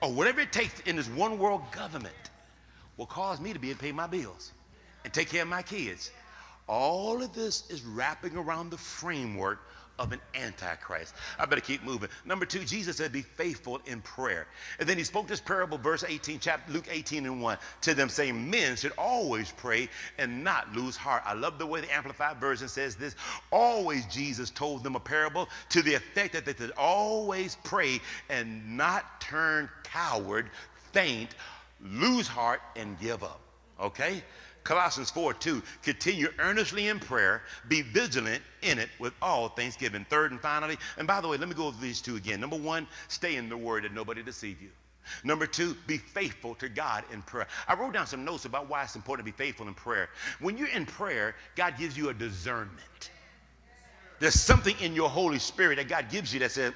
or 0.00 0.12
whatever 0.12 0.40
it 0.40 0.52
takes 0.52 0.78
in 0.80 0.96
this 0.96 1.08
one 1.08 1.38
world 1.38 1.62
government 1.72 2.14
will 2.96 3.06
cause 3.06 3.40
me 3.40 3.52
to 3.52 3.58
be 3.58 3.70
able 3.70 3.78
to 3.78 3.84
pay 3.84 3.92
my 3.92 4.06
bills 4.06 4.52
and 5.04 5.12
take 5.12 5.28
care 5.28 5.42
of 5.42 5.48
my 5.48 5.62
kids. 5.62 6.10
All 6.68 7.22
of 7.22 7.32
this 7.34 7.68
is 7.68 7.82
wrapping 7.82 8.36
around 8.36 8.70
the 8.70 8.78
framework 8.78 9.60
of 9.98 10.12
an 10.12 10.20
antichrist. 10.34 11.14
I 11.38 11.46
better 11.46 11.60
keep 11.60 11.82
moving. 11.82 12.08
Number 12.24 12.46
two, 12.46 12.64
Jesus 12.64 12.96
said, 12.96 13.12
Be 13.12 13.22
faithful 13.22 13.80
in 13.86 14.00
prayer. 14.00 14.46
And 14.78 14.88
then 14.88 14.96
he 14.96 15.04
spoke 15.04 15.26
this 15.26 15.40
parable, 15.40 15.78
verse 15.78 16.04
18, 16.06 16.38
chapter 16.40 16.72
Luke 16.72 16.86
18 16.90 17.26
and 17.26 17.42
1, 17.42 17.58
to 17.82 17.94
them, 17.94 18.08
saying, 18.08 18.50
Men 18.50 18.76
should 18.76 18.92
always 18.96 19.52
pray 19.52 19.88
and 20.18 20.42
not 20.42 20.74
lose 20.74 20.96
heart. 20.96 21.22
I 21.26 21.34
love 21.34 21.58
the 21.58 21.66
way 21.66 21.80
the 21.80 21.94
Amplified 21.94 22.38
Version 22.38 22.68
says 22.68 22.96
this. 22.96 23.14
Always 23.50 24.06
Jesus 24.06 24.50
told 24.50 24.82
them 24.82 24.96
a 24.96 25.00
parable 25.00 25.48
to 25.70 25.82
the 25.82 25.94
effect 25.94 26.32
that 26.32 26.46
they 26.46 26.54
should 26.54 26.72
always 26.76 27.56
pray 27.64 28.00
and 28.28 28.76
not 28.76 29.20
turn 29.20 29.68
coward, 29.84 30.50
faint, 30.92 31.34
lose 31.82 32.26
heart, 32.28 32.60
and 32.76 32.98
give 33.00 33.22
up. 33.22 33.40
Okay? 33.80 34.22
Colossians 34.70 35.10
4 35.10 35.34
2, 35.34 35.60
continue 35.82 36.28
earnestly 36.38 36.86
in 36.86 37.00
prayer, 37.00 37.42
be 37.66 37.82
vigilant 37.82 38.40
in 38.62 38.78
it 38.78 38.88
with 39.00 39.12
all 39.20 39.48
thanksgiving. 39.48 40.06
Third 40.08 40.30
and 40.30 40.40
finally, 40.40 40.78
and 40.96 41.08
by 41.08 41.20
the 41.20 41.26
way, 41.26 41.36
let 41.38 41.48
me 41.48 41.56
go 41.56 41.66
over 41.66 41.80
these 41.80 42.00
two 42.00 42.14
again. 42.14 42.40
Number 42.40 42.56
one, 42.56 42.86
stay 43.08 43.34
in 43.34 43.48
the 43.48 43.56
word 43.56 43.84
and 43.84 43.92
nobody 43.92 44.22
deceive 44.22 44.62
you. 44.62 44.68
Number 45.24 45.44
two, 45.44 45.74
be 45.88 45.98
faithful 45.98 46.54
to 46.54 46.68
God 46.68 47.02
in 47.12 47.20
prayer. 47.22 47.48
I 47.66 47.74
wrote 47.74 47.94
down 47.94 48.06
some 48.06 48.24
notes 48.24 48.44
about 48.44 48.68
why 48.68 48.84
it's 48.84 48.94
important 48.94 49.26
to 49.26 49.32
be 49.32 49.36
faithful 49.36 49.66
in 49.66 49.74
prayer. 49.74 50.08
When 50.38 50.56
you're 50.56 50.68
in 50.68 50.86
prayer, 50.86 51.34
God 51.56 51.76
gives 51.76 51.98
you 51.98 52.10
a 52.10 52.14
discernment. 52.14 53.10
There's 54.20 54.38
something 54.38 54.76
in 54.80 54.94
your 54.94 55.08
Holy 55.08 55.38
Spirit 55.38 55.76
that 55.76 55.88
God 55.88 56.10
gives 56.10 56.32
you 56.32 56.40
that 56.40 56.52
says, 56.52 56.74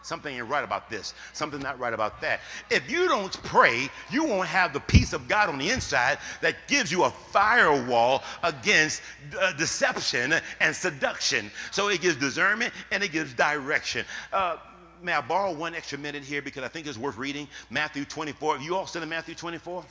something 0.00 0.34
ain't 0.34 0.48
right 0.48 0.64
about 0.64 0.88
this, 0.88 1.12
something 1.34 1.60
not 1.60 1.78
right 1.78 1.92
about 1.92 2.22
that. 2.22 2.40
If 2.70 2.90
you 2.90 3.06
don't 3.06 3.40
pray, 3.42 3.90
you 4.10 4.24
won't 4.24 4.48
have 4.48 4.72
the 4.72 4.80
peace 4.80 5.12
of 5.12 5.28
God 5.28 5.50
on 5.50 5.58
the 5.58 5.68
inside 5.68 6.18
that 6.40 6.56
gives 6.68 6.90
you 6.90 7.04
a 7.04 7.10
firewall 7.10 8.22
against 8.42 9.02
uh, 9.38 9.52
deception 9.52 10.34
and 10.60 10.74
seduction. 10.74 11.50
So 11.70 11.88
it 11.88 12.00
gives 12.00 12.16
discernment 12.16 12.72
and 12.90 13.02
it 13.02 13.12
gives 13.12 13.34
direction. 13.34 14.06
Uh, 14.32 14.56
may 15.02 15.12
I 15.12 15.20
borrow 15.20 15.52
one 15.52 15.74
extra 15.74 15.98
minute 15.98 16.24
here 16.24 16.40
because 16.40 16.64
I 16.64 16.68
think 16.68 16.86
it's 16.86 16.96
worth 16.96 17.18
reading? 17.18 17.46
Matthew 17.68 18.06
24. 18.06 18.56
Are 18.56 18.60
you 18.60 18.74
all 18.74 18.86
still 18.86 19.02
in 19.02 19.08
Matthew 19.10 19.34
24? 19.34 19.84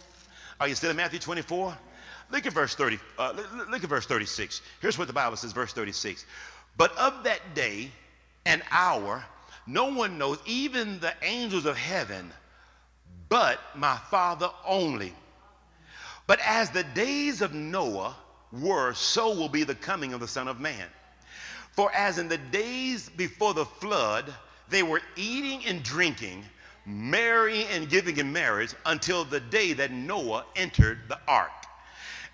Are 0.60 0.68
you 0.68 0.74
still 0.74 0.90
in 0.90 0.98
Matthew 0.98 1.20
24? 1.20 1.78
Look 2.32 2.48
at 2.48 2.54
verse 2.54 2.74
30. 2.74 3.00
Uh, 3.20 3.34
look 3.70 3.84
at 3.84 3.90
verse 3.90 4.08
36. 4.08 4.62
Here's 4.82 4.98
what 4.98 5.08
the 5.08 5.14
Bible 5.14 5.38
says, 5.38 5.52
verse 5.52 5.74
36. 5.74 6.26
But 6.78 6.96
of 6.98 7.24
that 7.24 7.56
day 7.56 7.92
and 8.46 8.62
hour, 8.70 9.24
no 9.66 9.86
one 9.86 10.18
knows, 10.18 10.40
even 10.46 11.00
the 11.00 11.14
angels 11.22 11.66
of 11.66 11.78
heaven, 11.78 12.34
but 13.30 13.60
my 13.76 13.98
Father 14.12 14.50
only. 14.66 15.14
But 16.28 16.40
as 16.42 16.70
the 16.70 16.84
days 16.84 17.42
of 17.42 17.54
Noah 17.54 18.16
were, 18.52 18.94
so 18.94 19.30
will 19.34 19.50
be 19.50 19.64
the 19.64 19.76
coming 19.76 20.14
of 20.14 20.20
the 20.20 20.28
Son 20.28 20.48
of 20.48 20.60
Man. 20.60 20.88
For 21.72 21.92
as 21.94 22.18
in 22.18 22.28
the 22.28 22.38
days 22.38 23.10
before 23.10 23.54
the 23.54 23.66
flood, 23.66 24.34
they 24.70 24.84
were 24.84 25.02
eating 25.16 25.66
and 25.66 25.84
drinking, 25.84 26.46
marrying 26.86 27.68
and 27.68 27.90
giving 27.90 28.18
in 28.18 28.32
marriage 28.32 28.74
until 28.86 29.24
the 29.24 29.40
day 29.40 29.74
that 29.74 29.92
Noah 29.92 30.46
entered 30.56 31.00
the 31.08 31.20
ark, 31.28 31.52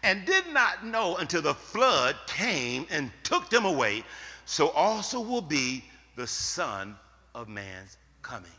and 0.03 0.25
did 0.25 0.47
not 0.47 0.85
know 0.85 1.17
until 1.17 1.41
the 1.41 1.53
flood 1.53 2.15
came 2.27 2.87
and 2.89 3.11
took 3.23 3.49
them 3.49 3.65
away 3.65 4.03
so 4.45 4.69
also 4.69 5.19
will 5.19 5.41
be 5.41 5.83
the 6.15 6.27
Son 6.27 6.95
of 7.33 7.47
Man's 7.47 7.97
coming. 8.21 8.51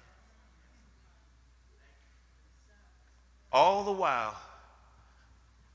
All 3.53 3.85
the 3.85 3.93
while, 3.93 4.35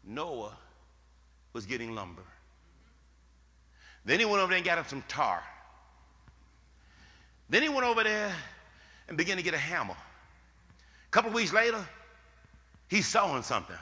Noah 0.03 0.57
was 1.53 1.65
getting 1.65 1.93
lumber. 1.93 2.23
Then 4.05 4.19
he 4.19 4.25
went 4.25 4.39
over 4.39 4.47
there 4.47 4.57
and 4.57 4.65
got 4.65 4.77
him 4.77 4.85
some 4.87 5.03
tar. 5.07 5.43
Then 7.49 7.61
he 7.61 7.69
went 7.69 7.85
over 7.85 8.03
there 8.03 8.33
and 9.07 9.17
began 9.17 9.37
to 9.37 9.43
get 9.43 9.53
a 9.53 9.59
hammer. 9.59 9.93
A 9.93 11.11
couple 11.11 11.31
weeks 11.31 11.53
later, 11.53 11.85
he's 12.89 13.07
sawing 13.07 13.43
something. 13.43 13.75
A 13.75 13.79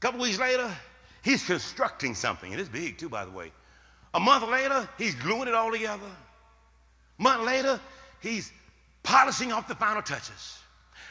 couple 0.00 0.20
weeks 0.20 0.38
later, 0.38 0.70
he's 1.22 1.44
constructing 1.44 2.14
something. 2.14 2.52
And 2.52 2.60
it's 2.60 2.68
big, 2.68 2.98
too, 2.98 3.08
by 3.08 3.24
the 3.24 3.30
way. 3.30 3.50
A 4.16 4.20
month 4.20 4.48
later, 4.48 4.88
he's 4.96 5.14
gluing 5.14 5.46
it 5.46 5.52
all 5.54 5.70
together. 5.70 6.06
A 7.18 7.22
month 7.22 7.42
later, 7.42 7.78
he's 8.20 8.50
polishing 9.02 9.52
off 9.52 9.68
the 9.68 9.74
final 9.74 10.00
touches. 10.00 10.58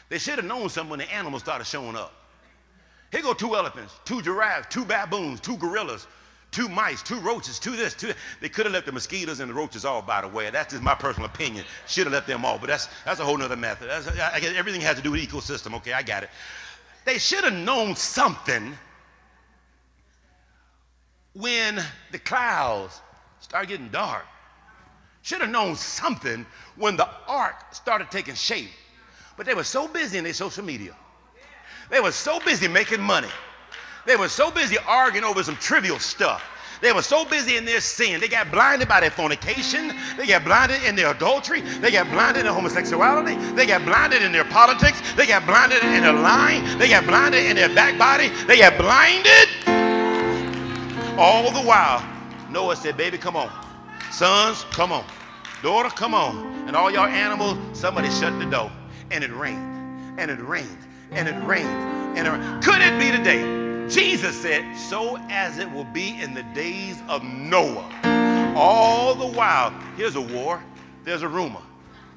They 0.10 0.18
should 0.18 0.38
have 0.38 0.45
known 0.45 0.70
something 0.70 0.89
when 0.89 0.99
the 0.99 1.14
animals 1.14 1.43
started 1.43 1.66
showing 1.66 1.95
up. 1.95 2.12
Here 3.12 3.22
go 3.22 3.36
two 3.36 3.56
elephants, 3.56 3.93
two 4.06 4.24
giraffes, 4.24 4.68
two 4.72 4.86
baboons, 4.86 5.39
two 5.39 5.56
gorillas, 5.58 6.08
two 6.49 6.68
mice, 6.68 7.03
two 7.03 7.20
roaches, 7.20 7.60
two 7.60 7.76
this, 7.76 7.93
two. 7.93 8.08
That. 8.08 8.18
They 8.41 8.49
could 8.49 8.66
have 8.66 8.74
left 8.74 8.88
the 8.88 8.91
mosquitoes 8.91 9.39
and 9.39 9.51
the 9.51 9.53
roaches 9.53 9.86
all, 9.86 10.01
by 10.01 10.22
the 10.22 10.28
way. 10.28 10.49
That's 10.49 10.74
just 10.74 10.82
my 10.82 10.95
personal 10.95 11.30
opinion. 11.30 11.64
Should 11.88 12.08
have 12.08 12.14
left 12.14 12.26
them 12.26 12.43
all, 12.43 12.58
but 12.58 12.68
that's 12.68 12.89
that's 13.06 13.20
a 13.20 13.24
whole 13.24 13.38
nother 13.38 13.56
method. 13.56 13.88
That's, 13.88 14.08
I 14.08 14.39
guess 14.39 14.56
everything 14.56 14.82
has 14.82 14.95
to 14.97 15.03
do 15.03 15.12
with 15.12 15.22
ecosystem. 15.22 15.76
Okay, 15.76 15.93
I 15.93 16.01
got 16.01 16.24
it. 16.24 16.32
They 17.06 17.20
should 17.20 17.43
have 17.43 17.53
known 17.53 17.95
something 17.95 18.76
when 21.36 21.83
the 22.11 22.19
clouds 22.19 23.01
started 23.39 23.67
getting 23.67 23.89
dark. 23.89 24.25
Should 25.21 25.41
have 25.41 25.49
known 25.49 25.75
something 25.75 26.45
when 26.75 26.97
the 26.97 27.07
ark 27.27 27.55
started 27.73 28.09
taking 28.09 28.36
shape. 28.36 28.69
But 29.38 29.45
they 29.45 29.53
were 29.53 29.63
so 29.63 29.88
busy 29.88 30.17
in 30.17 30.23
their 30.23 30.33
social 30.33 30.63
media. 30.63 30.95
They 31.89 31.99
were 31.99 32.11
so 32.11 32.39
busy 32.39 32.67
making 32.67 33.01
money. 33.01 33.27
They 34.05 34.15
were 34.15 34.29
so 34.29 34.49
busy 34.49 34.77
arguing 34.88 35.25
over 35.25 35.43
some 35.43 35.57
trivial 35.57 35.99
stuff. 35.99 36.43
They 36.81 36.91
were 36.91 37.01
so 37.01 37.25
busy 37.25 37.57
in 37.57 37.65
their 37.65 37.79
sin. 37.79 38.19
They 38.19 38.27
got 38.27 38.51
blinded 38.51 38.88
by 38.88 38.99
their 38.99 39.09
fornication. 39.09 39.93
They 40.17 40.27
got 40.27 40.43
blinded 40.43 40.83
in 40.83 40.95
their 40.95 41.11
adultery. 41.11 41.61
They 41.61 41.91
got 41.91 42.09
blinded 42.11 42.41
in 42.41 42.45
their 42.45 42.53
homosexuality. 42.53 43.36
They 43.55 43.65
got 43.65 43.83
blinded 43.83 44.21
in 44.21 44.31
their 44.31 44.45
politics. 44.45 45.01
They 45.15 45.25
got 45.25 45.45
blinded 45.45 45.83
in 45.83 46.03
their 46.03 46.13
lying. 46.13 46.77
They 46.77 46.89
got 46.89 47.05
blinded 47.05 47.45
in 47.45 47.55
their 47.55 47.73
backbiting. 47.73 48.31
They 48.47 48.59
got 48.59 48.77
blinded 48.77 49.74
all 51.18 51.51
the 51.51 51.61
while, 51.61 52.03
Noah 52.49 52.76
said, 52.76 52.97
Baby, 52.97 53.18
come 53.18 53.36
on. 53.36 53.49
Sons, 54.11 54.66
come 54.72 54.91
on. 54.91 55.05
Daughter, 55.61 55.89
come 55.89 56.13
on. 56.13 56.68
And 56.68 56.76
all 56.76 56.91
y'all 56.91 57.05
animals, 57.07 57.57
somebody 57.78 58.09
shut 58.09 58.38
the 58.39 58.45
door. 58.45 58.72
And 59.11 59.24
it 59.24 59.34
rained, 59.34 60.20
and 60.20 60.30
it 60.30 60.39
rained, 60.41 60.78
and 61.11 61.28
it 61.28 61.36
rained, 61.45 61.68
and 62.18 62.28
it 62.28 62.32
rained. 62.32 62.63
Could 62.63 62.82
it 62.82 62.99
be 62.99 63.11
today? 63.16 63.88
Jesus 63.89 64.36
said, 64.41 64.78
So 64.78 65.18
as 65.30 65.57
it 65.59 65.72
will 65.72 65.86
be 65.86 66.20
in 66.22 66.34
the 66.34 66.43
days 66.53 67.01
of 67.07 67.24
Noah. 67.24 67.89
All 68.55 69.16
the 69.16 69.28
while, 69.28 69.72
here's 69.95 70.16
a 70.16 70.22
war, 70.22 70.63
there's 71.03 71.22
a 71.22 71.28
rumor. 71.28 71.61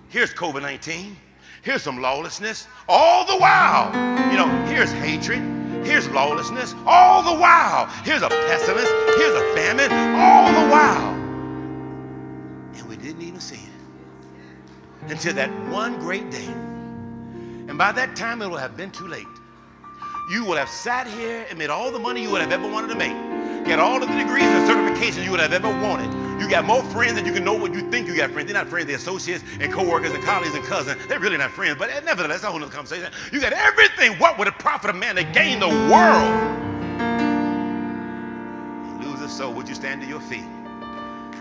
Here's 0.08 0.32
COVID 0.32 0.62
19. 0.62 1.16
Here's 1.62 1.82
some 1.82 2.00
lawlessness. 2.00 2.66
All 2.88 3.26
the 3.26 3.36
while, 3.36 3.88
you 4.30 4.38
know, 4.38 4.48
here's 4.66 4.90
hatred. 4.92 5.57
Here's 5.88 6.06
lawlessness 6.10 6.74
all 6.86 7.22
the 7.22 7.40
while. 7.40 7.86
Here's 8.04 8.20
a 8.20 8.28
pestilence. 8.28 8.90
Here's 9.16 9.34
a 9.34 9.54
famine 9.54 9.90
all 9.90 10.52
the 10.52 10.70
while. 10.70 11.14
And 12.74 12.86
we 12.86 12.96
didn't 12.96 13.22
even 13.22 13.40
see 13.40 13.56
it 13.56 15.10
until 15.10 15.32
that 15.32 15.50
one 15.70 15.98
great 15.98 16.30
day. 16.30 16.44
And 16.44 17.78
by 17.78 17.92
that 17.92 18.14
time, 18.16 18.42
it 18.42 18.48
will 18.48 18.58
have 18.58 18.76
been 18.76 18.90
too 18.90 19.08
late. 19.08 19.26
You 20.30 20.44
will 20.44 20.56
have 20.56 20.68
sat 20.68 21.06
here 21.06 21.46
and 21.48 21.58
made 21.58 21.70
all 21.70 21.90
the 21.90 21.98
money 21.98 22.20
you 22.20 22.30
would 22.32 22.42
have 22.42 22.52
ever 22.52 22.70
wanted 22.70 22.88
to 22.88 22.94
make, 22.94 23.16
get 23.64 23.78
all 23.78 24.02
of 24.02 24.08
the 24.08 24.16
degrees 24.16 24.44
and 24.44 24.68
certifications 24.68 25.24
you 25.24 25.30
would 25.30 25.40
have 25.40 25.52
ever 25.52 25.68
wanted, 25.82 26.12
you 26.40 26.48
got 26.48 26.64
more 26.64 26.82
friends 26.84 27.14
than 27.14 27.26
you 27.26 27.32
can 27.32 27.44
know 27.44 27.54
what 27.54 27.74
you 27.74 27.90
think 27.90 28.06
you 28.06 28.16
got 28.16 28.30
friends. 28.30 28.50
They're 28.50 28.62
not 28.62 28.68
friends, 28.68 28.86
they're 28.86 28.96
associates 28.96 29.44
and 29.60 29.72
co-workers 29.72 30.12
and 30.12 30.22
colleagues 30.22 30.54
and 30.54 30.64
cousins. 30.64 31.04
They're 31.06 31.20
really 31.20 31.36
not 31.36 31.50
friends. 31.50 31.76
But 31.78 31.90
nevertheless, 32.04 32.40
that's 32.40 32.44
a 32.44 32.50
whole 32.50 32.62
other 32.62 32.72
conversation. 32.72 33.12
You 33.32 33.40
got 33.40 33.52
everything. 33.52 34.12
What 34.18 34.38
would 34.38 34.48
it 34.48 34.58
profit 34.58 34.90
a 34.90 34.92
man 34.92 35.16
to 35.16 35.24
gain 35.24 35.60
the 35.60 35.68
world? 35.68 36.32
Lose 39.04 39.20
his 39.20 39.32
soul. 39.32 39.52
Would 39.54 39.68
you 39.68 39.74
stand 39.74 40.00
to 40.02 40.06
your 40.06 40.20
feet 40.20 40.46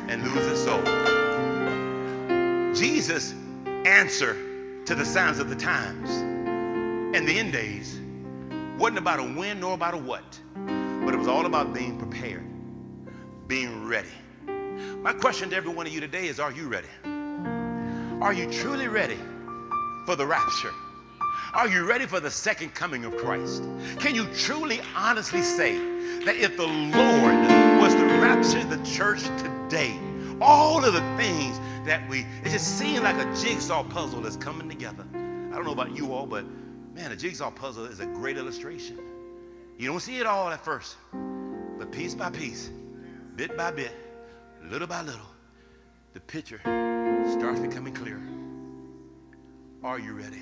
and 0.08 0.24
lose 0.24 0.46
his 0.48 0.64
soul? 0.64 0.82
Jesus' 2.74 3.34
answer 3.86 4.36
to 4.86 4.96
the 4.96 5.06
signs 5.06 5.40
of 5.40 5.50
the 5.50 5.56
times 5.56 6.10
and 7.16 7.28
the 7.28 7.40
end 7.40 7.52
days 7.54 8.00
wasn't 8.78 8.98
about 8.98 9.20
a 9.20 9.24
when 9.24 9.60
nor 9.60 9.74
about 9.74 9.94
a 9.94 9.98
what, 9.98 10.40
But 11.08 11.14
it 11.14 11.20
was 11.20 11.30
all 11.30 11.46
about 11.46 11.74
being 11.74 11.98
prepared, 11.98 12.44
being 13.48 13.88
ready. 13.88 14.10
My 15.02 15.14
question 15.14 15.50
to 15.52 15.56
every 15.56 15.72
one 15.72 15.88
of 15.88 15.94
you 15.94 16.02
today 16.02 16.28
is 16.28 16.38
Are 16.38 16.52
you 16.52 16.68
ready? 16.68 16.90
Are 18.22 18.34
you 18.34 18.52
truly 18.52 18.90
ready 18.90 19.18
for 20.06 20.18
the 20.18 20.26
rapture? 20.28 20.74
Are 21.54 21.70
you 21.70 21.88
ready 21.88 22.06
for 22.08 22.20
the 22.20 22.30
second 22.30 22.76
coming 22.76 23.06
of 23.06 23.16
Christ? 23.16 23.64
Can 24.00 24.16
you 24.16 24.28
truly, 24.34 24.82
honestly 24.98 25.42
say 25.44 25.78
that 26.26 26.36
if 26.36 26.58
the 26.58 26.68
Lord 26.68 27.82
was 27.82 27.96
to 27.96 28.04
rapture 28.20 28.66
the 28.66 28.84
church 28.84 29.24
today, 29.42 29.98
all 30.42 30.84
of 30.84 30.94
the 30.94 31.16
things 31.16 31.58
that 31.86 32.06
we, 32.10 32.26
it 32.44 32.50
just 32.50 32.78
seems 32.78 33.00
like 33.00 33.16
a 33.16 33.34
jigsaw 33.42 33.82
puzzle 33.82 34.20
that's 34.20 34.36
coming 34.36 34.68
together. 34.68 35.06
I 35.14 35.56
don't 35.56 35.64
know 35.64 35.72
about 35.72 35.96
you 35.96 36.12
all, 36.12 36.26
but 36.28 36.44
man, 36.94 37.14
a 37.14 37.16
jigsaw 37.16 37.50
puzzle 37.50 37.86
is 37.86 38.02
a 38.02 38.08
great 38.08 38.38
illustration. 38.38 39.00
You 39.78 39.88
don't 39.88 40.00
see 40.00 40.18
it 40.18 40.26
all 40.26 40.50
at 40.50 40.66
first, 40.66 40.96
but 41.78 41.92
piece 41.92 42.16
by 42.16 42.32
piece, 42.32 42.72
bit 43.36 43.56
by 43.56 43.70
bit, 43.70 43.92
little 44.64 44.88
by 44.88 45.04
little, 45.04 45.28
the 46.14 46.20
picture 46.20 46.60
starts 47.38 47.60
becoming 47.60 47.94
clearer. 47.94 48.24
Are 49.84 50.00
you 50.00 50.14
ready? 50.14 50.42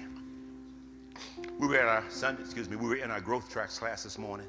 We 1.59 1.67
were 1.67 1.75
at 1.75 1.85
our 1.85 2.09
Sunday, 2.09 2.43
excuse 2.43 2.69
me, 2.69 2.77
we 2.77 2.87
were 2.87 2.95
in 2.95 3.11
our 3.11 3.19
growth 3.19 3.49
tracks 3.49 3.77
class 3.77 4.03
this 4.03 4.17
morning. 4.17 4.47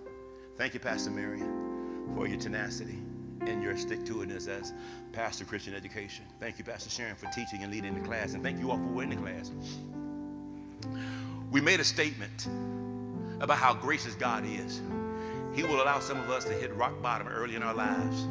Thank 0.57 0.73
you, 0.73 0.79
Pastor 0.79 1.11
Marion, 1.11 2.13
for 2.15 2.29
your 2.29 2.39
tenacity 2.39 2.99
and 3.41 3.65
your 3.65 3.77
stick-to-itness 3.77 4.47
as 4.47 4.73
Pastor 5.13 5.45
Christian 5.45 5.75
Education. 5.75 6.25
Thank 6.39 6.61
you, 6.61 6.65
Pastor 6.65 6.91
Sharon, 6.91 7.17
for 7.17 7.27
teaching 7.33 7.65
and 7.65 7.73
leading 7.73 7.95
the 7.95 8.07
class, 8.07 8.35
and 8.35 8.43
thank 8.43 8.61
you 8.61 8.71
all 8.71 8.79
for 8.79 8.85
winning 8.85 9.21
the 9.21 9.31
class. 9.31 9.51
We 11.51 11.61
made 11.61 11.81
a 11.81 11.85
statement 11.85 12.47
about 13.41 13.59
how 13.59 13.75
gracious 13.75 14.15
God 14.15 14.45
is. 14.47 14.81
He 15.55 15.63
will 15.63 15.83
allow 15.83 16.01
some 16.01 16.19
of 16.21 16.31
us 16.31 16.45
to 16.45 16.53
hit 16.53 16.75
rock 16.75 17.01
bottom 17.03 17.29
early 17.29 17.57
in 17.57 17.63
our 17.63 17.75
lives 17.75 18.27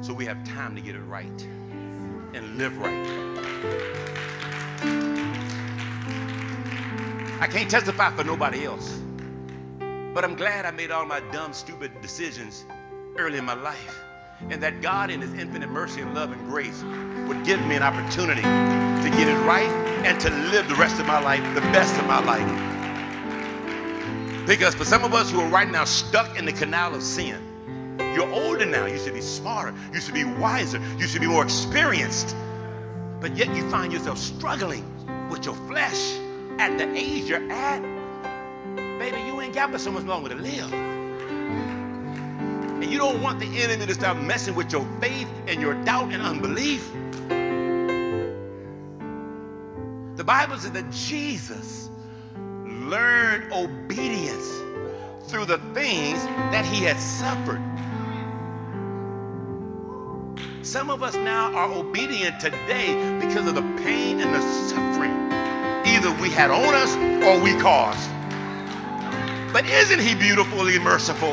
so 0.00 0.12
we 0.12 0.24
have 0.26 0.42
time 0.44 0.74
to 0.74 0.80
get 0.80 0.94
it 0.94 1.00
right 1.00 1.46
and 2.34 2.56
live 2.58 2.76
right. 2.78 3.06
I 7.40 7.46
can't 7.46 7.70
testify 7.70 8.10
for 8.10 8.24
nobody 8.24 8.64
else. 8.64 9.00
But 9.78 10.24
I'm 10.24 10.34
glad 10.34 10.64
I 10.64 10.70
made 10.70 10.90
all 10.90 11.04
my 11.04 11.20
dumb, 11.30 11.52
stupid 11.52 12.00
decisions 12.00 12.64
early 13.18 13.38
in 13.38 13.44
my 13.44 13.54
life. 13.54 14.02
And 14.50 14.62
that 14.62 14.80
God, 14.80 15.10
in 15.10 15.20
His 15.20 15.34
infinite 15.34 15.68
mercy 15.68 16.00
and 16.00 16.14
love 16.14 16.32
and 16.32 16.40
grace, 16.48 16.82
would 17.28 17.44
give 17.44 17.60
me 17.66 17.76
an 17.76 17.82
opportunity 17.82 18.42
to 18.42 19.16
get 19.16 19.28
it 19.28 19.38
right 19.46 19.70
and 20.04 20.18
to 20.20 20.30
live 20.50 20.68
the 20.68 20.74
rest 20.76 20.98
of 21.00 21.06
my 21.06 21.20
life, 21.20 21.42
the 21.54 21.60
best 21.72 21.98
of 22.00 22.06
my 22.06 22.24
life. 22.24 22.65
Because 24.46 24.74
for 24.74 24.84
some 24.84 25.02
of 25.02 25.12
us 25.12 25.30
who 25.30 25.40
are 25.40 25.48
right 25.48 25.68
now 25.68 25.84
stuck 25.84 26.38
in 26.38 26.44
the 26.44 26.52
canal 26.52 26.94
of 26.94 27.02
sin, 27.02 27.42
you're 28.14 28.30
older 28.32 28.64
now. 28.64 28.86
You 28.86 28.98
should 28.98 29.14
be 29.14 29.20
smarter. 29.20 29.74
You 29.92 30.00
should 30.00 30.14
be 30.14 30.24
wiser. 30.24 30.80
You 30.98 31.06
should 31.06 31.20
be 31.20 31.26
more 31.26 31.42
experienced. 31.42 32.36
But 33.20 33.36
yet 33.36 33.54
you 33.56 33.68
find 33.70 33.92
yourself 33.92 34.18
struggling 34.18 34.84
with 35.28 35.44
your 35.44 35.54
flesh 35.66 36.16
at 36.58 36.78
the 36.78 36.88
age 36.96 37.24
you're 37.24 37.50
at, 37.50 37.82
baby, 38.98 39.18
you 39.26 39.40
ain't 39.40 39.54
got 39.54 39.72
but 39.72 39.80
so 39.80 39.90
much 39.90 40.04
longer 40.04 40.30
to 40.30 40.36
live. 40.36 40.72
And 42.82 42.84
you 42.84 42.98
don't 42.98 43.20
want 43.20 43.40
the 43.40 43.62
enemy 43.62 43.84
to 43.86 43.94
start 43.94 44.22
messing 44.22 44.54
with 44.54 44.72
your 44.72 44.86
faith 45.00 45.28
and 45.46 45.60
your 45.60 45.74
doubt 45.84 46.12
and 46.12 46.22
unbelief. 46.22 46.90
The 50.16 50.24
Bible 50.24 50.56
says 50.58 50.72
that 50.72 50.90
Jesus 50.90 51.85
learned 52.86 53.52
obedience 53.52 54.62
through 55.28 55.44
the 55.44 55.58
things 55.74 56.22
that 56.52 56.64
he 56.64 56.84
had 56.84 56.98
suffered. 57.00 57.62
Some 60.62 60.90
of 60.90 61.02
us 61.02 61.14
now 61.16 61.52
are 61.54 61.72
obedient 61.72 62.38
today 62.40 63.18
because 63.20 63.48
of 63.48 63.54
the 63.54 63.62
pain 63.82 64.20
and 64.20 64.32
the 64.34 64.40
suffering 64.40 65.14
either 65.86 66.10
we 66.20 66.30
had 66.30 66.50
on 66.50 66.74
us 66.74 66.94
or 67.26 67.42
we 67.42 67.58
caused. 67.60 68.10
But 69.52 69.66
isn't 69.66 70.00
he 70.00 70.14
beautifully 70.14 70.78
merciful 70.78 71.32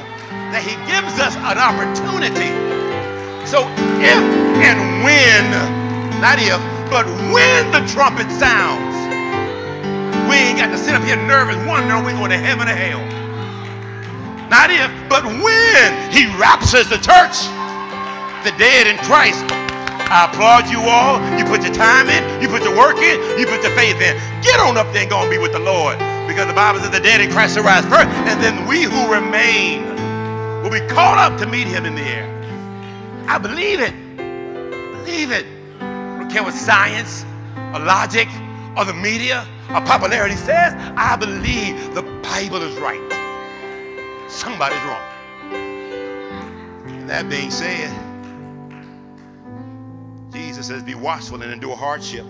that 0.53 0.61
he 0.61 0.73
gives 0.89 1.19
us 1.19 1.35
an 1.37 1.57
opportunity? 1.57 2.49
So 3.45 3.67
if 4.01 4.21
and 4.61 5.03
when, 5.03 5.43
not 6.21 6.39
if, 6.39 6.61
but 6.89 7.05
when 7.33 7.71
the 7.71 7.85
trumpet 7.91 8.29
sounds, 8.31 8.82
we 10.33 10.41
ain't 10.41 10.57
got 10.57 10.73
to 10.73 10.79
sit 10.81 10.97
up 10.97 11.05
here 11.05 11.15
nervous 11.29 11.61
wondering 11.69 12.01
we're 12.01 12.17
going 12.17 12.33
to 12.33 12.41
heaven 12.41 12.65
or 12.65 12.73
hell. 12.73 13.05
Not 14.49 14.73
if, 14.73 14.89
but 15.05 15.21
when 15.21 15.87
he 16.09 16.25
raptures 16.41 16.89
the 16.89 16.97
church, 16.97 17.45
the 18.41 18.49
dead 18.57 18.89
in 18.89 18.97
Christ 19.05 19.45
I 20.09 20.25
applaud 20.25 20.69
you 20.69 20.81
all. 20.81 21.21
You 21.37 21.45
put 21.45 21.63
your 21.63 21.73
time 21.73 22.09
in, 22.09 22.21
you 22.41 22.47
put 22.47 22.61
your 22.61 22.75
work 22.75 22.97
in, 22.97 23.17
you 23.39 23.45
put 23.45 23.61
your 23.61 23.73
faith 23.77 24.01
in. 24.01 24.17
Get 24.41 24.59
on 24.59 24.77
up 24.77 24.91
there 24.93 25.03
and 25.03 25.09
go 25.09 25.21
and 25.21 25.29
be 25.29 25.37
with 25.37 25.53
the 25.53 25.59
Lord. 25.59 25.97
Because 26.27 26.47
the 26.47 26.53
Bible 26.53 26.79
says 26.79 26.91
the 26.91 26.99
dead 26.99 27.21
in 27.21 27.31
Christ 27.31 27.55
shall 27.55 27.63
rise 27.63 27.85
first, 27.85 28.09
and 28.29 28.41
then 28.41 28.67
we 28.67 28.83
who 28.83 29.11
remain 29.11 29.85
will 30.61 30.69
be 30.69 30.81
called 30.87 31.17
up 31.17 31.39
to 31.39 31.47
meet 31.47 31.67
him 31.67 31.85
in 31.85 31.95
the 31.95 32.01
air. 32.01 32.25
I 33.27 33.37
believe 33.37 33.79
it. 33.79 33.93
Believe 35.05 35.31
it. 35.31 35.45
I 35.79 36.17
don't 36.19 36.29
care 36.29 36.43
what 36.43 36.53
science 36.53 37.23
or 37.73 37.79
logic 37.79 38.27
or 38.77 38.85
the 38.85 38.93
media 38.93 39.47
or 39.69 39.81
popularity 39.81 40.35
says. 40.35 40.73
I 40.95 41.15
believe 41.15 41.93
the 41.93 42.03
Bible 42.23 42.61
is 42.61 42.75
right. 42.77 43.01
Somebody's 44.29 44.81
wrong. 44.83 45.01
And 46.87 47.09
that 47.09 47.29
being 47.29 47.51
said, 47.51 47.91
Jesus 50.31 50.67
says, 50.67 50.83
Be 50.83 50.95
watchful 50.95 51.41
and 51.41 51.51
endure 51.51 51.75
hardship. 51.75 52.25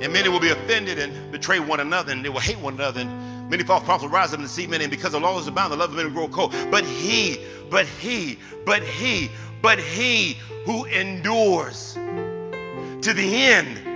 And 0.00 0.12
many 0.12 0.28
will 0.28 0.38
be 0.38 0.50
offended 0.50 0.98
and 0.98 1.32
betray 1.32 1.58
one 1.58 1.80
another, 1.80 2.12
and 2.12 2.24
they 2.24 2.28
will 2.28 2.38
hate 2.38 2.58
one 2.60 2.74
another. 2.74 3.00
And 3.00 3.50
many 3.50 3.64
false 3.64 3.82
prophets 3.82 4.04
will 4.04 4.10
rise 4.10 4.32
up 4.32 4.38
and 4.38 4.46
deceive 4.46 4.70
many, 4.70 4.84
and 4.84 4.90
because 4.90 5.12
the 5.12 5.20
law 5.20 5.38
is 5.40 5.48
abound, 5.48 5.72
the 5.72 5.76
love 5.76 5.90
of 5.90 5.96
many 5.96 6.08
will 6.08 6.28
grow 6.28 6.28
cold. 6.28 6.54
But 6.70 6.84
he, 6.84 7.44
but 7.68 7.86
he, 7.86 8.38
but 8.64 8.82
he, 8.82 9.30
but 9.60 9.80
he 9.80 10.38
who 10.64 10.84
endures 10.84 11.94
to 11.94 13.12
the 13.12 13.44
end 13.44 13.87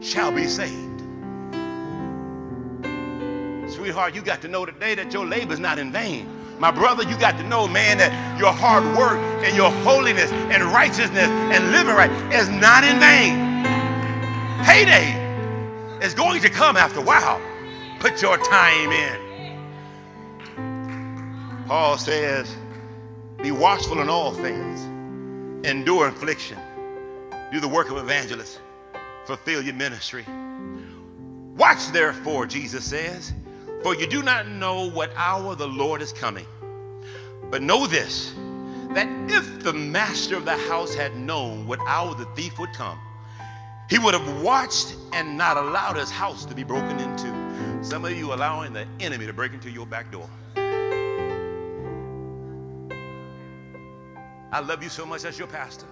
shall 0.00 0.32
be 0.32 0.46
saved. 0.46 1.00
Sweetheart, 3.70 4.14
you 4.14 4.22
got 4.22 4.40
to 4.42 4.48
know 4.48 4.64
today 4.64 4.94
that 4.94 5.12
your 5.12 5.26
labor 5.26 5.52
is 5.52 5.60
not 5.60 5.78
in 5.78 5.92
vain. 5.92 6.28
My 6.58 6.70
brother, 6.70 7.02
you 7.02 7.16
got 7.18 7.36
to 7.38 7.44
know, 7.44 7.68
man, 7.68 7.98
that 7.98 8.38
your 8.38 8.52
hard 8.52 8.84
work 8.96 9.18
and 9.44 9.54
your 9.56 9.70
holiness 9.82 10.32
and 10.32 10.62
righteousness 10.64 11.28
and 11.28 11.70
living 11.72 11.94
right 11.94 12.10
is 12.32 12.48
not 12.48 12.84
in 12.84 12.98
vain. 12.98 13.64
Payday 14.64 15.12
is 16.04 16.14
going 16.14 16.40
to 16.40 16.48
come 16.48 16.76
after 16.76 17.00
a 17.00 17.02
while. 17.02 17.40
Put 18.00 18.22
your 18.22 18.38
time 18.38 18.90
in. 18.92 19.26
Paul 21.66 21.98
says, 21.98 22.56
be 23.42 23.50
watchful 23.50 24.00
in 24.00 24.08
all 24.08 24.32
things, 24.32 24.80
endure 25.66 26.08
affliction, 26.08 26.58
do 27.52 27.60
the 27.60 27.68
work 27.68 27.90
of 27.90 27.98
evangelist, 27.98 28.60
fulfill 29.26 29.62
your 29.62 29.74
ministry. 29.74 30.24
Watch 31.56 31.88
therefore, 31.88 32.46
Jesus 32.46 32.84
says, 32.84 33.32
for 33.82 33.94
you 33.94 34.06
do 34.06 34.22
not 34.22 34.48
know 34.48 34.90
what 34.90 35.10
hour 35.16 35.54
the 35.54 35.68
Lord 35.68 36.02
is 36.02 36.12
coming. 36.12 36.46
But 37.50 37.62
know 37.62 37.86
this 37.86 38.34
that 38.90 39.08
if 39.30 39.62
the 39.62 39.72
master 39.72 40.36
of 40.36 40.44
the 40.44 40.56
house 40.56 40.94
had 40.94 41.16
known 41.16 41.66
what 41.66 41.78
hour 41.86 42.14
the 42.14 42.24
thief 42.36 42.58
would 42.58 42.72
come, 42.72 42.98
he 43.90 43.98
would 43.98 44.14
have 44.14 44.42
watched 44.42 44.96
and 45.12 45.36
not 45.36 45.56
allowed 45.56 45.96
his 45.96 46.10
house 46.10 46.44
to 46.46 46.54
be 46.54 46.64
broken 46.64 46.98
into. 46.98 47.84
Some 47.84 48.04
of 48.04 48.12
you 48.12 48.32
allowing 48.32 48.72
the 48.72 48.86
enemy 49.00 49.26
to 49.26 49.32
break 49.32 49.52
into 49.52 49.70
your 49.70 49.86
back 49.86 50.10
door. 50.10 50.28
I 54.52 54.60
love 54.60 54.82
you 54.82 54.88
so 54.88 55.04
much 55.04 55.24
as 55.24 55.38
your 55.38 55.48
pastor, 55.48 55.86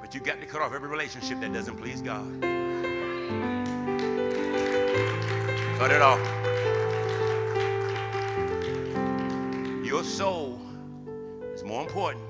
but 0.00 0.14
you've 0.14 0.24
got 0.24 0.40
to 0.40 0.46
cut 0.46 0.60
off 0.60 0.72
every 0.72 0.88
relationship 0.88 1.40
that 1.40 1.52
doesn't 1.52 1.76
please 1.76 2.02
God. 2.02 2.59
Cut 5.78 5.90
it 5.90 6.02
off. 6.02 6.20
Your 9.84 10.04
soul 10.04 10.60
is 11.54 11.64
more 11.64 11.82
important 11.82 12.24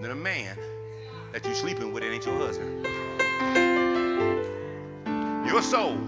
than 0.00 0.10
a 0.10 0.14
man 0.14 0.58
that 1.32 1.44
you're 1.44 1.54
sleeping 1.54 1.92
with 1.92 2.02
that 2.02 2.12
ain't 2.12 2.26
your 2.26 2.36
husband. 2.38 2.86
Your 5.46 5.62
soul 5.62 5.98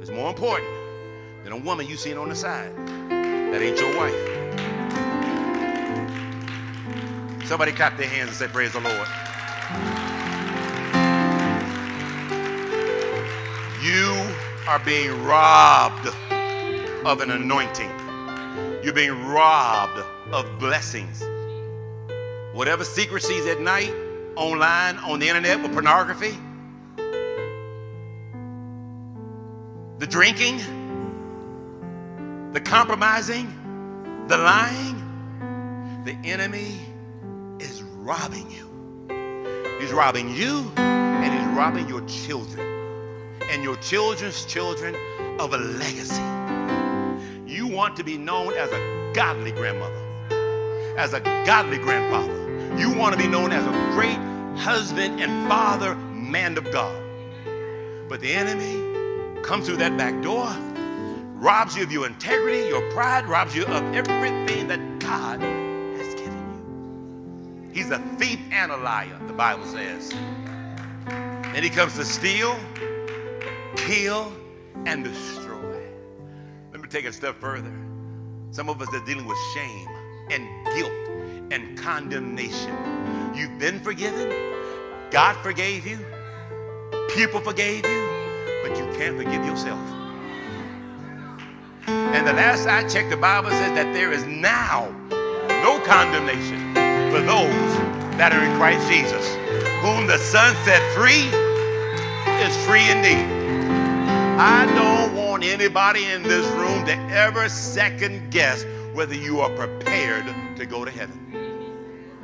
is 0.00 0.10
more 0.10 0.28
important 0.28 0.68
than 1.44 1.52
a 1.52 1.56
woman 1.56 1.86
you 1.86 1.96
seen 1.96 2.18
on 2.18 2.28
the 2.28 2.34
side 2.34 2.74
that 3.08 3.62
ain't 3.62 3.78
your 3.78 3.96
wife. 3.96 4.42
Somebody 7.46 7.72
clap 7.72 7.96
their 7.96 8.08
hands 8.08 8.28
and 8.28 8.36
say, 8.36 8.48
Praise 8.48 8.72
the 8.72 8.80
Lord. 8.80 10.01
You 13.92 14.16
are 14.66 14.78
being 14.78 15.22
robbed 15.22 16.06
of 17.04 17.20
an 17.20 17.30
anointing. 17.30 17.90
You're 18.82 18.94
being 18.94 19.26
robbed 19.26 20.02
of 20.32 20.58
blessings. 20.58 21.22
Whatever 22.54 22.84
secrecies 22.84 23.44
at 23.44 23.60
night, 23.60 23.92
online, 24.34 24.96
on 24.96 25.18
the 25.18 25.28
internet 25.28 25.60
with 25.60 25.74
pornography, 25.74 26.38
the 29.98 30.06
drinking, 30.06 30.56
the 32.52 32.62
compromising, 32.62 33.46
the 34.26 34.38
lying, 34.38 36.02
the 36.06 36.16
enemy 36.24 36.78
is 37.60 37.82
robbing 37.82 38.50
you. 38.50 38.70
He's 39.80 39.92
robbing 39.92 40.34
you 40.34 40.72
and 40.78 41.34
he's 41.34 41.58
robbing 41.58 41.90
your 41.90 42.00
children 42.06 42.71
and 43.50 43.62
your 43.62 43.76
children's 43.76 44.44
children 44.44 44.94
of 45.38 45.54
a 45.54 45.58
legacy. 45.58 46.22
You 47.46 47.66
want 47.66 47.96
to 47.96 48.04
be 48.04 48.16
known 48.16 48.54
as 48.54 48.70
a 48.70 49.12
godly 49.14 49.52
grandmother, 49.52 50.94
as 50.96 51.12
a 51.12 51.20
godly 51.20 51.78
grandfather. 51.78 52.78
You 52.78 52.92
want 52.92 53.14
to 53.14 53.18
be 53.18 53.28
known 53.28 53.52
as 53.52 53.66
a 53.66 53.94
great 53.94 54.18
husband 54.58 55.20
and 55.20 55.48
father, 55.48 55.94
man 55.94 56.56
of 56.56 56.70
God. 56.72 57.02
But 58.08 58.20
the 58.20 58.32
enemy 58.32 59.42
comes 59.42 59.66
through 59.66 59.78
that 59.78 59.96
back 59.96 60.22
door, 60.22 60.48
robs 61.34 61.76
you 61.76 61.82
of 61.82 61.92
your 61.92 62.06
integrity, 62.06 62.68
your 62.68 62.90
pride, 62.92 63.26
robs 63.26 63.54
you 63.54 63.64
of 63.66 63.82
everything 63.94 64.68
that 64.68 64.80
God 65.00 65.40
has 65.40 66.14
given 66.14 66.32
you. 66.32 67.70
He's 67.72 67.90
a 67.90 67.98
thief 68.18 68.38
and 68.50 68.70
a 68.70 68.76
liar, 68.76 69.18
the 69.26 69.32
Bible 69.32 69.66
says. 69.66 70.12
And 71.06 71.64
he 71.64 71.70
comes 71.70 71.94
to 71.96 72.04
steal, 72.04 72.56
kill, 73.76 74.32
and 74.86 75.04
destroy. 75.04 75.82
Let 76.72 76.80
me 76.80 76.88
take 76.88 77.04
a 77.04 77.12
step 77.12 77.40
further. 77.40 77.72
Some 78.50 78.68
of 78.68 78.80
us 78.82 78.88
are 78.92 79.04
dealing 79.04 79.26
with 79.26 79.38
shame 79.54 79.88
and 80.30 80.48
guilt 80.76 80.92
and 81.52 81.78
condemnation. 81.78 82.74
You've 83.34 83.58
been 83.58 83.80
forgiven. 83.80 84.30
God 85.10 85.36
forgave 85.42 85.86
you. 85.86 85.98
People 87.14 87.40
forgave 87.40 87.84
you. 87.84 88.08
But 88.62 88.76
you 88.78 88.84
can't 88.98 89.16
forgive 89.16 89.44
yourself. 89.44 89.80
And 91.86 92.26
the 92.26 92.32
last 92.32 92.66
I 92.66 92.86
checked, 92.88 93.10
the 93.10 93.16
Bible 93.16 93.50
says 93.50 93.72
that 93.74 93.92
there 93.92 94.12
is 94.12 94.24
now 94.24 94.88
no 95.62 95.80
condemnation 95.84 96.74
for 97.10 97.20
those 97.20 97.76
that 98.16 98.32
are 98.32 98.44
in 98.44 98.56
Christ 98.56 98.88
Jesus. 98.88 99.26
Whom 99.82 100.06
the 100.06 100.18
Son 100.18 100.54
set 100.64 100.80
free 100.94 101.28
is 102.40 102.56
free 102.66 102.88
indeed. 102.90 103.41
I 104.38 104.66
don't 104.74 105.14
want 105.14 105.44
anybody 105.44 106.04
in 106.06 106.22
this 106.22 106.46
room 106.52 106.84
to 106.86 106.94
ever 107.14 107.48
second 107.48 108.30
guess 108.30 108.64
whether 108.94 109.14
you 109.14 109.40
are 109.40 109.50
prepared 109.50 110.26
to 110.56 110.66
go 110.66 110.84
to 110.84 110.90
heaven. 110.90 111.20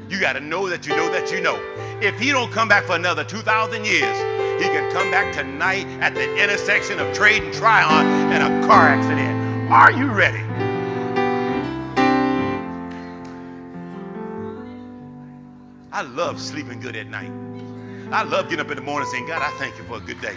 You 0.08 0.18
got 0.18 0.32
to 0.34 0.40
know 0.40 0.68
that 0.70 0.86
you 0.86 0.96
know 0.96 1.10
that 1.12 1.30
you 1.30 1.40
know. 1.40 1.60
If 2.00 2.18
he 2.18 2.30
don't 2.30 2.50
come 2.50 2.68
back 2.68 2.84
for 2.84 2.96
another 2.96 3.24
2,000 3.24 3.84
years, 3.84 4.16
he 4.62 4.68
can 4.68 4.90
come 4.90 5.10
back 5.10 5.34
tonight 5.34 5.86
at 6.00 6.14
the 6.14 6.42
intersection 6.42 6.98
of 6.98 7.14
trade 7.14 7.42
and 7.42 7.52
Tryon 7.52 8.06
in 8.32 8.42
a 8.42 8.66
car 8.66 8.88
accident. 8.88 9.70
Are 9.70 9.92
you 9.92 10.06
ready? 10.06 10.42
I 15.92 16.02
love 16.02 16.40
sleeping 16.40 16.80
good 16.80 16.96
at 16.96 17.06
night. 17.08 17.32
I 18.12 18.22
love 18.22 18.48
getting 18.48 18.64
up 18.64 18.70
in 18.70 18.76
the 18.76 18.82
morning 18.82 19.08
saying, 19.10 19.26
God, 19.26 19.42
I 19.42 19.50
thank 19.58 19.76
you 19.78 19.84
for 19.84 19.98
a 19.98 20.00
good 20.00 20.20
day. 20.22 20.36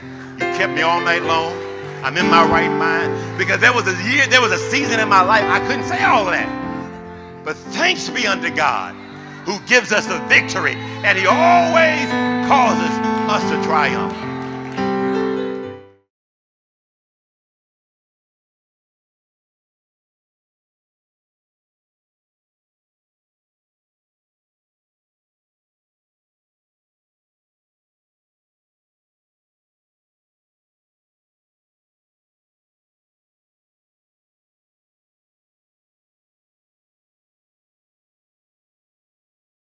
Kept 0.58 0.74
me 0.74 0.82
all 0.82 1.02
night 1.02 1.24
long. 1.24 1.54
I'm 2.04 2.18
in 2.18 2.30
my 2.30 2.44
right 2.48 2.72
mind. 2.72 3.38
Because 3.38 3.60
there 3.60 3.74
was 3.74 3.88
a 3.88 4.04
year, 4.04 4.28
there 4.28 4.42
was 4.42 4.52
a 4.52 4.58
season 4.70 5.00
in 5.00 5.10
my 5.10 5.22
life 5.22 5.44
I 5.44 5.60
couldn't 5.68 5.86
say 5.86 6.04
all 6.04 6.26
that. 6.26 6.50
But 7.44 7.56
thanks 7.56 8.10
be 8.10 8.28
unto 8.28 8.50
God 8.54 8.96
who 9.46 9.60
gives 9.68 9.92
us 9.92 10.06
the 10.06 10.20
victory. 10.28 10.76
And 10.76 11.18
he 11.18 11.26
always 11.26 12.08
causes 12.48 12.92
us 13.30 13.44
to 13.52 13.64
triumph. 13.68 14.31